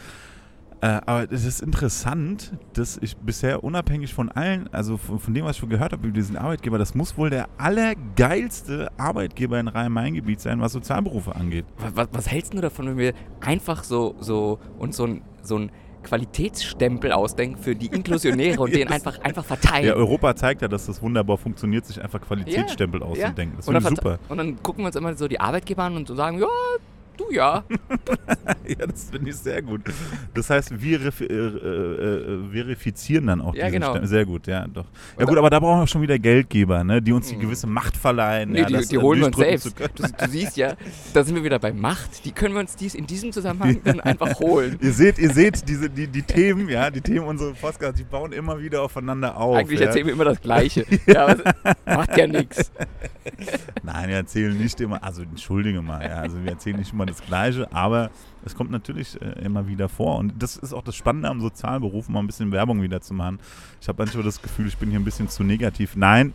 äh, 0.81 0.99
aber 1.05 1.31
es 1.31 1.45
ist 1.45 1.61
interessant, 1.61 2.53
dass 2.73 2.97
ich 2.97 3.15
bisher 3.15 3.63
unabhängig 3.63 4.13
von 4.13 4.29
allen, 4.31 4.67
also 4.73 4.97
von, 4.97 5.19
von 5.19 5.33
dem, 5.33 5.45
was 5.45 5.55
ich 5.55 5.59
schon 5.59 5.69
gehört 5.69 5.93
habe 5.93 6.07
über 6.07 6.15
diesen 6.15 6.35
Arbeitgeber, 6.35 6.77
das 6.79 6.95
muss 6.95 7.17
wohl 7.17 7.29
der 7.29 7.47
allergeilste 7.57 8.91
Arbeitgeber 8.97 9.59
in 9.59 9.67
Rhein-Main-Gebiet 9.67 10.41
sein, 10.41 10.59
was 10.59 10.73
Sozialberufe 10.73 11.35
angeht. 11.35 11.65
Was, 11.93 12.09
was 12.11 12.29
hältst 12.29 12.55
du 12.55 12.61
davon, 12.61 12.87
wenn 12.87 12.97
wir 12.97 13.13
einfach 13.41 13.83
so, 13.83 14.15
so 14.19 14.59
uns 14.79 14.97
so 14.97 15.05
ein, 15.05 15.21
so 15.43 15.57
ein 15.57 15.71
Qualitätsstempel 16.03 17.11
ausdenken 17.11 17.61
für 17.61 17.75
die 17.75 17.87
Inklusionäre 17.87 18.61
und 18.61 18.73
den 18.75 18.87
einfach, 18.87 19.19
einfach 19.21 19.45
verteilen? 19.45 19.87
Ja, 19.87 19.93
Europa 19.93 20.35
zeigt 20.35 20.61
ja, 20.61 20.67
dass 20.67 20.85
das 20.85 21.01
wunderbar 21.01 21.37
funktioniert, 21.37 21.85
sich 21.85 22.01
einfach 22.01 22.21
Qualitätsstempel 22.21 23.03
auszudenken. 23.03 23.57
Das 23.57 23.65
finde 23.65 23.79
ich 23.79 23.87
super. 23.87 24.19
und 24.29 24.37
dann 24.37 24.61
gucken 24.63 24.83
wir 24.83 24.87
uns 24.87 24.95
immer 24.95 25.13
so 25.15 25.27
die 25.27 25.39
Arbeitgeber 25.39 25.83
an 25.83 25.95
und 25.95 26.07
so 26.07 26.15
sagen, 26.15 26.39
ja, 26.39 26.47
du 27.21 27.33
ja. 27.33 27.63
Ja, 28.67 28.85
das 28.87 29.09
finde 29.09 29.29
ich 29.31 29.35
sehr 29.35 29.61
gut. 29.61 29.81
Das 30.33 30.49
heißt, 30.49 30.81
wir 30.81 30.99
äh, 31.01 31.23
äh, 31.23 31.35
äh, 31.35 32.51
verifizieren 32.51 33.27
dann 33.27 33.41
auch 33.41 33.53
Ja, 33.53 33.65
diesen 33.65 33.73
genau. 33.73 33.91
Stempel. 33.91 34.07
Sehr 34.09 34.25
gut, 34.25 34.47
ja, 34.47 34.65
doch. 34.67 34.85
Ja 35.19 35.25
gut, 35.25 35.37
aber 35.37 35.49
da 35.49 35.59
brauchen 35.59 35.81
wir 35.81 35.87
schon 35.87 36.01
wieder 36.01 36.17
Geldgeber, 36.19 36.83
ne, 36.83 37.01
die 37.01 37.11
uns 37.11 37.27
die 37.27 37.35
Mhm. 37.35 37.41
gewisse 37.41 37.67
Macht 37.67 37.97
verleihen. 37.97 38.51
Nee, 38.51 38.59
ja, 38.59 38.65
die, 38.65 38.73
das, 38.73 38.87
die 38.87 38.95
äh, 38.95 39.01
holen 39.01 39.19
wir 39.19 39.27
uns 39.27 39.37
selbst. 39.37 39.79
Du, 39.79 40.03
du 40.03 40.29
siehst 40.29 40.57
ja, 40.57 40.75
da 41.13 41.23
sind 41.23 41.35
wir 41.35 41.43
wieder 41.43 41.59
bei 41.59 41.73
Macht. 41.73 42.23
Die 42.25 42.31
können 42.31 42.53
wir 42.53 42.61
uns 42.61 42.75
dies 42.75 42.95
in 42.95 43.07
diesem 43.07 43.31
Zusammenhang 43.31 43.81
dann 43.83 43.99
einfach 43.99 44.39
holen. 44.39 44.77
Ihr 44.81 44.93
seht, 44.93 45.17
ihr 45.19 45.31
seht, 45.31 45.67
diese, 45.67 45.89
die, 45.89 46.07
die 46.07 46.23
Themen, 46.23 46.69
ja, 46.69 46.89
die 46.89 47.01
Themen 47.01 47.25
unserer 47.25 47.53
Podcasts, 47.53 47.97
die 47.97 48.03
bauen 48.05 48.31
immer 48.31 48.59
wieder 48.61 48.81
aufeinander 48.83 49.37
auf. 49.37 49.57
Eigentlich 49.57 49.79
ja. 49.79 49.87
erzählen 49.87 50.05
wir 50.07 50.13
immer 50.13 50.25
das 50.25 50.41
Gleiche. 50.41 50.85
ja, 51.07 51.35
macht 51.85 52.15
ja 52.17 52.27
nichts. 52.27 52.71
Nein, 53.83 54.09
wir 54.09 54.15
erzählen 54.15 54.57
nicht 54.57 54.79
immer, 54.81 55.03
also 55.03 55.21
entschuldige 55.21 55.81
mal, 55.81 56.03
ja, 56.03 56.15
also 56.17 56.41
wir 56.43 56.51
erzählen 56.51 56.77
nicht 56.77 56.93
immer 56.93 57.05
das 57.05 57.21
Gleiche, 57.21 57.71
aber 57.71 58.09
es 58.45 58.55
kommt 58.55 58.71
natürlich 58.71 59.21
äh, 59.21 59.43
immer 59.43 59.67
wieder 59.67 59.89
vor. 59.89 60.17
Und 60.17 60.33
das 60.41 60.57
ist 60.57 60.73
auch 60.73 60.83
das 60.83 60.95
Spannende 60.95 61.29
am 61.29 61.41
Sozialberuf, 61.41 62.09
mal 62.09 62.19
ein 62.19 62.27
bisschen 62.27 62.51
Werbung 62.51 62.81
wieder 62.81 63.01
zu 63.01 63.13
machen. 63.13 63.39
Ich 63.79 63.87
habe 63.87 64.01
manchmal 64.03 64.23
das 64.23 64.41
Gefühl, 64.41 64.67
ich 64.67 64.77
bin 64.77 64.89
hier 64.89 64.99
ein 64.99 65.05
bisschen 65.05 65.29
zu 65.29 65.43
negativ. 65.43 65.95
Nein, 65.95 66.33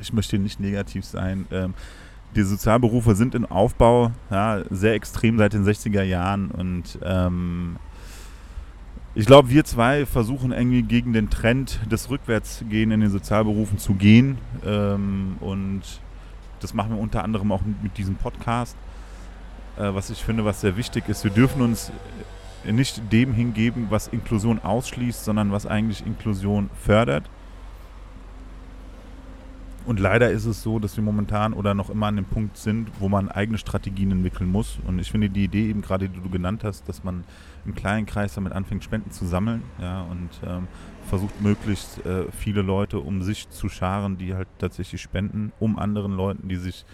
ich 0.00 0.12
möchte 0.12 0.38
nicht 0.38 0.60
negativ 0.60 1.04
sein. 1.04 1.46
Ähm, 1.50 1.74
die 2.34 2.42
Sozialberufe 2.42 3.14
sind 3.14 3.34
in 3.34 3.44
Aufbau, 3.46 4.10
ja, 4.30 4.62
sehr 4.70 4.94
extrem 4.94 5.38
seit 5.38 5.52
den 5.52 5.64
60er 5.64 6.02
Jahren 6.02 6.50
und 6.50 6.98
ähm, 7.02 7.76
ich 9.14 9.26
glaube, 9.26 9.48
wir 9.50 9.64
zwei 9.64 10.06
versuchen 10.06 10.50
irgendwie 10.50 10.82
gegen 10.82 11.12
den 11.12 11.30
Trend 11.30 11.80
des 11.90 12.10
Rückwärtsgehen 12.10 12.90
in 12.90 13.00
den 13.00 13.10
Sozialberufen 13.10 13.78
zu 13.78 13.94
gehen. 13.94 14.38
Ähm, 14.66 15.36
und 15.40 15.82
das 16.60 16.74
machen 16.74 16.94
wir 16.94 16.98
unter 17.00 17.22
anderem 17.22 17.52
auch 17.52 17.62
mit, 17.82 17.96
diesem 17.96 18.16
Podcast. 18.16 18.76
Äh, 19.76 19.94
was 19.94 20.10
ich 20.10 20.24
finde, 20.24 20.44
was 20.44 20.60
sehr 20.60 20.76
wichtig 20.76 21.08
ist. 21.08 21.22
Wir 21.22 21.30
dürfen 21.30 21.62
uns 21.62 21.92
nicht 22.64 23.12
dem 23.12 23.32
hingeben, 23.32 23.86
was 23.90 24.08
Inklusion 24.08 24.58
ausschließt, 24.58 25.24
sondern 25.24 25.52
was 25.52 25.66
eigentlich 25.66 26.04
Inklusion 26.04 26.70
fördert. 26.82 27.28
Und 29.86 30.00
leider 30.00 30.30
ist 30.30 30.46
es 30.46 30.62
so, 30.62 30.78
dass 30.78 30.96
wir 30.96 31.04
momentan 31.04 31.52
oder 31.52 31.74
noch 31.74 31.90
immer 31.90 32.06
an 32.06 32.16
dem 32.16 32.24
Punkt 32.24 32.56
sind, 32.56 32.88
wo 33.00 33.08
man 33.08 33.28
eigene 33.28 33.58
Strategien 33.58 34.10
entwickeln 34.10 34.50
muss. 34.50 34.78
Und 34.86 34.98
ich 34.98 35.10
finde 35.10 35.28
die 35.28 35.44
Idee 35.44 35.68
eben 35.68 35.82
gerade, 35.82 36.08
die 36.08 36.20
du 36.20 36.30
genannt 36.30 36.64
hast, 36.64 36.88
dass 36.88 37.04
man 37.04 37.24
im 37.66 37.74
kleinen 37.74 38.06
Kreis 38.06 38.34
damit 38.34 38.52
anfängt, 38.52 38.84
Spenden 38.84 39.10
zu 39.10 39.26
sammeln 39.26 39.62
ja, 39.80 40.02
und 40.02 40.30
ähm, 40.46 40.68
versucht 41.08 41.40
möglichst 41.40 42.04
äh, 42.04 42.30
viele 42.32 42.62
Leute 42.62 43.00
um 43.00 43.22
sich 43.22 43.48
zu 43.50 43.68
scharen, 43.68 44.18
die 44.18 44.34
halt 44.34 44.48
tatsächlich 44.58 45.00
spenden, 45.00 45.52
um 45.60 45.78
anderen 45.78 46.12
Leuten, 46.12 46.48
die 46.48 46.56
sich, 46.56 46.84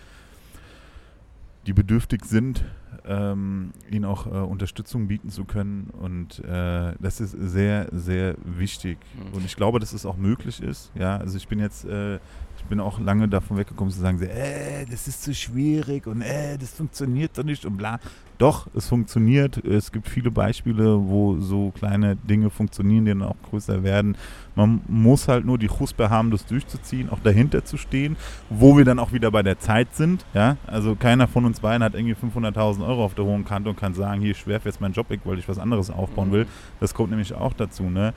die 1.66 1.73
bedürftig 1.73 2.25
sind, 2.25 2.64
ähm, 3.07 3.73
ihnen 3.91 4.05
auch 4.05 4.27
äh, 4.27 4.31
Unterstützung 4.31 5.09
bieten 5.09 5.31
zu 5.31 5.45
können. 5.45 5.91
Und 5.91 6.41
äh, 6.45 6.95
das 7.01 7.21
ist 7.21 7.33
sehr, 7.33 7.89
sehr 7.93 8.37
wichtig. 8.45 8.99
Mhm. 9.14 9.35
Und 9.35 9.45
ich 9.45 9.57
glaube, 9.57 9.81
dass 9.81 9.93
es 9.93 10.07
auch 10.07 10.16
möglich 10.16 10.62
ist. 10.62 10.91
Ja, 10.95 11.16
also 11.16 11.37
ich 11.37 11.49
bin 11.49 11.59
jetzt, 11.59 11.85
äh, 11.85 12.18
ich 12.63 12.69
bin 12.71 12.79
auch 12.79 13.01
lange 13.01 13.27
davon 13.27 13.57
weggekommen 13.57 13.93
zu 13.93 14.01
sagen, 14.01 14.21
äh, 14.23 14.85
das 14.89 15.09
ist 15.09 15.25
zu 15.25 15.35
schwierig 15.35 16.07
und 16.07 16.23
äh, 16.23 16.57
das 16.59 16.71
funktioniert 16.75 17.37
doch 17.37 17.43
nicht 17.43 17.65
und 17.65 17.77
bla. 17.77 17.99
Doch, 18.39 18.69
es 18.75 18.89
funktioniert. 18.89 19.59
Es 19.65 19.93
gibt 19.93 20.09
viele 20.09 20.31
Beispiele, 20.31 20.99
wo 20.99 21.39
so 21.41 21.73
kleine 21.73 22.17
Dinge 22.17 22.49
funktionieren, 22.49 23.05
die 23.05 23.11
dann 23.11 23.23
auch 23.23 23.37
größer 23.51 23.83
werden. 23.83 24.17
Man 24.55 24.81
muss 24.89 25.29
halt 25.29 25.45
nur 25.45 25.59
die 25.59 25.67
Chuspe 25.69 26.09
haben, 26.09 26.31
das 26.31 26.47
durchzuziehen, 26.47 27.11
auch 27.11 27.19
dahinter 27.19 27.65
zu 27.65 27.77
stehen, 27.77 28.17
wo 28.49 28.79
wir 28.79 28.85
dann 28.87 28.99
auch 28.99 29.13
wieder 29.13 29.31
bei 29.31 29.43
der 29.43 29.59
Zeit 29.59 29.95
sind. 29.95 30.25
Ja, 30.33 30.57
also 30.67 30.95
keiner 30.97 31.29
von 31.29 31.45
uns 31.45 31.61
beiden 31.61 31.83
hat 31.83 31.95
irgendwie 31.95 32.15
500.000 32.15 32.87
Euro 32.87 33.05
auf 33.05 33.15
der 33.15 33.25
hohen 33.25 33.45
Kante 33.45 33.69
und 33.69 33.77
kann 33.79 33.93
sagen, 33.95 34.21
hier, 34.23 34.31
ich 34.31 34.47
werfe 34.47 34.69
jetzt 34.69 34.81
meinen 34.81 34.95
Job 34.95 35.11
weg, 35.11 35.21
weil 35.25 35.39
ich 35.39 35.49
was 35.49 35.59
anderes 35.59 35.91
aufbauen 35.91 36.29
Mhm. 36.29 36.33
will. 36.33 36.47
Das 36.79 36.95
kommt 36.95 37.11
nämlich 37.11 37.35
auch 37.35 37.53
dazu, 37.53 37.85
ne? 37.85 38.15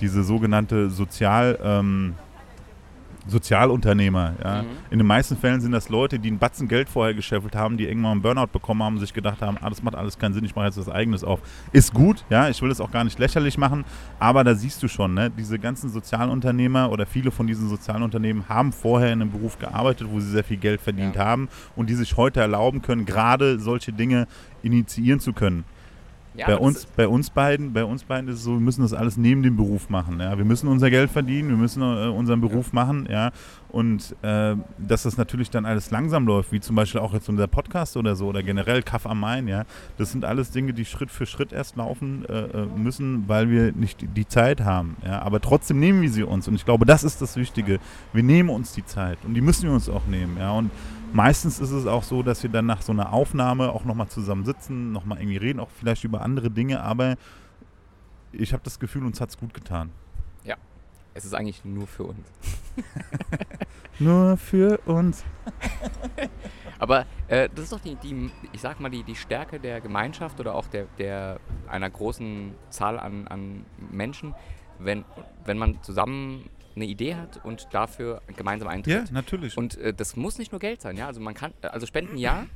Diese 0.00 0.22
sogenannte 0.22 0.88
Sozial, 0.90 1.58
ähm, 1.62 2.14
Sozialunternehmer, 3.26 4.34
ja. 4.42 4.62
Mhm. 4.62 4.66
In 4.90 4.98
den 4.98 5.06
meisten 5.06 5.36
Fällen 5.36 5.60
sind 5.60 5.72
das 5.72 5.88
Leute, 5.88 6.18
die 6.18 6.28
einen 6.28 6.38
Batzen 6.38 6.68
Geld 6.68 6.88
vorher 6.88 7.14
gescheffelt 7.14 7.54
haben, 7.56 7.76
die 7.76 7.84
irgendwann 7.86 8.12
einen 8.12 8.22
Burnout 8.22 8.48
bekommen 8.52 8.82
haben 8.82 8.94
und 8.94 9.00
sich 9.00 9.12
gedacht 9.12 9.40
haben, 9.42 9.56
ah, 9.60 9.68
das 9.70 9.82
macht 9.82 9.94
alles 9.94 10.18
keinen 10.18 10.34
Sinn, 10.34 10.44
ich 10.44 10.54
mache 10.54 10.66
jetzt 10.66 10.78
was 10.78 10.88
Eigenes 10.88 11.24
auf. 11.24 11.40
Ist 11.72 11.94
gut, 11.94 12.24
ja, 12.30 12.48
ich 12.48 12.60
will 12.62 12.70
es 12.70 12.80
auch 12.80 12.90
gar 12.90 13.04
nicht 13.04 13.18
lächerlich 13.18 13.58
machen, 13.58 13.84
aber 14.18 14.44
da 14.44 14.54
siehst 14.54 14.82
du 14.82 14.88
schon, 14.88 15.14
ne, 15.14 15.30
diese 15.30 15.58
ganzen 15.58 15.90
Sozialunternehmer 15.90 16.90
oder 16.90 17.06
viele 17.06 17.30
von 17.30 17.46
diesen 17.46 17.68
Sozialunternehmen 17.68 18.48
haben 18.48 18.72
vorher 18.72 19.12
in 19.12 19.22
einem 19.22 19.30
Beruf 19.30 19.58
gearbeitet, 19.58 20.08
wo 20.10 20.20
sie 20.20 20.30
sehr 20.30 20.44
viel 20.44 20.58
Geld 20.58 20.80
verdient 20.80 21.16
Ja. 21.16 21.24
haben 21.24 21.48
und 21.76 21.90
die 21.90 21.94
sich 21.94 22.16
heute 22.16 22.40
erlauben 22.40 22.82
können, 22.82 23.04
gerade 23.04 23.58
solche 23.58 23.92
Dinge 23.92 24.26
initiieren 24.62 25.20
zu 25.20 25.32
können 25.32 25.64
Ja, 26.36 26.46
bei 26.48 26.56
uns, 26.56 26.86
bei 26.86 27.06
uns 27.06 27.30
beiden, 27.30 27.72
bei 27.72 27.84
uns 27.84 28.02
beiden 28.04 28.28
ist 28.28 28.36
es 28.38 28.42
so, 28.44 28.52
wir 28.54 28.60
müssen 28.60 28.82
das 28.82 28.92
alles 28.92 29.16
neben 29.16 29.42
dem 29.44 29.56
Beruf 29.56 29.88
machen. 29.88 30.18
Ja? 30.18 30.36
Wir 30.36 30.44
müssen 30.44 30.66
unser 30.68 30.90
Geld 30.90 31.10
verdienen, 31.10 31.48
wir 31.50 31.56
müssen 31.56 31.80
äh, 31.82 32.08
unseren 32.08 32.40
Beruf 32.40 32.72
machen, 32.72 33.06
ja. 33.10 33.30
Und 33.70 34.14
äh, 34.22 34.54
dass 34.78 35.02
das 35.02 35.16
natürlich 35.16 35.50
dann 35.50 35.64
alles 35.64 35.90
langsam 35.90 36.26
läuft, 36.26 36.52
wie 36.52 36.60
zum 36.60 36.76
Beispiel 36.76 37.00
auch 37.00 37.12
jetzt 37.12 37.28
unser 37.28 37.46
Podcast 37.48 37.96
oder 37.96 38.14
so 38.16 38.26
oder 38.28 38.42
generell 38.42 38.82
Kaff 38.82 39.06
am 39.06 39.20
Main, 39.20 39.46
ja. 39.48 39.64
Das 39.96 40.10
sind 40.12 40.24
alles 40.24 40.50
Dinge, 40.50 40.72
die 40.72 40.84
Schritt 40.84 41.10
für 41.10 41.26
Schritt 41.26 41.52
erst 41.52 41.76
laufen 41.76 42.24
äh, 42.28 42.32
äh, 42.42 42.66
müssen, 42.76 43.24
weil 43.28 43.48
wir 43.50 43.72
nicht 43.72 44.00
die- 44.00 44.06
die 44.08 44.26
Zeit 44.26 44.60
haben. 44.60 44.96
Ja? 45.04 45.22
Aber 45.22 45.40
trotzdem 45.40 45.78
nehmen 45.78 46.02
wir 46.02 46.10
sie 46.10 46.22
uns. 46.24 46.46
Und 46.48 46.54
ich 46.56 46.64
glaube, 46.64 46.84
das 46.84 47.04
ist 47.04 47.20
das 47.22 47.36
Wichtige. 47.36 47.78
Wir 48.12 48.22
nehmen 48.24 48.48
uns 48.50 48.72
die 48.74 48.84
Zeit 48.84 49.18
und 49.24 49.34
die 49.34 49.40
müssen 49.40 49.64
wir 49.68 49.72
uns 49.72 49.88
auch 49.88 50.06
nehmen, 50.06 50.36
ja. 50.38 50.50
Und 50.52 50.70
Meistens 51.14 51.60
ist 51.60 51.70
es 51.70 51.86
auch 51.86 52.02
so, 52.02 52.24
dass 52.24 52.42
wir 52.42 52.50
dann 52.50 52.66
nach 52.66 52.82
so 52.82 52.90
einer 52.90 53.12
Aufnahme 53.12 53.70
auch 53.70 53.84
nochmal 53.84 54.08
zusammen 54.08 54.44
sitzen, 54.44 54.90
nochmal 54.90 55.20
irgendwie 55.20 55.36
reden, 55.36 55.60
auch 55.60 55.70
vielleicht 55.70 56.02
über 56.02 56.22
andere 56.22 56.50
Dinge, 56.50 56.82
aber 56.82 57.14
ich 58.32 58.52
habe 58.52 58.64
das 58.64 58.80
Gefühl, 58.80 59.04
uns 59.04 59.20
hat 59.20 59.28
es 59.28 59.38
gut 59.38 59.54
getan. 59.54 59.90
es 61.14 61.24
ist 61.24 61.32
eigentlich 61.32 61.64
nur 61.64 61.86
für 61.86 62.02
uns. 62.02 62.32
Nur 64.00 64.36
für 64.36 64.78
uns. 64.86 65.24
Aber 66.80 67.06
äh, 67.28 67.48
das 67.54 67.66
ist 67.66 67.72
doch 67.72 67.78
die, 67.78 67.94
die, 67.94 68.28
ich 68.52 68.60
sag 68.60 68.80
mal, 68.80 68.90
die, 68.90 69.04
die 69.04 69.14
Stärke 69.14 69.60
der 69.60 69.80
Gemeinschaft 69.80 70.40
oder 70.40 70.56
auch 70.56 70.66
der, 70.66 70.86
der 70.98 71.38
einer 71.68 71.88
großen 71.88 72.54
Zahl 72.70 72.98
an, 72.98 73.28
an 73.28 73.64
Menschen, 73.92 74.34
wenn, 74.80 75.04
wenn 75.44 75.58
man 75.58 75.80
zusammen 75.84 76.50
eine 76.76 76.86
Idee 76.86 77.14
hat 77.14 77.44
und 77.44 77.68
dafür 77.72 78.20
gemeinsam 78.36 78.68
eintritt. 78.68 79.08
Ja, 79.08 79.12
natürlich. 79.12 79.56
Und 79.56 79.78
äh, 79.78 79.92
das 79.94 80.16
muss 80.16 80.38
nicht 80.38 80.52
nur 80.52 80.58
Geld 80.58 80.82
sein, 80.82 80.96
ja. 80.96 81.06
Also 81.06 81.20
man 81.20 81.34
kann, 81.34 81.52
äh, 81.62 81.68
also 81.68 81.86
Spenden 81.86 82.16
ja, 82.16 82.46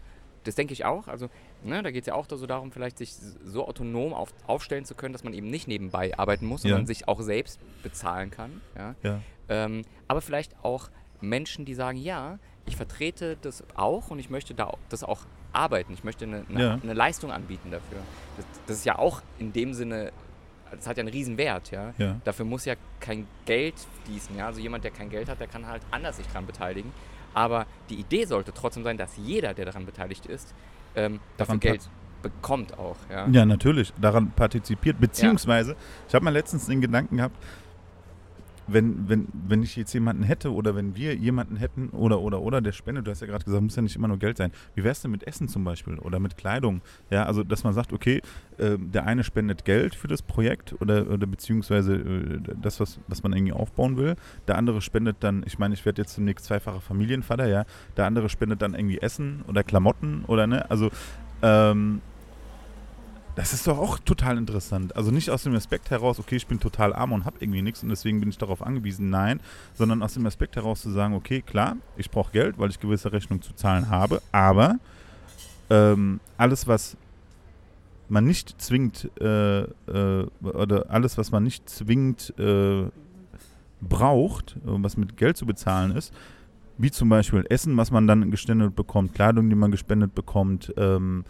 das 0.44 0.54
denke 0.54 0.72
ich 0.72 0.84
auch. 0.84 1.08
Also, 1.08 1.28
ne, 1.62 1.82
da 1.82 1.90
geht 1.90 2.02
es 2.02 2.06
ja 2.06 2.14
auch 2.14 2.26
so 2.28 2.46
darum, 2.46 2.72
vielleicht 2.72 2.98
sich 2.98 3.14
so 3.44 3.66
autonom 3.66 4.14
auf, 4.14 4.32
aufstellen 4.46 4.84
zu 4.84 4.94
können, 4.94 5.12
dass 5.12 5.24
man 5.24 5.34
eben 5.34 5.48
nicht 5.48 5.68
nebenbei 5.68 6.16
arbeiten 6.18 6.46
muss, 6.46 6.62
Ja. 6.62 6.70
sondern 6.70 6.86
sich 6.86 7.06
auch 7.08 7.20
selbst 7.20 7.60
bezahlen 7.82 8.30
kann. 8.30 8.60
Ja. 8.76 8.94
ja. 9.02 9.20
Ähm, 9.48 9.82
aber 10.06 10.20
vielleicht 10.20 10.54
auch 10.62 10.90
Menschen, 11.20 11.64
die 11.64 11.74
sagen, 11.74 11.98
ja, 11.98 12.38
ich 12.66 12.76
vertrete 12.76 13.36
das 13.40 13.64
auch 13.74 14.10
und 14.10 14.18
ich 14.18 14.30
möchte 14.30 14.54
da 14.54 14.72
das 14.88 15.02
auch 15.02 15.20
arbeiten. 15.52 15.92
Ich 15.92 16.04
möchte 16.04 16.24
eine, 16.24 16.44
eine, 16.48 16.62
Ja. 16.62 16.78
eine 16.82 16.94
Leistung 16.94 17.30
anbieten 17.32 17.70
dafür. 17.70 17.98
Das, 18.36 18.46
das 18.66 18.76
ist 18.78 18.84
ja 18.84 18.98
auch 18.98 19.22
in 19.38 19.52
dem 19.52 19.74
Sinne, 19.74 20.12
das 20.70 20.86
hat 20.86 20.96
ja 20.96 21.02
einen 21.02 21.12
riesen 21.12 21.36
Wert, 21.36 21.70
ja. 21.70 21.92
Ja. 21.98 22.16
Dafür 22.24 22.44
muss 22.44 22.64
ja 22.64 22.74
kein 23.00 23.26
Geld 23.46 23.74
fließen, 24.04 24.36
ja. 24.36 24.46
Also 24.46 24.60
jemand, 24.60 24.84
der 24.84 24.90
kein 24.90 25.10
Geld 25.10 25.28
hat, 25.28 25.40
der 25.40 25.46
kann 25.46 25.66
halt 25.66 25.82
anders 25.90 26.16
sich 26.16 26.26
daran 26.26 26.46
beteiligen. 26.46 26.92
Aber 27.34 27.66
die 27.90 27.96
Idee 27.96 28.24
sollte 28.24 28.52
trotzdem 28.52 28.84
sein, 28.84 28.96
dass 28.96 29.16
jeder, 29.16 29.54
der 29.54 29.66
daran 29.66 29.86
beteiligt 29.86 30.26
ist, 30.26 30.54
ähm, 30.96 31.20
dafür 31.36 31.46
Daran 31.46 31.60
Geld 31.60 31.88
bekommt 32.22 32.78
auch, 32.78 32.96
ja. 33.10 33.28
Ja, 33.28 33.46
natürlich, 33.46 33.92
daran 34.00 34.32
partizipiert. 34.32 34.98
Beziehungsweise, 35.00 35.76
ich 36.08 36.14
habe 36.14 36.24
mal 36.24 36.32
letztens 36.32 36.66
den 36.66 36.80
Gedanken 36.80 37.18
gehabt, 37.18 37.36
wenn, 38.68 39.08
wenn, 39.08 39.28
wenn 39.32 39.62
ich 39.62 39.76
jetzt 39.76 39.92
jemanden 39.92 40.22
hätte 40.22 40.52
oder 40.52 40.76
wenn 40.76 40.94
wir 40.94 41.14
jemanden 41.14 41.56
hätten 41.56 41.88
oder 41.90 42.20
oder 42.20 42.40
oder 42.40 42.60
der 42.60 42.72
spendet, 42.72 43.06
du 43.06 43.10
hast 43.10 43.20
ja 43.20 43.26
gerade 43.26 43.44
gesagt, 43.44 43.62
muss 43.62 43.76
ja 43.76 43.82
nicht 43.82 43.96
immer 43.96 44.08
nur 44.08 44.18
Geld 44.18 44.36
sein. 44.36 44.52
Wie 44.74 44.84
wär's 44.84 45.02
denn 45.02 45.10
mit 45.10 45.26
Essen 45.26 45.48
zum 45.48 45.64
Beispiel 45.64 45.98
oder 45.98 46.20
mit 46.20 46.36
Kleidung? 46.36 46.82
Ja, 47.10 47.24
also 47.24 47.42
dass 47.42 47.64
man 47.64 47.72
sagt, 47.72 47.92
okay, 47.92 48.20
ähm, 48.58 48.92
der 48.92 49.06
eine 49.06 49.24
spendet 49.24 49.64
Geld 49.64 49.94
für 49.94 50.08
das 50.08 50.22
Projekt 50.22 50.74
oder, 50.80 51.10
oder 51.10 51.26
beziehungsweise 51.26 51.94
äh, 51.94 52.40
das, 52.60 52.80
was, 52.80 53.00
was 53.08 53.22
man 53.22 53.32
irgendwie 53.32 53.52
aufbauen 53.52 53.96
will. 53.96 54.16
Der 54.46 54.56
andere 54.56 54.80
spendet 54.80 55.16
dann, 55.20 55.42
ich 55.46 55.58
meine, 55.58 55.74
ich 55.74 55.84
werde 55.84 56.02
jetzt 56.02 56.16
demnächst 56.16 56.44
zweifacher 56.44 56.80
Familienvater, 56.80 57.46
ja. 57.46 57.64
Der 57.96 58.06
andere 58.06 58.28
spendet 58.28 58.62
dann 58.62 58.74
irgendwie 58.74 58.98
Essen 58.98 59.42
oder 59.48 59.62
Klamotten 59.64 60.24
oder 60.26 60.46
ne, 60.46 60.70
also 60.70 60.90
ähm, 61.42 62.00
das 63.38 63.52
ist 63.52 63.68
doch 63.68 63.78
auch 63.78 64.00
total 64.00 64.36
interessant. 64.36 64.96
Also 64.96 65.12
nicht 65.12 65.30
aus 65.30 65.44
dem 65.44 65.54
Aspekt 65.54 65.90
heraus, 65.90 66.18
okay, 66.18 66.34
ich 66.34 66.48
bin 66.48 66.58
total 66.58 66.92
arm 66.92 67.12
und 67.12 67.24
habe 67.24 67.36
irgendwie 67.38 67.62
nichts 67.62 67.84
und 67.84 67.88
deswegen 67.88 68.18
bin 68.18 68.28
ich 68.28 68.36
darauf 68.36 68.66
angewiesen, 68.66 69.10
nein, 69.10 69.38
sondern 69.74 70.02
aus 70.02 70.14
dem 70.14 70.26
Aspekt 70.26 70.56
heraus 70.56 70.82
zu 70.82 70.90
sagen, 70.90 71.14
okay, 71.14 71.40
klar, 71.40 71.76
ich 71.96 72.10
brauche 72.10 72.32
Geld, 72.32 72.58
weil 72.58 72.68
ich 72.70 72.80
gewisse 72.80 73.12
Rechnungen 73.12 73.40
zu 73.40 73.54
zahlen 73.54 73.90
habe, 73.90 74.20
aber 74.32 74.80
ähm, 75.70 76.18
alles, 76.36 76.66
was 76.66 76.96
man 78.08 78.24
nicht 78.24 78.60
zwingend 78.60 79.08
äh, 79.20 79.60
äh, 79.60 80.26
oder 80.42 80.90
alles, 80.90 81.16
was 81.16 81.30
man 81.30 81.44
nicht 81.44 81.70
zwingend 81.70 82.34
äh, 82.40 82.86
braucht, 83.80 84.56
äh, 84.56 84.60
was 84.64 84.96
mit 84.96 85.16
Geld 85.16 85.36
zu 85.36 85.46
bezahlen 85.46 85.94
ist, 85.94 86.12
wie 86.76 86.90
zum 86.90 87.08
Beispiel 87.08 87.46
Essen, 87.48 87.76
was 87.76 87.92
man 87.92 88.08
dann 88.08 88.32
gespendet 88.32 88.74
bekommt, 88.74 89.14
Kleidung, 89.14 89.48
die 89.48 89.54
man 89.54 89.70
gespendet 89.70 90.12
bekommt, 90.16 90.74
ähm, 90.76 91.24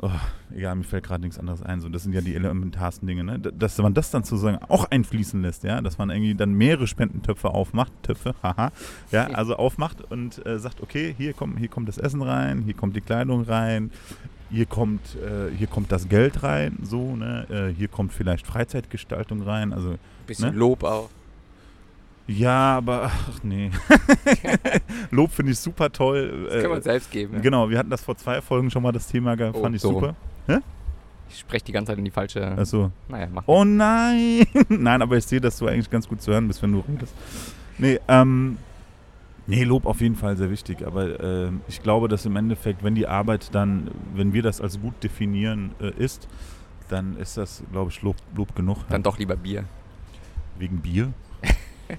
oh, 0.00 0.10
egal, 0.54 0.76
mir 0.76 0.84
fällt 0.84 1.04
gerade 1.04 1.22
nichts 1.22 1.38
anderes 1.38 1.62
ein. 1.62 1.80
So, 1.80 1.88
das 1.88 2.02
sind 2.02 2.12
ja 2.12 2.20
die 2.20 2.34
elementarsten 2.34 3.06
Dinge, 3.06 3.24
ne? 3.24 3.38
Dass 3.38 3.78
man 3.78 3.94
das 3.94 4.10
dann 4.10 4.24
sozusagen 4.24 4.58
auch 4.68 4.90
einfließen 4.90 5.42
lässt, 5.42 5.64
ja, 5.64 5.80
dass 5.80 5.98
man 5.98 6.10
irgendwie 6.10 6.34
dann 6.34 6.52
mehrere 6.52 6.86
Spendentöpfe 6.86 7.50
aufmacht, 7.50 7.92
Töpfe, 8.02 8.34
haha, 8.42 8.72
ja, 9.10 9.26
also 9.26 9.56
aufmacht 9.56 10.00
und 10.10 10.44
äh, 10.46 10.58
sagt, 10.58 10.80
okay, 10.82 11.14
hier 11.16 11.32
kommt, 11.32 11.58
hier 11.58 11.68
kommt 11.68 11.88
das 11.88 11.98
Essen 11.98 12.22
rein, 12.22 12.62
hier 12.62 12.74
kommt 12.74 12.96
die 12.96 13.00
Kleidung 13.00 13.42
rein, 13.42 13.90
hier 14.50 14.66
kommt, 14.66 15.16
äh, 15.16 15.54
hier 15.56 15.66
kommt 15.66 15.92
das 15.92 16.08
Geld 16.08 16.42
rein, 16.42 16.78
so, 16.82 17.16
ne, 17.16 17.46
äh, 17.50 17.74
hier 17.74 17.88
kommt 17.88 18.12
vielleicht 18.12 18.46
Freizeitgestaltung 18.46 19.42
rein, 19.42 19.72
also 19.72 19.96
Bisschen 20.26 20.50
Ne? 20.50 20.56
Lob 20.56 20.84
auch. 20.84 21.10
Ja, 22.26 22.76
aber 22.76 23.04
ach 23.12 23.42
nee. 23.42 23.70
Lob 25.10 25.30
finde 25.32 25.52
ich 25.52 25.58
super 25.58 25.90
toll. 25.90 26.46
Das 26.50 26.62
kann 26.62 26.70
man 26.70 26.80
Äh, 26.80 26.82
selbst 26.82 27.10
geben. 27.10 27.34
Ja. 27.34 27.40
Genau, 27.40 27.68
wir 27.70 27.78
hatten 27.78 27.90
das 27.90 28.02
vor 28.02 28.16
zwei 28.16 28.40
Folgen 28.40 28.70
schon 28.70 28.82
mal 28.82 28.92
das 28.92 29.06
Thema 29.08 29.36
gehabt, 29.36 29.56
Oh, 29.56 29.62
fand 29.62 29.76
ich 29.76 29.82
so. 29.82 29.92
super. 29.92 30.14
Ich 31.34 31.38
spreche 31.38 31.64
die 31.64 31.72
ganze 31.72 31.92
Zeit 31.92 31.98
in 31.98 32.04
die 32.04 32.10
falsche. 32.10 32.46
Also, 32.46 32.90
naja, 33.08 33.26
mach. 33.32 33.44
oh 33.46 33.64
nein! 33.64 34.44
nein, 34.68 35.00
aber 35.00 35.16
ich 35.16 35.24
sehe, 35.24 35.40
dass 35.40 35.56
du 35.56 35.66
eigentlich 35.66 35.88
ganz 35.88 36.06
gut 36.06 36.20
zu 36.20 36.30
hören 36.30 36.46
bist, 36.46 36.62
wenn 36.62 36.72
du 36.72 36.80
redest. 36.86 37.14
Nee, 37.78 37.98
ähm, 38.06 38.58
nee, 39.46 39.64
Lob 39.64 39.86
auf 39.86 40.02
jeden 40.02 40.14
Fall 40.14 40.36
sehr 40.36 40.50
wichtig, 40.50 40.86
aber 40.86 41.18
ähm, 41.20 41.62
ich 41.68 41.82
glaube, 41.82 42.08
dass 42.08 42.26
im 42.26 42.36
Endeffekt, 42.36 42.84
wenn 42.84 42.94
die 42.94 43.06
Arbeit 43.06 43.48
dann, 43.54 43.90
wenn 44.14 44.34
wir 44.34 44.42
das 44.42 44.60
als 44.60 44.78
gut 44.78 44.92
definieren, 45.02 45.70
äh, 45.80 45.90
ist, 45.96 46.28
dann 46.90 47.16
ist 47.16 47.38
das, 47.38 47.62
glaube 47.72 47.90
ich, 47.90 48.02
Lob, 48.02 48.16
Lob 48.36 48.54
genug. 48.54 48.86
Dann 48.90 49.02
doch 49.02 49.16
lieber 49.18 49.36
Bier. 49.36 49.64
Wegen 50.58 50.80
Bier. 50.82 51.14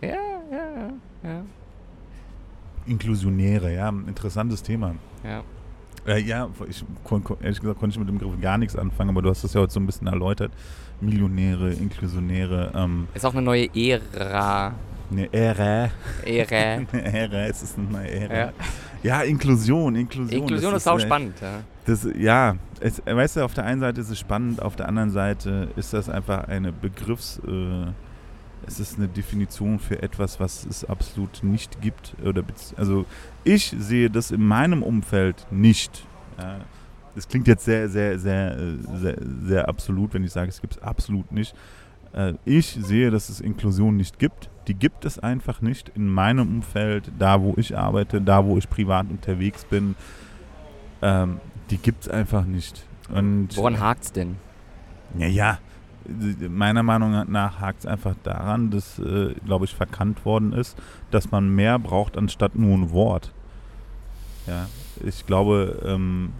Ja, 0.00 0.16
ja, 0.50 0.90
ja. 1.22 1.42
Inklusionäre, 2.86 3.74
ja, 3.74 3.88
interessantes 3.88 4.62
Thema. 4.62 4.94
Ja. 5.24 5.42
Äh, 6.06 6.20
ja, 6.20 6.50
ich, 6.68 6.84
ehrlich 7.40 7.60
gesagt 7.60 7.78
konnte 7.78 7.94
ich 7.94 7.98
mit 7.98 8.08
dem 8.08 8.18
Begriff 8.18 8.38
gar 8.40 8.58
nichts 8.58 8.76
anfangen, 8.76 9.10
aber 9.10 9.22
du 9.22 9.30
hast 9.30 9.42
das 9.44 9.54
ja 9.54 9.62
heute 9.62 9.72
so 9.72 9.80
ein 9.80 9.86
bisschen 9.86 10.06
erläutert. 10.06 10.52
Millionäre, 11.00 11.72
Inklusionäre, 11.72 12.72
ähm, 12.74 13.08
Ist 13.14 13.24
auch 13.24 13.32
eine 13.32 13.42
neue 13.42 13.68
Ära. 13.74 14.74
eine 15.10 15.32
Ära. 15.32 15.90
Ära. 16.24 16.86
Eine 16.92 17.04
Ära, 17.04 17.46
es 17.46 17.62
ist 17.62 17.78
eine 17.78 17.88
neue 17.88 18.10
Ära. 18.10 18.34
Ja. 18.36 18.52
Ja, 19.02 19.20
Inklusion, 19.20 19.96
Inklusion. 19.96 20.30
Inklusion 20.30 20.74
ist 20.74 20.88
auch 20.88 20.98
äh, 20.98 21.02
spannend. 21.02 21.34
Ja. 21.40 21.60
Das, 21.84 22.08
ja, 22.18 22.56
es, 22.80 23.02
weißt 23.04 23.36
du, 23.36 23.44
auf 23.44 23.52
der 23.52 23.64
einen 23.64 23.80
Seite 23.80 24.00
ist 24.00 24.08
es 24.08 24.18
spannend, 24.18 24.62
auf 24.62 24.76
der 24.76 24.88
anderen 24.88 25.10
Seite 25.10 25.68
ist 25.76 25.92
das 25.92 26.08
einfach 26.08 26.48
eine 26.48 26.72
Begriffs, 26.72 27.38
äh, 27.46 27.86
es 28.66 28.80
ist 28.80 28.96
eine 28.98 29.08
Definition 29.08 29.78
für 29.78 30.02
etwas, 30.02 30.40
was 30.40 30.64
es 30.64 30.84
absolut 30.84 31.42
nicht 31.42 31.80
gibt. 31.80 32.14
Oder 32.24 32.42
also 32.76 33.04
ich 33.44 33.74
sehe 33.78 34.10
das 34.10 34.30
in 34.30 34.44
meinem 34.44 34.82
Umfeld 34.82 35.46
nicht. 35.50 36.06
Das 37.14 37.28
klingt 37.28 37.46
jetzt 37.46 37.64
sehr, 37.64 37.88
sehr, 37.88 38.18
sehr, 38.18 38.56
äh, 38.58 38.76
sehr, 38.96 39.16
sehr 39.46 39.68
absolut, 39.68 40.14
wenn 40.14 40.24
ich 40.24 40.32
sage, 40.32 40.48
es 40.48 40.60
gibt 40.60 40.76
es 40.76 40.82
absolut 40.82 41.30
nicht. 41.30 41.54
Äh, 42.12 42.34
Ich 42.44 42.76
sehe, 42.80 43.10
dass 43.10 43.28
es 43.28 43.40
Inklusion 43.40 43.96
nicht 43.96 44.18
gibt. 44.18 44.50
Die 44.66 44.74
gibt 44.74 45.04
es 45.04 45.18
einfach 45.18 45.60
nicht 45.60 45.90
in 45.90 46.08
meinem 46.08 46.56
Umfeld, 46.56 47.12
da 47.18 47.40
wo 47.40 47.54
ich 47.56 47.76
arbeite, 47.76 48.20
da 48.20 48.44
wo 48.44 48.58
ich 48.58 48.68
privat 48.68 49.06
unterwegs 49.10 49.64
bin. 49.64 49.94
Ähm, 51.02 51.38
die 51.70 51.76
gibt 51.78 52.02
es 52.02 52.08
einfach 52.08 52.44
nicht. 52.44 52.84
Und 53.10 53.56
Woran 53.56 53.78
hakt's 53.78 54.10
denn? 54.12 54.36
ja, 55.16 55.26
ja. 55.26 55.58
Meiner 56.48 56.82
Meinung 56.82 57.30
nach 57.30 57.60
hakt 57.60 57.80
es 57.80 57.86
einfach 57.86 58.14
daran, 58.22 58.70
dass, 58.70 58.98
äh, 58.98 59.34
glaube 59.44 59.64
ich, 59.64 59.74
verkannt 59.74 60.24
worden 60.24 60.52
ist, 60.52 60.76
dass 61.10 61.30
man 61.30 61.48
mehr 61.54 61.78
braucht 61.78 62.16
anstatt 62.18 62.54
nur 62.56 62.76
ein 62.76 62.90
Wort. 62.90 63.32
Ja, 64.46 64.68
ich 65.02 65.24
glaube, 65.26 65.80
ähm, 65.86 66.32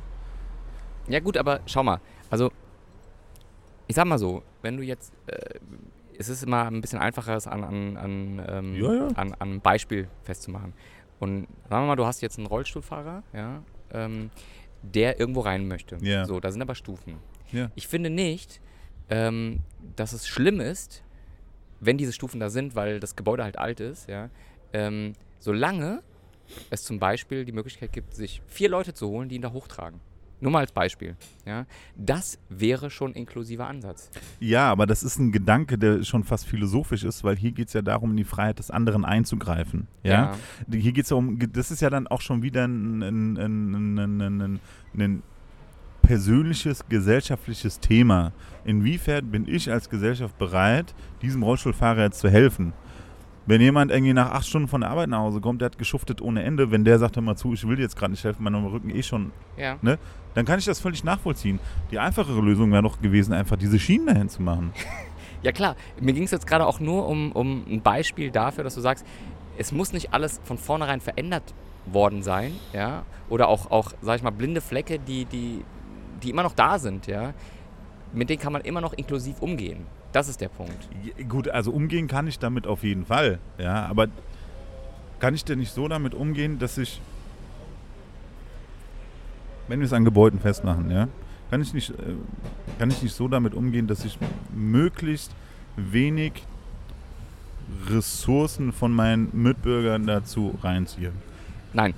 Ja 1.09 1.21
gut, 1.21 1.37
aber 1.39 1.61
schau 1.67 1.83
mal, 1.83 2.01
also 2.31 2.51
ich 3.87 3.97
sag 3.97 4.07
mal 4.07 4.19
so, 4.19 4.43
wenn 4.62 4.77
du 4.77 4.83
jetzt, 4.83 5.12
äh, 5.27 5.37
es 6.19 6.29
ist 6.29 6.43
immer 6.43 6.65
ein 6.67 6.81
bisschen 6.81 6.99
einfacher, 6.99 7.35
es 7.37 7.47
an, 7.47 7.65
an, 7.65 7.97
an, 7.97 8.43
ähm, 8.49 8.75
Ja, 8.75 8.93
ja. 8.95 9.07
an, 9.09 9.33
an 9.33 9.35
einem 9.41 9.61
Beispiel 9.61 10.09
festzumachen. 10.23 10.73
Und 11.21 11.47
sagen 11.71 11.85
wir 11.85 11.89
mal, 11.89 11.97
du 11.97 12.07
hast 12.07 12.21
jetzt 12.21 12.39
einen 12.39 12.47
Rollstuhlfahrer, 12.47 13.23
ja, 13.33 13.62
ähm, 13.93 14.31
der 14.83 15.19
irgendwo 15.19 15.41
rein 15.41 15.67
möchte. 15.67 15.97
Ja. 16.03 16.27
So, 16.27 16.41
da 16.41 16.53
sind 16.53 16.61
aber 16.61 16.75
Stufen. 16.75 17.17
Ja. 17.53 17.71
Ich 17.75 17.89
finde 17.89 18.11
nicht, 18.11 18.61
ähm, 19.11 19.61
dass 19.97 20.13
es 20.13 20.27
schlimm 20.27 20.61
ist, 20.61 21.03
wenn 21.81 21.99
diese 21.99 22.13
Stufen 22.13 22.41
da 22.41 22.51
sind, 22.51 22.75
weil 22.75 23.01
das 23.01 23.17
Gebäude 23.17 23.45
halt 23.45 23.59
alt 23.59 23.81
ist, 23.81 24.09
ja, 24.09 24.31
ähm, 24.73 25.13
solange 25.39 26.03
es 26.71 26.83
zum 26.85 26.99
Beispiel 26.99 27.45
die 27.45 27.53
Möglichkeit 27.53 27.93
gibt, 27.93 28.15
sich 28.15 28.43
vier 28.47 28.69
Leute 28.69 28.95
zu 28.95 29.09
holen, 29.09 29.29
die 29.29 29.37
ihn 29.37 29.43
da 29.43 29.53
hochtragen. 29.53 30.01
Nur 30.41 30.53
mal 30.53 30.59
als 30.59 30.73
Beispiel. 30.73 31.17
Ja? 31.47 31.65
Das 31.97 32.39
wäre 32.51 32.91
schon 32.91 33.13
ein 33.13 33.15
inklusiver 33.15 33.67
Ansatz. 33.67 34.11
ja, 34.41 34.71
aber 34.71 34.85
das 34.87 35.03
ist 35.03 35.19
ein 35.19 35.33
Gedanke, 35.33 35.79
der 35.79 36.03
schon 36.03 36.23
fast 36.23 36.47
philosophisch 36.47 37.05
ist, 37.05 37.25
weil 37.25 37.37
hier 37.37 37.53
geht 37.53 37.69
es 37.69 37.73
ja 37.73 37.81
darum, 37.81 38.11
in 38.11 38.19
die 38.19 38.25
Freiheit 38.25 38.59
des 38.59 38.71
anderen 38.71 39.07
einzugreifen. 39.07 39.89
Ja, 40.03 40.37
Hier 40.71 40.93
geht 40.93 41.05
es 41.05 41.11
ja 41.11 41.17
um, 41.17 41.39
das 41.39 41.71
ist 41.71 41.81
ja 41.81 41.89
dann 41.89 42.07
auch 42.09 42.21
schon 42.21 42.43
wieder 42.43 42.67
ein, 42.67 43.03
ein, 43.03 43.39
ein, 43.39 44.61
ein 44.95 45.23
persönliches, 46.05 46.85
gesellschaftliches 46.89 47.81
Thema. 47.81 48.33
Inwiefern 48.65 49.31
bin 49.31 49.49
ich 49.49 49.71
als 49.71 49.89
Gesellschaft 49.89 50.37
bereit, 50.39 50.95
diesem 51.23 51.43
Rollstuhlfahrer 51.43 52.03
jetzt 52.05 52.21
zu 52.21 52.29
helfen? 52.29 52.73
Wenn 53.47 53.61
jemand 53.61 53.91
irgendwie 53.91 54.15
nach 54.15 54.31
acht 54.31 54.47
Stunden 54.47 54.69
von 54.69 54.81
der 54.81 54.91
Arbeit 54.91 55.09
nach 55.11 55.19
Hause 55.19 55.41
kommt, 55.41 55.61
der 55.61 55.67
hat 55.67 55.77
geschuftet 55.79 56.23
ohne 56.23 56.43
Ende, 56.43 56.71
wenn 56.71 56.85
der 56.85 56.99
sagt, 56.99 57.17
hör 57.17 57.23
mal 57.23 57.37
zu, 57.37 57.53
ich 57.53 57.67
will 57.67 57.77
dir 57.77 57.83
jetzt 57.83 57.97
gerade 57.97 58.13
nicht 58.13 58.25
helfen, 58.25 58.43
mein 58.43 58.55
Rücken 58.55 58.89
eh 58.91 59.03
schon, 59.03 59.33
Ja. 59.59 59.77
dann 60.35 60.45
kann 60.47 60.59
ich 60.59 60.65
das 60.65 60.81
völlig 60.81 61.05
nachvollziehen. 61.05 61.59
Die 61.91 61.99
einfachere 61.99 62.41
Lösung 62.41 62.73
wäre 62.73 62.83
doch 62.83 63.01
gewesen, 63.03 63.35
einfach 63.35 63.57
diese 63.57 63.79
Schienen 63.79 64.07
dahin 64.07 64.29
zu 64.29 64.43
machen. 64.43 64.73
Ja 65.43 65.53
klar, 65.53 65.77
mir 66.01 66.15
ging 66.15 66.23
es 66.23 66.31
jetzt 66.31 66.47
gerade 66.47 66.67
auch 66.67 66.81
nur 66.81 67.07
um, 67.07 67.31
um 67.33 67.65
ein 67.69 67.83
Beispiel 67.83 68.31
dafür, 68.31 68.65
dass 68.65 68.77
du 68.77 68.81
sagst, 68.81 69.05
es 69.59 69.73
muss 69.73 69.93
nicht 69.93 70.15
alles 70.15 70.41
von 70.43 70.57
vornherein 70.57 71.03
verändert 71.03 71.53
worden 71.85 72.23
sein, 72.23 72.53
ja, 72.73 73.03
oder 73.29 73.49
auch, 73.49 73.71
auch 73.71 73.93
sag 74.01 74.17
ich 74.17 74.23
mal, 74.23 74.31
blinde 74.31 74.63
Flecke, 74.63 74.99
die, 74.99 75.27
die, 75.27 75.63
die 76.25 76.31
immer 76.31 76.43
noch 76.43 76.55
da 76.55 76.79
sind, 76.79 77.07
ja, 77.07 77.35
mit 78.12 78.31
denen 78.31 78.41
kann 78.41 78.53
man 78.53 78.62
immer 78.62 78.81
noch 78.81 78.93
inklusiv 78.93 79.41
umgehen. 79.41 79.87
Das 80.12 80.29
ist 80.29 80.41
der 80.41 80.49
Punkt. 80.49 80.89
Gut, 81.29 81.49
also 81.49 81.72
umgehen 81.72 82.07
kann 82.07 82.27
ich 82.29 82.39
damit 82.39 82.66
auf 82.66 82.85
jeden 82.85 83.05
Fall. 83.05 83.41
Ja, 83.59 83.87
aber 83.87 84.09
kann 85.18 85.35
ich 85.35 85.45
denn 85.45 85.59
nicht 85.59 85.72
so 85.72 85.89
damit 85.89 86.14
umgehen, 86.14 86.59
dass 86.59 86.79
ich, 86.79 87.01
wenn 89.68 89.81
wir 89.81 89.87
es 89.87 89.93
an 89.93 90.05
Gebäuden 90.05 90.39
festmachen, 90.39 90.91
ja, 90.91 91.09
kann 91.51 91.61
ich 91.61 91.75
nicht, 91.75 91.91
äh, 91.91 91.95
kann 92.79 92.91
ich 92.91 93.03
nicht 93.03 93.14
so 93.14 93.29
damit 93.29 93.55
umgehen, 93.55 93.87
dass 93.87 94.05
ich 94.05 94.18
möglichst 94.55 95.33
wenig 95.77 96.33
Ressourcen 97.89 98.72
von 98.72 98.93
meinen 98.93 99.31
Mitbürgern 99.33 100.07
dazu 100.07 100.57
reinziehe. 100.62 101.12
Nein. 101.72 101.95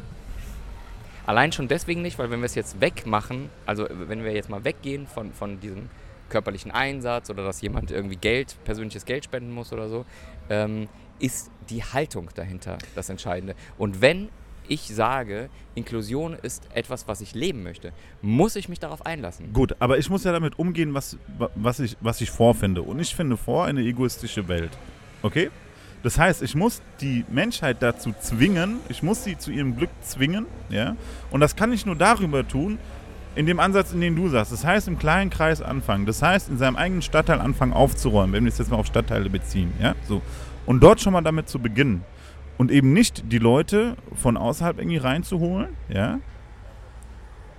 Allein 1.27 1.51
schon 1.53 1.67
deswegen 1.69 2.03
nicht, 2.03 2.19
weil 2.19 2.31
wenn 2.31 2.41
wir 2.41 2.47
es 2.47 2.55
jetzt 2.55 2.81
wegmachen, 2.81 3.51
also 3.67 3.87
wenn 3.91 4.25
wir 4.25 4.33
jetzt 4.33 4.49
mal 4.49 4.65
weggehen 4.65 5.07
von, 5.07 5.33
von 5.33 5.59
diesem 5.61 5.91
körperlichen 6.29 6.71
Einsatz 6.71 7.31
oder 7.31 7.45
dass 7.45 7.61
jemand 7.61 7.91
irgendwie 7.91 8.17
Geld, 8.17 8.57
persönliches 8.65 9.05
Geld 9.05 9.25
spenden 9.25 9.53
muss 9.53 9.73
oder 9.73 9.89
so, 9.89 10.05
ähm, 10.49 10.89
ist 11.19 11.51
die 11.69 11.83
Haltung 11.83 12.31
dahinter 12.35 12.79
das 12.95 13.09
Entscheidende. 13.09 13.55
Und 13.77 14.01
wenn 14.01 14.29
ich 14.69 14.83
sage, 14.89 15.49
Inklusion 15.75 16.35
ist 16.35 16.69
etwas, 16.75 17.07
was 17.07 17.21
ich 17.21 17.35
leben 17.35 17.63
möchte, 17.63 17.93
muss 18.23 18.57
ich 18.57 18.69
mich 18.69 18.79
darauf 18.79 19.07
einlassen. 19.07 19.53
Gut, 19.53 19.77
aber 19.79 19.99
ich 19.99 20.11
muss 20.11 20.25
ja 20.25 20.33
damit 20.33 20.59
umgehen, 20.59 20.95
was, 20.95 21.17
was, 21.55 21.81
ich, 21.81 21.97
was 22.01 22.21
ich 22.21 22.31
vorfinde. 22.31 22.83
Und 22.83 22.99
ich 22.99 23.15
finde 23.15 23.37
vor 23.37 23.65
eine 23.65 23.83
egoistische 23.83 24.49
Welt. 24.49 24.71
Okay? 25.23 25.51
Das 26.07 26.21
heißt, 26.21 26.41
ich 26.43 26.55
muss 26.55 26.83
die 27.01 27.25
Menschheit 27.29 27.79
dazu 27.81 28.15
zwingen, 28.21 28.79
ich 28.89 29.03
muss 29.03 29.25
sie 29.25 29.37
zu 29.37 29.51
ihrem 29.51 29.77
Glück 29.77 29.91
zwingen, 30.03 30.47
ja? 30.69 30.95
Und 31.33 31.41
das 31.41 31.57
kann 31.57 31.73
ich 31.73 31.85
nur 31.85 31.97
darüber 31.97 32.47
tun, 32.47 32.79
in 33.35 33.45
dem 33.45 33.59
Ansatz, 33.59 33.93
in 33.93 34.01
den 34.01 34.15
du 34.15 34.29
sagst. 34.29 34.53
Das 34.53 34.65
heißt, 34.65 34.87
im 34.87 35.01
kleinen 35.01 35.31
Kreis 35.31 35.61
anfangen. 35.61 36.07
Das 36.07 36.23
heißt, 36.23 36.49
in 36.49 36.59
seinem 36.59 36.77
eigenen 36.77 37.03
Stadtteil 37.03 37.41
anfangen 37.41 37.73
aufzuräumen, 37.73 38.33
wenn 38.33 38.45
wir 38.45 38.53
es 38.53 38.59
jetzt 38.59 38.71
mal 38.71 38.77
auf 38.77 38.87
Stadtteile 38.87 39.29
beziehen, 39.29 39.73
ja? 39.83 39.97
So. 40.07 40.23
Und 40.65 40.81
dort 40.81 41.01
schon 41.01 41.13
mal 41.13 41.23
damit 41.23 41.49
zu 41.49 41.59
beginnen. 41.59 42.05
Und 42.57 42.71
eben 42.71 42.93
nicht 42.93 43.33
die 43.33 43.39
Leute 43.39 43.97
von 44.15 44.37
außerhalb 44.37 44.79
irgendwie 44.79 44.99
reinzuholen, 44.99 45.71
ja? 45.89 46.21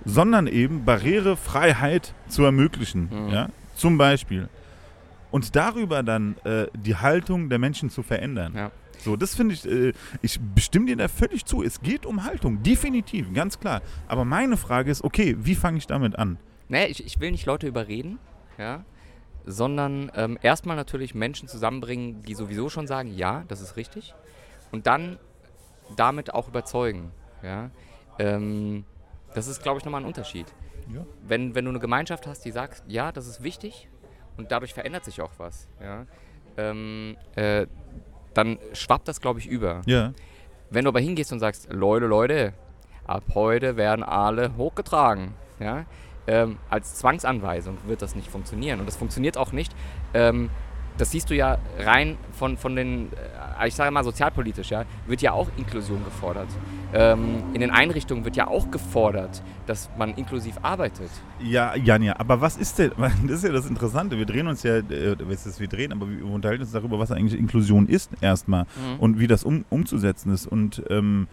sondern 0.06 0.46
eben 0.46 0.86
Barrierefreiheit 0.86 2.14
zu 2.28 2.44
ermöglichen. 2.44 3.10
Mhm. 3.12 3.28
Ja? 3.28 3.48
Zum 3.74 3.98
Beispiel. 3.98 4.48
Und 5.30 5.56
darüber 5.56 6.02
dann 6.02 6.36
äh, 6.44 6.66
die 6.74 6.96
Haltung 6.96 7.48
der 7.48 7.58
Menschen 7.58 7.90
zu 7.90 8.02
verändern. 8.02 8.54
Ja. 8.54 8.70
So, 8.98 9.16
das 9.16 9.34
finde 9.34 9.54
ich, 9.54 9.66
äh, 9.66 9.92
ich 10.22 10.40
bestimme 10.40 10.86
dir 10.86 10.96
da 10.96 11.08
völlig 11.08 11.44
zu. 11.44 11.62
Es 11.62 11.80
geht 11.80 12.06
um 12.06 12.24
Haltung, 12.24 12.62
definitiv, 12.62 13.32
ganz 13.32 13.60
klar. 13.60 13.82
Aber 14.08 14.24
meine 14.24 14.56
Frage 14.56 14.90
ist, 14.90 15.04
okay, 15.04 15.36
wie 15.38 15.54
fange 15.54 15.78
ich 15.78 15.86
damit 15.86 16.18
an? 16.18 16.38
Nee, 16.68 16.86
ich, 16.86 17.04
ich 17.04 17.20
will 17.20 17.30
nicht 17.30 17.46
Leute 17.46 17.66
überreden, 17.66 18.18
ja, 18.58 18.84
sondern 19.46 20.10
ähm, 20.14 20.38
erstmal 20.42 20.76
natürlich 20.76 21.14
Menschen 21.14 21.48
zusammenbringen, 21.48 22.22
die 22.22 22.34
sowieso 22.34 22.68
schon 22.68 22.86
sagen, 22.86 23.14
ja, 23.14 23.44
das 23.48 23.60
ist 23.60 23.76
richtig. 23.76 24.14
Und 24.72 24.86
dann 24.86 25.18
damit 25.96 26.34
auch 26.34 26.48
überzeugen. 26.48 27.12
Ja. 27.42 27.70
Ähm, 28.18 28.84
das 29.34 29.46
ist, 29.46 29.62
glaube 29.62 29.78
ich, 29.78 29.84
nochmal 29.84 30.02
ein 30.02 30.06
Unterschied. 30.06 30.46
Ja. 30.92 31.06
Wenn, 31.26 31.54
wenn 31.54 31.64
du 31.64 31.70
eine 31.70 31.80
Gemeinschaft 31.80 32.26
hast, 32.26 32.44
die 32.44 32.50
sagt, 32.50 32.82
ja, 32.86 33.12
das 33.12 33.26
ist 33.26 33.42
wichtig 33.42 33.88
und 34.38 34.50
dadurch 34.50 34.72
verändert 34.72 35.04
sich 35.04 35.20
auch 35.20 35.32
was, 35.36 35.68
ja, 35.82 36.06
ähm, 36.56 37.16
äh, 37.36 37.66
dann 38.34 38.58
schwappt 38.72 39.08
das, 39.08 39.20
glaube 39.20 39.40
ich, 39.40 39.46
über. 39.46 39.82
Ja. 39.86 40.12
Wenn 40.70 40.84
du 40.84 40.88
aber 40.88 41.00
hingehst 41.00 41.32
und 41.32 41.40
sagst, 41.40 41.68
Leute, 41.72 42.06
Leute, 42.06 42.52
ab 43.06 43.24
heute 43.34 43.76
werden 43.76 44.02
alle 44.02 44.56
hochgetragen, 44.56 45.34
ja, 45.58 45.86
ähm, 46.26 46.58
als 46.68 46.94
Zwangsanweisung 46.96 47.78
wird 47.86 48.02
das 48.02 48.14
nicht 48.14 48.30
funktionieren. 48.30 48.80
Und 48.80 48.86
das 48.86 48.96
funktioniert 48.96 49.38
auch 49.38 49.52
nicht. 49.52 49.74
Ähm, 50.12 50.50
das 50.98 51.10
siehst 51.12 51.30
du 51.30 51.34
ja 51.34 51.58
rein 51.78 52.16
von, 52.32 52.56
von 52.56 52.76
den, 52.76 53.08
äh, 53.58 53.68
ich 53.68 53.74
sage 53.74 53.90
mal 53.90 54.04
sozialpolitisch, 54.04 54.70
ja, 54.70 54.84
wird 55.06 55.22
ja 55.22 55.32
auch 55.32 55.48
Inklusion 55.56 56.04
gefordert. 56.04 56.48
Ähm, 56.92 57.42
in 57.54 57.60
den 57.60 57.70
Einrichtungen 57.70 58.24
wird 58.24 58.36
ja 58.36 58.48
auch 58.48 58.70
gefordert, 58.70 59.42
dass 59.66 59.90
man 59.96 60.14
inklusiv 60.14 60.56
arbeitet. 60.62 61.10
Ja, 61.40 61.76
Janja, 61.76 62.16
aber 62.18 62.40
was 62.40 62.56
ist 62.56 62.78
denn, 62.78 62.92
das 63.26 63.38
ist 63.38 63.44
ja 63.44 63.52
das 63.52 63.66
Interessante, 63.66 64.18
wir 64.18 64.26
drehen 64.26 64.48
uns 64.48 64.62
ja, 64.62 64.76
äh, 64.76 65.16
ist, 65.30 65.60
wir 65.60 65.68
drehen, 65.68 65.92
aber 65.92 66.08
wir 66.08 66.24
unterhalten 66.24 66.62
uns 66.62 66.72
darüber, 66.72 66.98
was 66.98 67.12
eigentlich 67.12 67.38
Inklusion 67.38 67.86
ist 67.86 68.10
erstmal 68.20 68.64
Mhm. 68.64 69.00
und 69.00 69.18
wie 69.18 69.26
das 69.26 69.44
um, 69.44 69.64
umzusetzen 69.70 70.32
ist 70.32 70.46
und 70.46 70.82
ähm, 70.90 71.28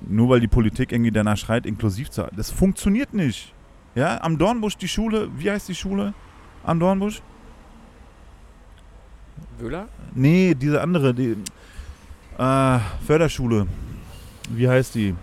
nur 0.00 0.28
weil 0.28 0.40
die 0.40 0.48
Politik 0.48 0.92
irgendwie 0.92 1.10
danach 1.10 1.36
schreit, 1.36 1.66
inklusiv 1.66 2.10
zu 2.10 2.28
das 2.36 2.50
funktioniert 2.50 3.14
nicht. 3.14 3.54
Ja, 3.94 4.20
am 4.22 4.38
Dornbusch 4.38 4.76
die 4.76 4.88
Schule, 4.88 5.28
wie 5.36 5.50
heißt 5.50 5.68
die 5.68 5.74
Schule 5.74 6.14
am 6.64 6.78
Dornbusch? 6.78 7.22
Wöhler? 9.58 9.88
Nee, 10.14 10.54
diese 10.54 10.80
andere, 10.80 11.14
die 11.14 11.36
äh, 12.38 12.78
Förderschule, 13.06 13.66
wie 14.50 14.68
heißt 14.68 14.94
die? 14.94 15.14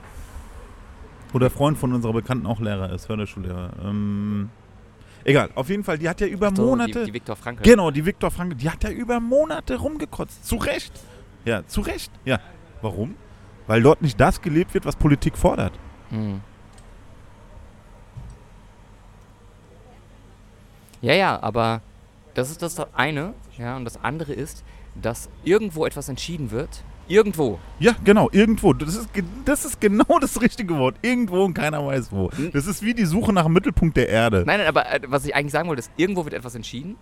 Wo 1.32 1.40
der 1.40 1.50
Freund 1.50 1.78
von 1.78 1.94
unserer 1.94 2.14
Bekannten 2.14 2.46
auch 2.46 2.60
Lehrer 2.60 2.92
ist, 2.94 3.06
Förderschullehrer. 3.08 3.72
Ähm, 3.84 4.50
egal, 5.24 5.50
auf 5.56 5.70
jeden 5.70 5.84
Fall, 5.84 5.98
die 5.98 6.08
hat 6.08 6.22
ja 6.22 6.28
über 6.28 6.52
So, 6.56 6.66
Monate. 6.66 7.00
Die, 7.00 7.06
die 7.06 7.14
Viktor 7.14 7.36
Frankl. 7.36 7.64
Genau, 7.64 7.92
die 7.92 8.06
Viktor 8.06 8.32
Frankl, 8.32 8.56
die 8.56 8.70
hat 8.70 8.84
ja 8.84 8.90
über 8.90 9.20
Monate 9.20 9.76
rumgekotzt. 9.76 10.46
Zu 10.46 10.56
Recht. 10.58 10.94
Ja, 11.44 11.66
zu 11.68 11.82
Recht. 11.82 12.12
Ja. 12.24 12.40
Warum? 12.82 13.16
Weil 13.68 13.82
dort 13.82 14.02
nicht 14.02 14.20
das 14.20 14.42
gelebt 14.42 14.74
wird, 14.74 14.86
was 14.86 14.96
Politik 14.96 15.38
fordert. 15.38 15.74
Hm. 16.10 16.42
Ja, 21.02 21.14
ja, 21.14 21.42
aber 21.42 21.82
das 22.36 22.52
ist 22.52 22.62
das 22.62 22.78
eine. 22.94 23.34
Ja, 23.58 23.76
und 23.76 23.86
das 23.86 24.04
andere 24.04 24.34
ist, 24.34 24.64
dass 25.02 25.30
irgendwo 25.44 25.86
etwas 25.86 26.08
entschieden 26.10 26.52
wird. 26.52 26.84
Irgendwo. 27.08 27.60
Ja, 27.80 27.96
genau, 28.04 28.30
irgendwo. 28.32 28.74
Das 28.74 28.96
ist, 28.96 29.10
das 29.46 29.66
ist 29.66 29.80
genau 29.80 30.20
das 30.22 30.42
richtige 30.42 30.78
Wort. 30.78 30.96
Irgendwo 31.02 31.44
und 31.44 31.54
keiner 31.54 31.86
weiß 31.86 32.12
wo. 32.12 32.30
Das 32.52 32.66
ist 32.68 32.82
wie 32.82 32.94
die 32.94 33.06
Suche 33.06 33.32
nach 33.32 33.44
dem 33.44 33.54
Mittelpunkt 33.54 33.96
der 33.98 34.10
Erde. 34.10 34.44
Nein, 34.46 34.60
nein, 34.60 34.68
aber 34.68 34.92
äh, 34.92 35.02
was 35.08 35.26
ich 35.26 35.36
eigentlich 35.36 35.52
sagen 35.52 35.70
wollte, 35.70 35.82
ist, 35.82 35.92
irgendwo 35.98 36.26
wird 36.26 36.34
etwas 36.34 36.56
entschieden. 36.56 36.96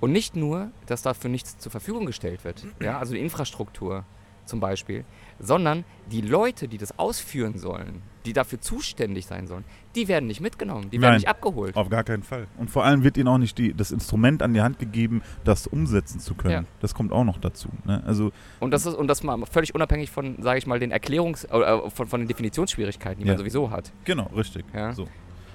Und 0.00 0.12
nicht 0.12 0.36
nur, 0.36 0.70
dass 0.86 1.02
dafür 1.02 1.28
nichts 1.28 1.58
zur 1.58 1.72
Verfügung 1.72 2.06
gestellt 2.06 2.44
wird. 2.44 2.64
Ja, 2.80 2.98
also 2.98 3.14
die 3.14 3.20
Infrastruktur 3.20 4.04
zum 4.44 4.60
Beispiel. 4.60 5.04
Sondern 5.40 5.84
die 6.10 6.20
Leute, 6.20 6.66
die 6.68 6.78
das 6.78 6.98
ausführen 6.98 7.58
sollen, 7.58 8.02
die 8.26 8.32
dafür 8.32 8.60
zuständig 8.60 9.26
sein 9.26 9.46
sollen, 9.46 9.64
die 9.94 10.08
werden 10.08 10.26
nicht 10.26 10.40
mitgenommen. 10.40 10.90
Die 10.90 11.00
werden 11.00 11.12
Nein. 11.12 11.14
nicht 11.20 11.28
abgeholt. 11.28 11.76
Auf 11.76 11.88
gar 11.88 12.02
keinen 12.04 12.22
Fall. 12.22 12.46
Und 12.58 12.70
vor 12.70 12.84
allem 12.84 13.04
wird 13.04 13.16
ihnen 13.16 13.28
auch 13.28 13.38
nicht 13.38 13.56
die, 13.56 13.72
das 13.72 13.90
Instrument 13.90 14.42
an 14.42 14.52
die 14.52 14.60
Hand 14.60 14.78
gegeben, 14.78 15.22
das 15.44 15.66
umsetzen 15.66 16.18
zu 16.20 16.34
können. 16.34 16.52
Ja. 16.52 16.64
Das 16.80 16.94
kommt 16.94 17.12
auch 17.12 17.24
noch 17.24 17.38
dazu. 17.38 17.68
Ne? 17.84 18.02
Also, 18.06 18.32
Und 18.60 18.72
das 18.72 18.84
ist 18.84 18.94
und 18.94 19.06
das 19.06 19.22
mal 19.22 19.38
völlig 19.50 19.74
unabhängig 19.74 20.10
von, 20.10 20.42
sage 20.42 20.58
ich 20.58 20.66
mal, 20.66 20.78
den 20.80 20.92
Erklärungs- 20.92 21.46
äh, 21.48 21.90
von, 21.90 22.06
von 22.08 22.20
den 22.20 22.28
Definitionsschwierigkeiten, 22.28 23.20
die 23.22 23.26
Ja. 23.28 23.34
man 23.34 23.38
sowieso 23.38 23.70
hat. 23.70 23.92
genau, 24.04 24.26
richtig. 24.36 24.64
Ja. 24.74 24.92
So. 24.92 25.06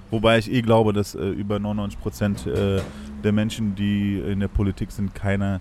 Wobei 0.10 0.38
ich 0.38 0.52
eh 0.52 0.62
glaube, 0.62 0.94
dass 0.94 1.16
äh, 1.16 1.28
über 1.30 1.60
99 1.60 2.00
Prozent 2.00 2.46
äh, 2.48 2.82
der 3.24 3.32
Menschen, 3.32 3.74
die 3.76 4.20
in 4.20 4.40
der 4.40 4.48
Politik 4.48 4.92
sind, 4.92 5.16
keine, 5.16 5.60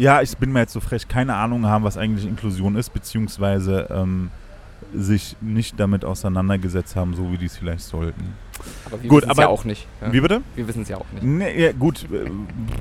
ja, 0.00 0.22
ich 0.22 0.36
bin 0.36 0.50
mir 0.52 0.60
jetzt 0.60 0.72
so 0.72 0.80
frech, 0.80 1.06
keine 1.08 1.34
Ahnung 1.34 1.66
haben, 1.66 1.84
was 1.84 1.96
eigentlich 1.98 2.26
Inklusion 2.26 2.74
ist, 2.76 2.90
beziehungsweise 2.92 3.86
ähm, 3.90 4.30
sich 4.94 5.36
nicht 5.40 5.78
damit 5.78 6.04
auseinandergesetzt 6.04 6.96
haben, 6.96 7.14
so 7.14 7.30
wie 7.30 7.36
die 7.38 7.46
es 7.46 7.56
vielleicht 7.58 7.82
sollten. 7.82 8.34
Aber 8.86 9.02
wir 9.02 9.08
Gut, 9.08 9.18
wissen 9.22 9.30
es 9.30 9.38
aber- 9.38 9.42
ja 9.42 9.48
auch 9.48 9.64
nicht. 9.64 9.86
Ja. 10.00 10.12
Wie 10.12 10.20
bitte? 10.20 10.40
Wir 10.56 10.66
wissen 10.68 10.82
es 10.82 10.88
ja 10.88 10.96
auch 10.96 11.06
nicht. 11.12 11.22
Nee, 11.22 11.64
ja, 11.66 11.72
gut. 11.72 12.04
äh, 12.12 12.30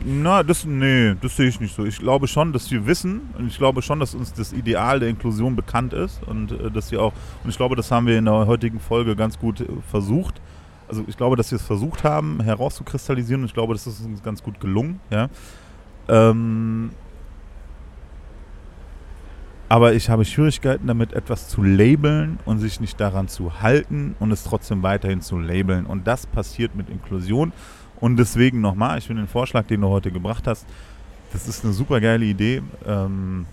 Na, 0.05 0.43
das, 0.43 0.65
nee, 0.65 1.15
das 1.21 1.35
sehe 1.35 1.47
ich 1.49 1.59
nicht 1.59 1.75
so. 1.75 1.85
Ich 1.85 1.99
glaube 1.99 2.27
schon, 2.27 2.51
dass 2.53 2.71
wir 2.71 2.85
wissen 2.87 3.21
und 3.37 3.47
ich 3.47 3.57
glaube 3.57 3.81
schon, 3.81 3.99
dass 3.99 4.15
uns 4.15 4.33
das 4.33 4.51
Ideal 4.53 4.99
der 4.99 5.09
Inklusion 5.09 5.55
bekannt 5.55 5.93
ist 5.93 6.21
und 6.25 6.51
äh, 6.53 6.71
dass 6.71 6.91
wir 6.91 7.01
auch, 7.01 7.13
und 7.43 7.49
ich 7.49 7.57
glaube, 7.57 7.75
das 7.75 7.91
haben 7.91 8.07
wir 8.07 8.17
in 8.17 8.25
der 8.25 8.47
heutigen 8.47 8.79
Folge 8.79 9.15
ganz 9.15 9.37
gut 9.37 9.61
äh, 9.61 9.65
versucht. 9.91 10.41
Also 10.87 11.03
ich 11.07 11.17
glaube, 11.17 11.35
dass 11.35 11.51
wir 11.51 11.57
es 11.57 11.61
versucht 11.63 12.03
haben, 12.03 12.41
herauszukristallisieren 12.41 13.41
und 13.41 13.47
ich 13.47 13.53
glaube, 13.53 13.73
das 13.73 13.85
ist 13.85 14.03
uns 14.05 14.23
ganz 14.23 14.41
gut 14.41 14.59
gelungen, 14.59 14.99
ja. 15.11 15.29
Ähm, 16.07 16.89
aber 19.69 19.93
ich 19.93 20.09
habe 20.09 20.25
Schwierigkeiten 20.25 20.87
damit, 20.87 21.13
etwas 21.13 21.47
zu 21.47 21.61
labeln 21.61 22.39
und 22.45 22.57
sich 22.57 22.79
nicht 22.79 22.99
daran 22.99 23.27
zu 23.27 23.61
halten 23.61 24.15
und 24.19 24.31
es 24.31 24.43
trotzdem 24.43 24.81
weiterhin 24.81 25.21
zu 25.21 25.37
labeln. 25.37 25.85
Und 25.85 26.07
das 26.07 26.25
passiert 26.25 26.75
mit 26.75 26.89
Inklusion. 26.89 27.53
Und 27.99 28.17
deswegen 28.17 28.61
nochmal, 28.61 28.97
ich 28.97 29.05
finde 29.05 29.21
den 29.21 29.27
Vorschlag, 29.27 29.67
den 29.67 29.81
du 29.81 29.89
heute 29.89 30.11
gebracht 30.11 30.47
hast, 30.47 30.65
das 31.31 31.47
ist 31.47 31.63
eine 31.63 31.73
super 31.73 32.01
geile 32.01 32.25
Idee. 32.25 32.63
Ähm, 32.87 33.45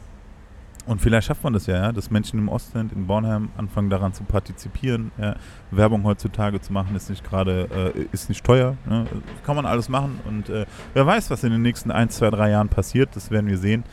und 0.86 1.02
vielleicht 1.02 1.26
schafft 1.26 1.42
man 1.44 1.52
das 1.52 1.66
ja, 1.66 1.92
dass 1.92 2.10
Menschen 2.10 2.38
im 2.38 2.48
Ostend, 2.48 2.92
in 2.92 3.06
Bornheim, 3.06 3.50
anfangen 3.56 3.90
daran 3.90 4.14
zu 4.14 4.22
partizipieren. 4.22 5.10
Werbung 5.72 6.04
heutzutage 6.04 6.60
zu 6.60 6.72
machen, 6.72 6.94
ist 6.94 7.10
nicht 7.10 7.28
gerade, 7.28 7.92
äh, 7.94 8.06
ist 8.12 8.28
nicht 8.28 8.44
teuer. 8.44 8.76
Ne? 8.88 9.04
Kann 9.44 9.56
man 9.56 9.66
alles 9.66 9.88
machen. 9.88 10.20
Und 10.26 10.48
äh, 10.48 10.64
wer 10.94 11.04
weiß, 11.04 11.28
was 11.30 11.42
in 11.42 11.50
den 11.50 11.62
nächsten 11.62 11.90
1, 11.90 12.16
2, 12.16 12.30
3 12.30 12.50
Jahren 12.50 12.68
passiert, 12.68 13.10
das 13.14 13.30
werden 13.30 13.48
wir 13.48 13.58
sehen. 13.58 13.84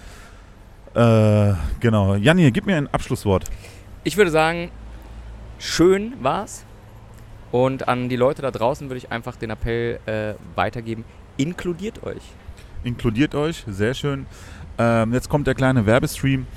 Äh, 0.95 1.53
genau. 1.79 2.15
Janni, 2.15 2.51
gib 2.51 2.65
mir 2.65 2.77
ein 2.77 2.87
Abschlusswort. 2.93 3.45
Ich 4.03 4.17
würde 4.17 4.31
sagen, 4.31 4.69
schön 5.59 6.13
war's. 6.21 6.65
Und 7.51 7.87
an 7.87 8.09
die 8.09 8.15
Leute 8.15 8.41
da 8.41 8.51
draußen 8.51 8.89
würde 8.89 8.97
ich 8.97 9.11
einfach 9.11 9.35
den 9.35 9.51
Appell 9.51 9.99
äh, 10.05 10.33
weitergeben: 10.55 11.05
Inkludiert 11.37 12.03
euch. 12.03 12.21
Inkludiert 12.83 13.35
euch, 13.35 13.63
sehr 13.67 13.93
schön. 13.93 14.25
Ähm, 14.77 15.13
jetzt 15.13 15.29
kommt 15.29 15.47
der 15.47 15.55
kleine 15.55 15.85
Werbestream. 15.85 16.47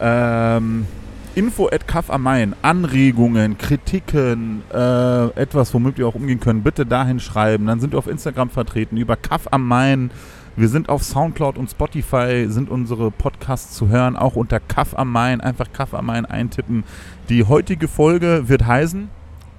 Ähm, 0.00 0.86
Info 1.34 1.68
at 1.68 1.86
Kaff 1.86 2.10
am 2.10 2.22
Main, 2.22 2.54
Anregungen, 2.62 3.58
Kritiken, 3.58 4.62
äh, 4.72 5.26
etwas, 5.40 5.74
womit 5.74 5.98
wir 5.98 6.06
auch 6.06 6.14
umgehen 6.14 6.40
können, 6.40 6.62
bitte 6.62 6.86
dahin 6.86 7.20
schreiben. 7.20 7.66
Dann 7.66 7.80
sind 7.80 7.92
wir 7.92 7.98
auf 7.98 8.06
Instagram 8.06 8.48
vertreten 8.48 8.96
über 8.96 9.16
Kaff 9.16 9.48
am 9.50 9.66
Main. 9.66 10.10
Wir 10.58 10.68
sind 10.68 10.88
auf 10.88 11.02
Soundcloud 11.02 11.58
und 11.58 11.70
Spotify, 11.70 12.46
sind 12.48 12.70
unsere 12.70 13.10
Podcasts 13.10 13.74
zu 13.76 13.88
hören, 13.88 14.16
auch 14.16 14.36
unter 14.36 14.58
Kaff 14.58 14.96
am 14.96 15.12
Main. 15.12 15.40
Einfach 15.42 15.70
Kaff 15.72 15.92
am 15.92 16.06
Main 16.06 16.24
eintippen. 16.24 16.84
Die 17.28 17.44
heutige 17.44 17.88
Folge 17.88 18.48
wird 18.48 18.64
heißen 18.66 19.08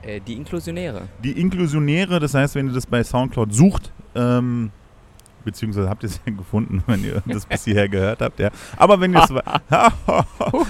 Äh, 0.01 0.19
die 0.25 0.33
Inklusionäre. 0.33 1.03
die 1.23 1.39
Inklusionäre, 1.39 2.19
das 2.19 2.33
heißt, 2.33 2.55
wenn 2.55 2.67
ihr 2.67 2.73
das 2.73 2.87
bei 2.87 3.03
Soundcloud 3.03 3.53
sucht, 3.53 3.91
ähm, 4.15 4.71
beziehungsweise 5.45 5.87
habt 5.87 6.01
ihr 6.03 6.09
es 6.09 6.19
ja 6.25 6.33
gefunden, 6.33 6.83
wenn 6.87 7.03
ihr 7.03 7.21
das 7.27 7.45
bis 7.45 7.63
hierher 7.65 7.87
gehört 7.89 8.21
habt, 8.21 8.39
ja. 8.39 8.49
Aber 8.75 8.99
wenn 8.99 9.13
ihr 9.13 9.21
es, 9.23 9.29
wa- 9.33 9.43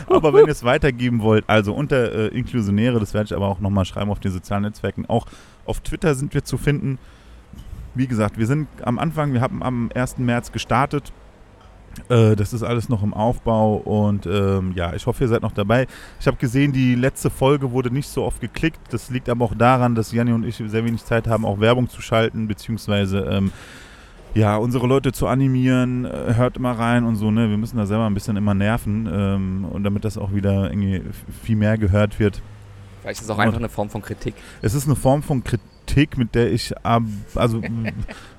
aber 0.10 0.34
wenn 0.34 0.46
ihr 0.46 0.52
es 0.52 0.64
weitergeben 0.66 1.22
wollt, 1.22 1.46
also 1.48 1.74
unter 1.74 2.12
äh, 2.14 2.28
Inklusionäre, 2.38 3.00
das 3.00 3.14
werde 3.14 3.28
ich 3.28 3.36
aber 3.36 3.48
auch 3.48 3.60
nochmal 3.62 3.86
schreiben 3.86 4.12
auf 4.12 4.20
den 4.20 4.32
sozialen 4.34 4.64
Netzwerken. 4.64 5.06
Auch 5.08 5.26
auf 5.66 5.80
Twitter 5.80 6.16
sind 6.16 6.34
wir 6.34 6.44
zu 6.44 6.58
finden. 6.58 7.00
Wie 7.98 8.08
gesagt, 8.08 8.38
wir 8.38 8.46
sind 8.46 8.68
am 8.84 9.00
Anfang, 9.00 9.34
wir 9.34 9.42
haben 9.42 9.64
am 9.64 9.90
1. 9.94 10.20
März 10.20 10.52
gestartet. 10.52 11.12
Äh, 12.10 12.36
das 12.36 12.54
ist 12.54 12.64
alles 12.64 12.90
noch 12.90 13.04
im 13.04 13.14
Aufbau 13.14 13.76
und 13.76 14.26
ähm, 14.26 14.74
ja, 14.76 14.94
ich 14.94 15.06
hoffe, 15.06 15.24
ihr 15.24 15.28
seid 15.28 15.42
noch 15.42 15.52
dabei. 15.52 15.88
Ich 16.20 16.28
habe 16.28 16.38
gesehen, 16.38 16.72
die 16.72 16.96
letzte 16.96 17.30
Folge 17.30 17.72
wurde 17.72 17.92
nicht 17.92 18.08
so 18.08 18.24
oft 18.24 18.40
geklickt. 18.40 18.80
Das 18.92 19.10
liegt 19.10 19.30
aber 19.30 19.46
auch 19.46 19.56
daran, 19.56 19.96
dass 19.96 20.12
Janni 20.12 20.32
und 20.32 20.46
ich 20.46 20.56
sehr 20.56 20.86
wenig 20.86 21.04
Zeit 21.04 21.28
haben, 21.28 21.46
auch 21.46 21.60
Werbung 21.60 21.90
zu 21.90 22.02
schalten, 22.02 22.48
beziehungsweise 22.48 23.20
ähm, 23.22 23.52
ja, 24.34 24.58
unsere 24.58 24.86
Leute 24.88 25.12
zu 25.12 25.28
animieren. 25.28 26.06
Äh, 26.06 26.36
hört 26.36 26.58
immer 26.58 26.74
rein 26.74 27.04
und 27.04 27.16
so, 27.16 27.32
ne? 27.32 27.50
Wir 27.50 27.58
müssen 27.58 27.78
da 27.78 27.86
selber 27.86 28.06
ein 28.06 28.14
bisschen 28.14 28.38
immer 28.38 28.54
nerven 28.54 29.10
ähm, 29.12 29.66
und 29.66 29.84
damit 29.84 30.06
das 30.06 30.18
auch 30.18 30.34
wieder 30.34 30.70
irgendwie 30.70 31.02
viel 31.44 31.56
mehr 31.56 31.78
gehört 31.78 32.20
wird. 32.20 32.42
Vielleicht 33.02 33.22
ist 33.22 33.26
es 33.26 33.32
auch 33.32 33.40
einfach 33.40 33.58
eine 33.58 33.70
Form 33.70 33.90
von 33.90 34.02
Kritik. 34.02 34.36
Es 34.62 34.74
ist 34.74 34.86
eine 34.86 34.96
Form 34.96 35.24
von 35.24 35.44
Kritik, 35.44 35.66
mit 36.18 36.36
der 36.36 36.52
ich 36.52 36.78
ab, 36.86 37.04
also 37.36 37.62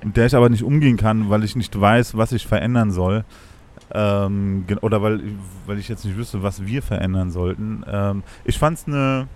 mit 0.04 0.16
der 0.16 0.26
ich 0.26 0.34
aber 0.34 0.48
nicht 0.48 0.62
umgehen 0.62 0.96
kann, 0.96 1.30
weil 1.30 1.44
ich 1.44 1.56
nicht 1.56 1.78
weiß, 1.78 2.16
was 2.16 2.32
ich 2.32 2.46
verändern 2.46 2.90
soll. 2.90 3.24
Ähm, 3.92 4.66
oder 4.82 5.02
weil, 5.02 5.20
weil 5.66 5.78
ich 5.78 5.88
jetzt 5.88 6.04
nicht 6.04 6.16
wüsste, 6.16 6.42
was 6.42 6.66
wir 6.66 6.82
verändern 6.82 7.30
sollten. 7.30 7.84
Ähm, 7.86 8.22
ich 8.44 8.58
fand 8.58 8.78
es 8.78 8.86
eine 8.86 9.28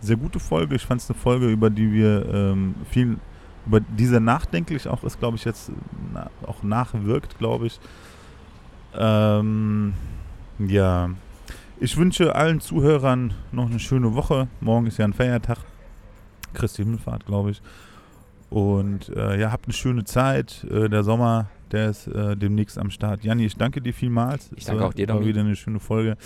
sehr 0.00 0.16
gute 0.16 0.40
Folge. 0.40 0.74
Ich 0.74 0.86
fand 0.86 1.00
es 1.00 1.10
eine 1.10 1.18
Folge, 1.18 1.48
über 1.48 1.70
die 1.70 1.92
wir 1.92 2.26
ähm, 2.32 2.74
viel, 2.90 3.18
über 3.66 3.80
die 3.80 4.06
sehr 4.06 4.20
nachdenklich 4.20 4.88
auch 4.88 5.04
ist, 5.04 5.18
glaube 5.18 5.36
ich, 5.36 5.44
jetzt 5.44 5.70
na, 6.12 6.30
auch 6.46 6.62
nachwirkt, 6.62 7.38
glaube 7.38 7.66
ich. 7.66 7.78
Ähm, 8.96 9.94
ja. 10.58 11.10
Ich 11.78 11.96
wünsche 11.96 12.34
allen 12.34 12.60
Zuhörern 12.60 13.34
noch 13.52 13.70
eine 13.70 13.78
schöne 13.78 14.14
Woche. 14.14 14.48
Morgen 14.60 14.86
ist 14.86 14.98
ja 14.98 15.04
ein 15.04 15.14
Feiertag. 15.14 15.58
Christi 16.54 16.82
Himmelfahrt, 16.82 17.26
glaube 17.26 17.50
ich. 17.52 17.62
Und 18.50 19.08
äh, 19.10 19.38
ja, 19.40 19.52
habt 19.52 19.66
eine 19.66 19.74
schöne 19.74 20.04
Zeit. 20.04 20.64
Äh, 20.70 20.88
der 20.88 21.04
Sommer, 21.04 21.48
der 21.70 21.90
ist 21.90 22.08
äh, 22.08 22.36
demnächst 22.36 22.78
am 22.78 22.90
Start. 22.90 23.22
Janni, 23.22 23.46
ich 23.46 23.56
danke 23.56 23.80
dir 23.80 23.94
vielmals. 23.94 24.50
Ich 24.56 24.64
danke 24.64 24.82
war- 24.82 24.88
auch 24.88 24.94
dir, 24.94 25.08
War 25.08 25.24
wieder 25.24 25.40
eine 25.40 25.54
schöne 25.56 25.78
Folge. 25.80 26.16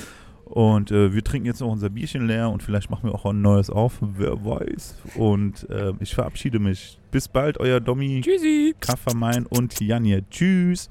Und 0.47 0.91
äh, 0.91 1.13
wir 1.15 1.25
trinken 1.25 1.47
jetzt 1.47 1.61
noch 1.61 1.69
unser 1.73 1.89
Bierchen 1.91 2.27
leer 2.27 2.51
und 2.51 2.63
vielleicht 2.63 2.91
machen 2.91 3.05
wir 3.09 3.15
auch 3.15 3.25
ein 3.27 3.41
neues 3.43 3.71
auf. 3.71 3.95
Wer 4.01 4.45
weiß. 4.45 4.97
Und 5.17 5.69
äh, 5.71 5.93
ich 6.01 6.15
verabschiede 6.15 6.59
mich. 6.59 6.99
Bis 7.11 7.29
bald, 7.29 7.59
euer 7.61 7.81
Domi, 7.81 8.21
Tschüssi. 8.23 8.75
Kaffermein 8.81 9.47
und 9.47 9.81
Janni. 9.81 10.23
Tschüss. 10.31 10.91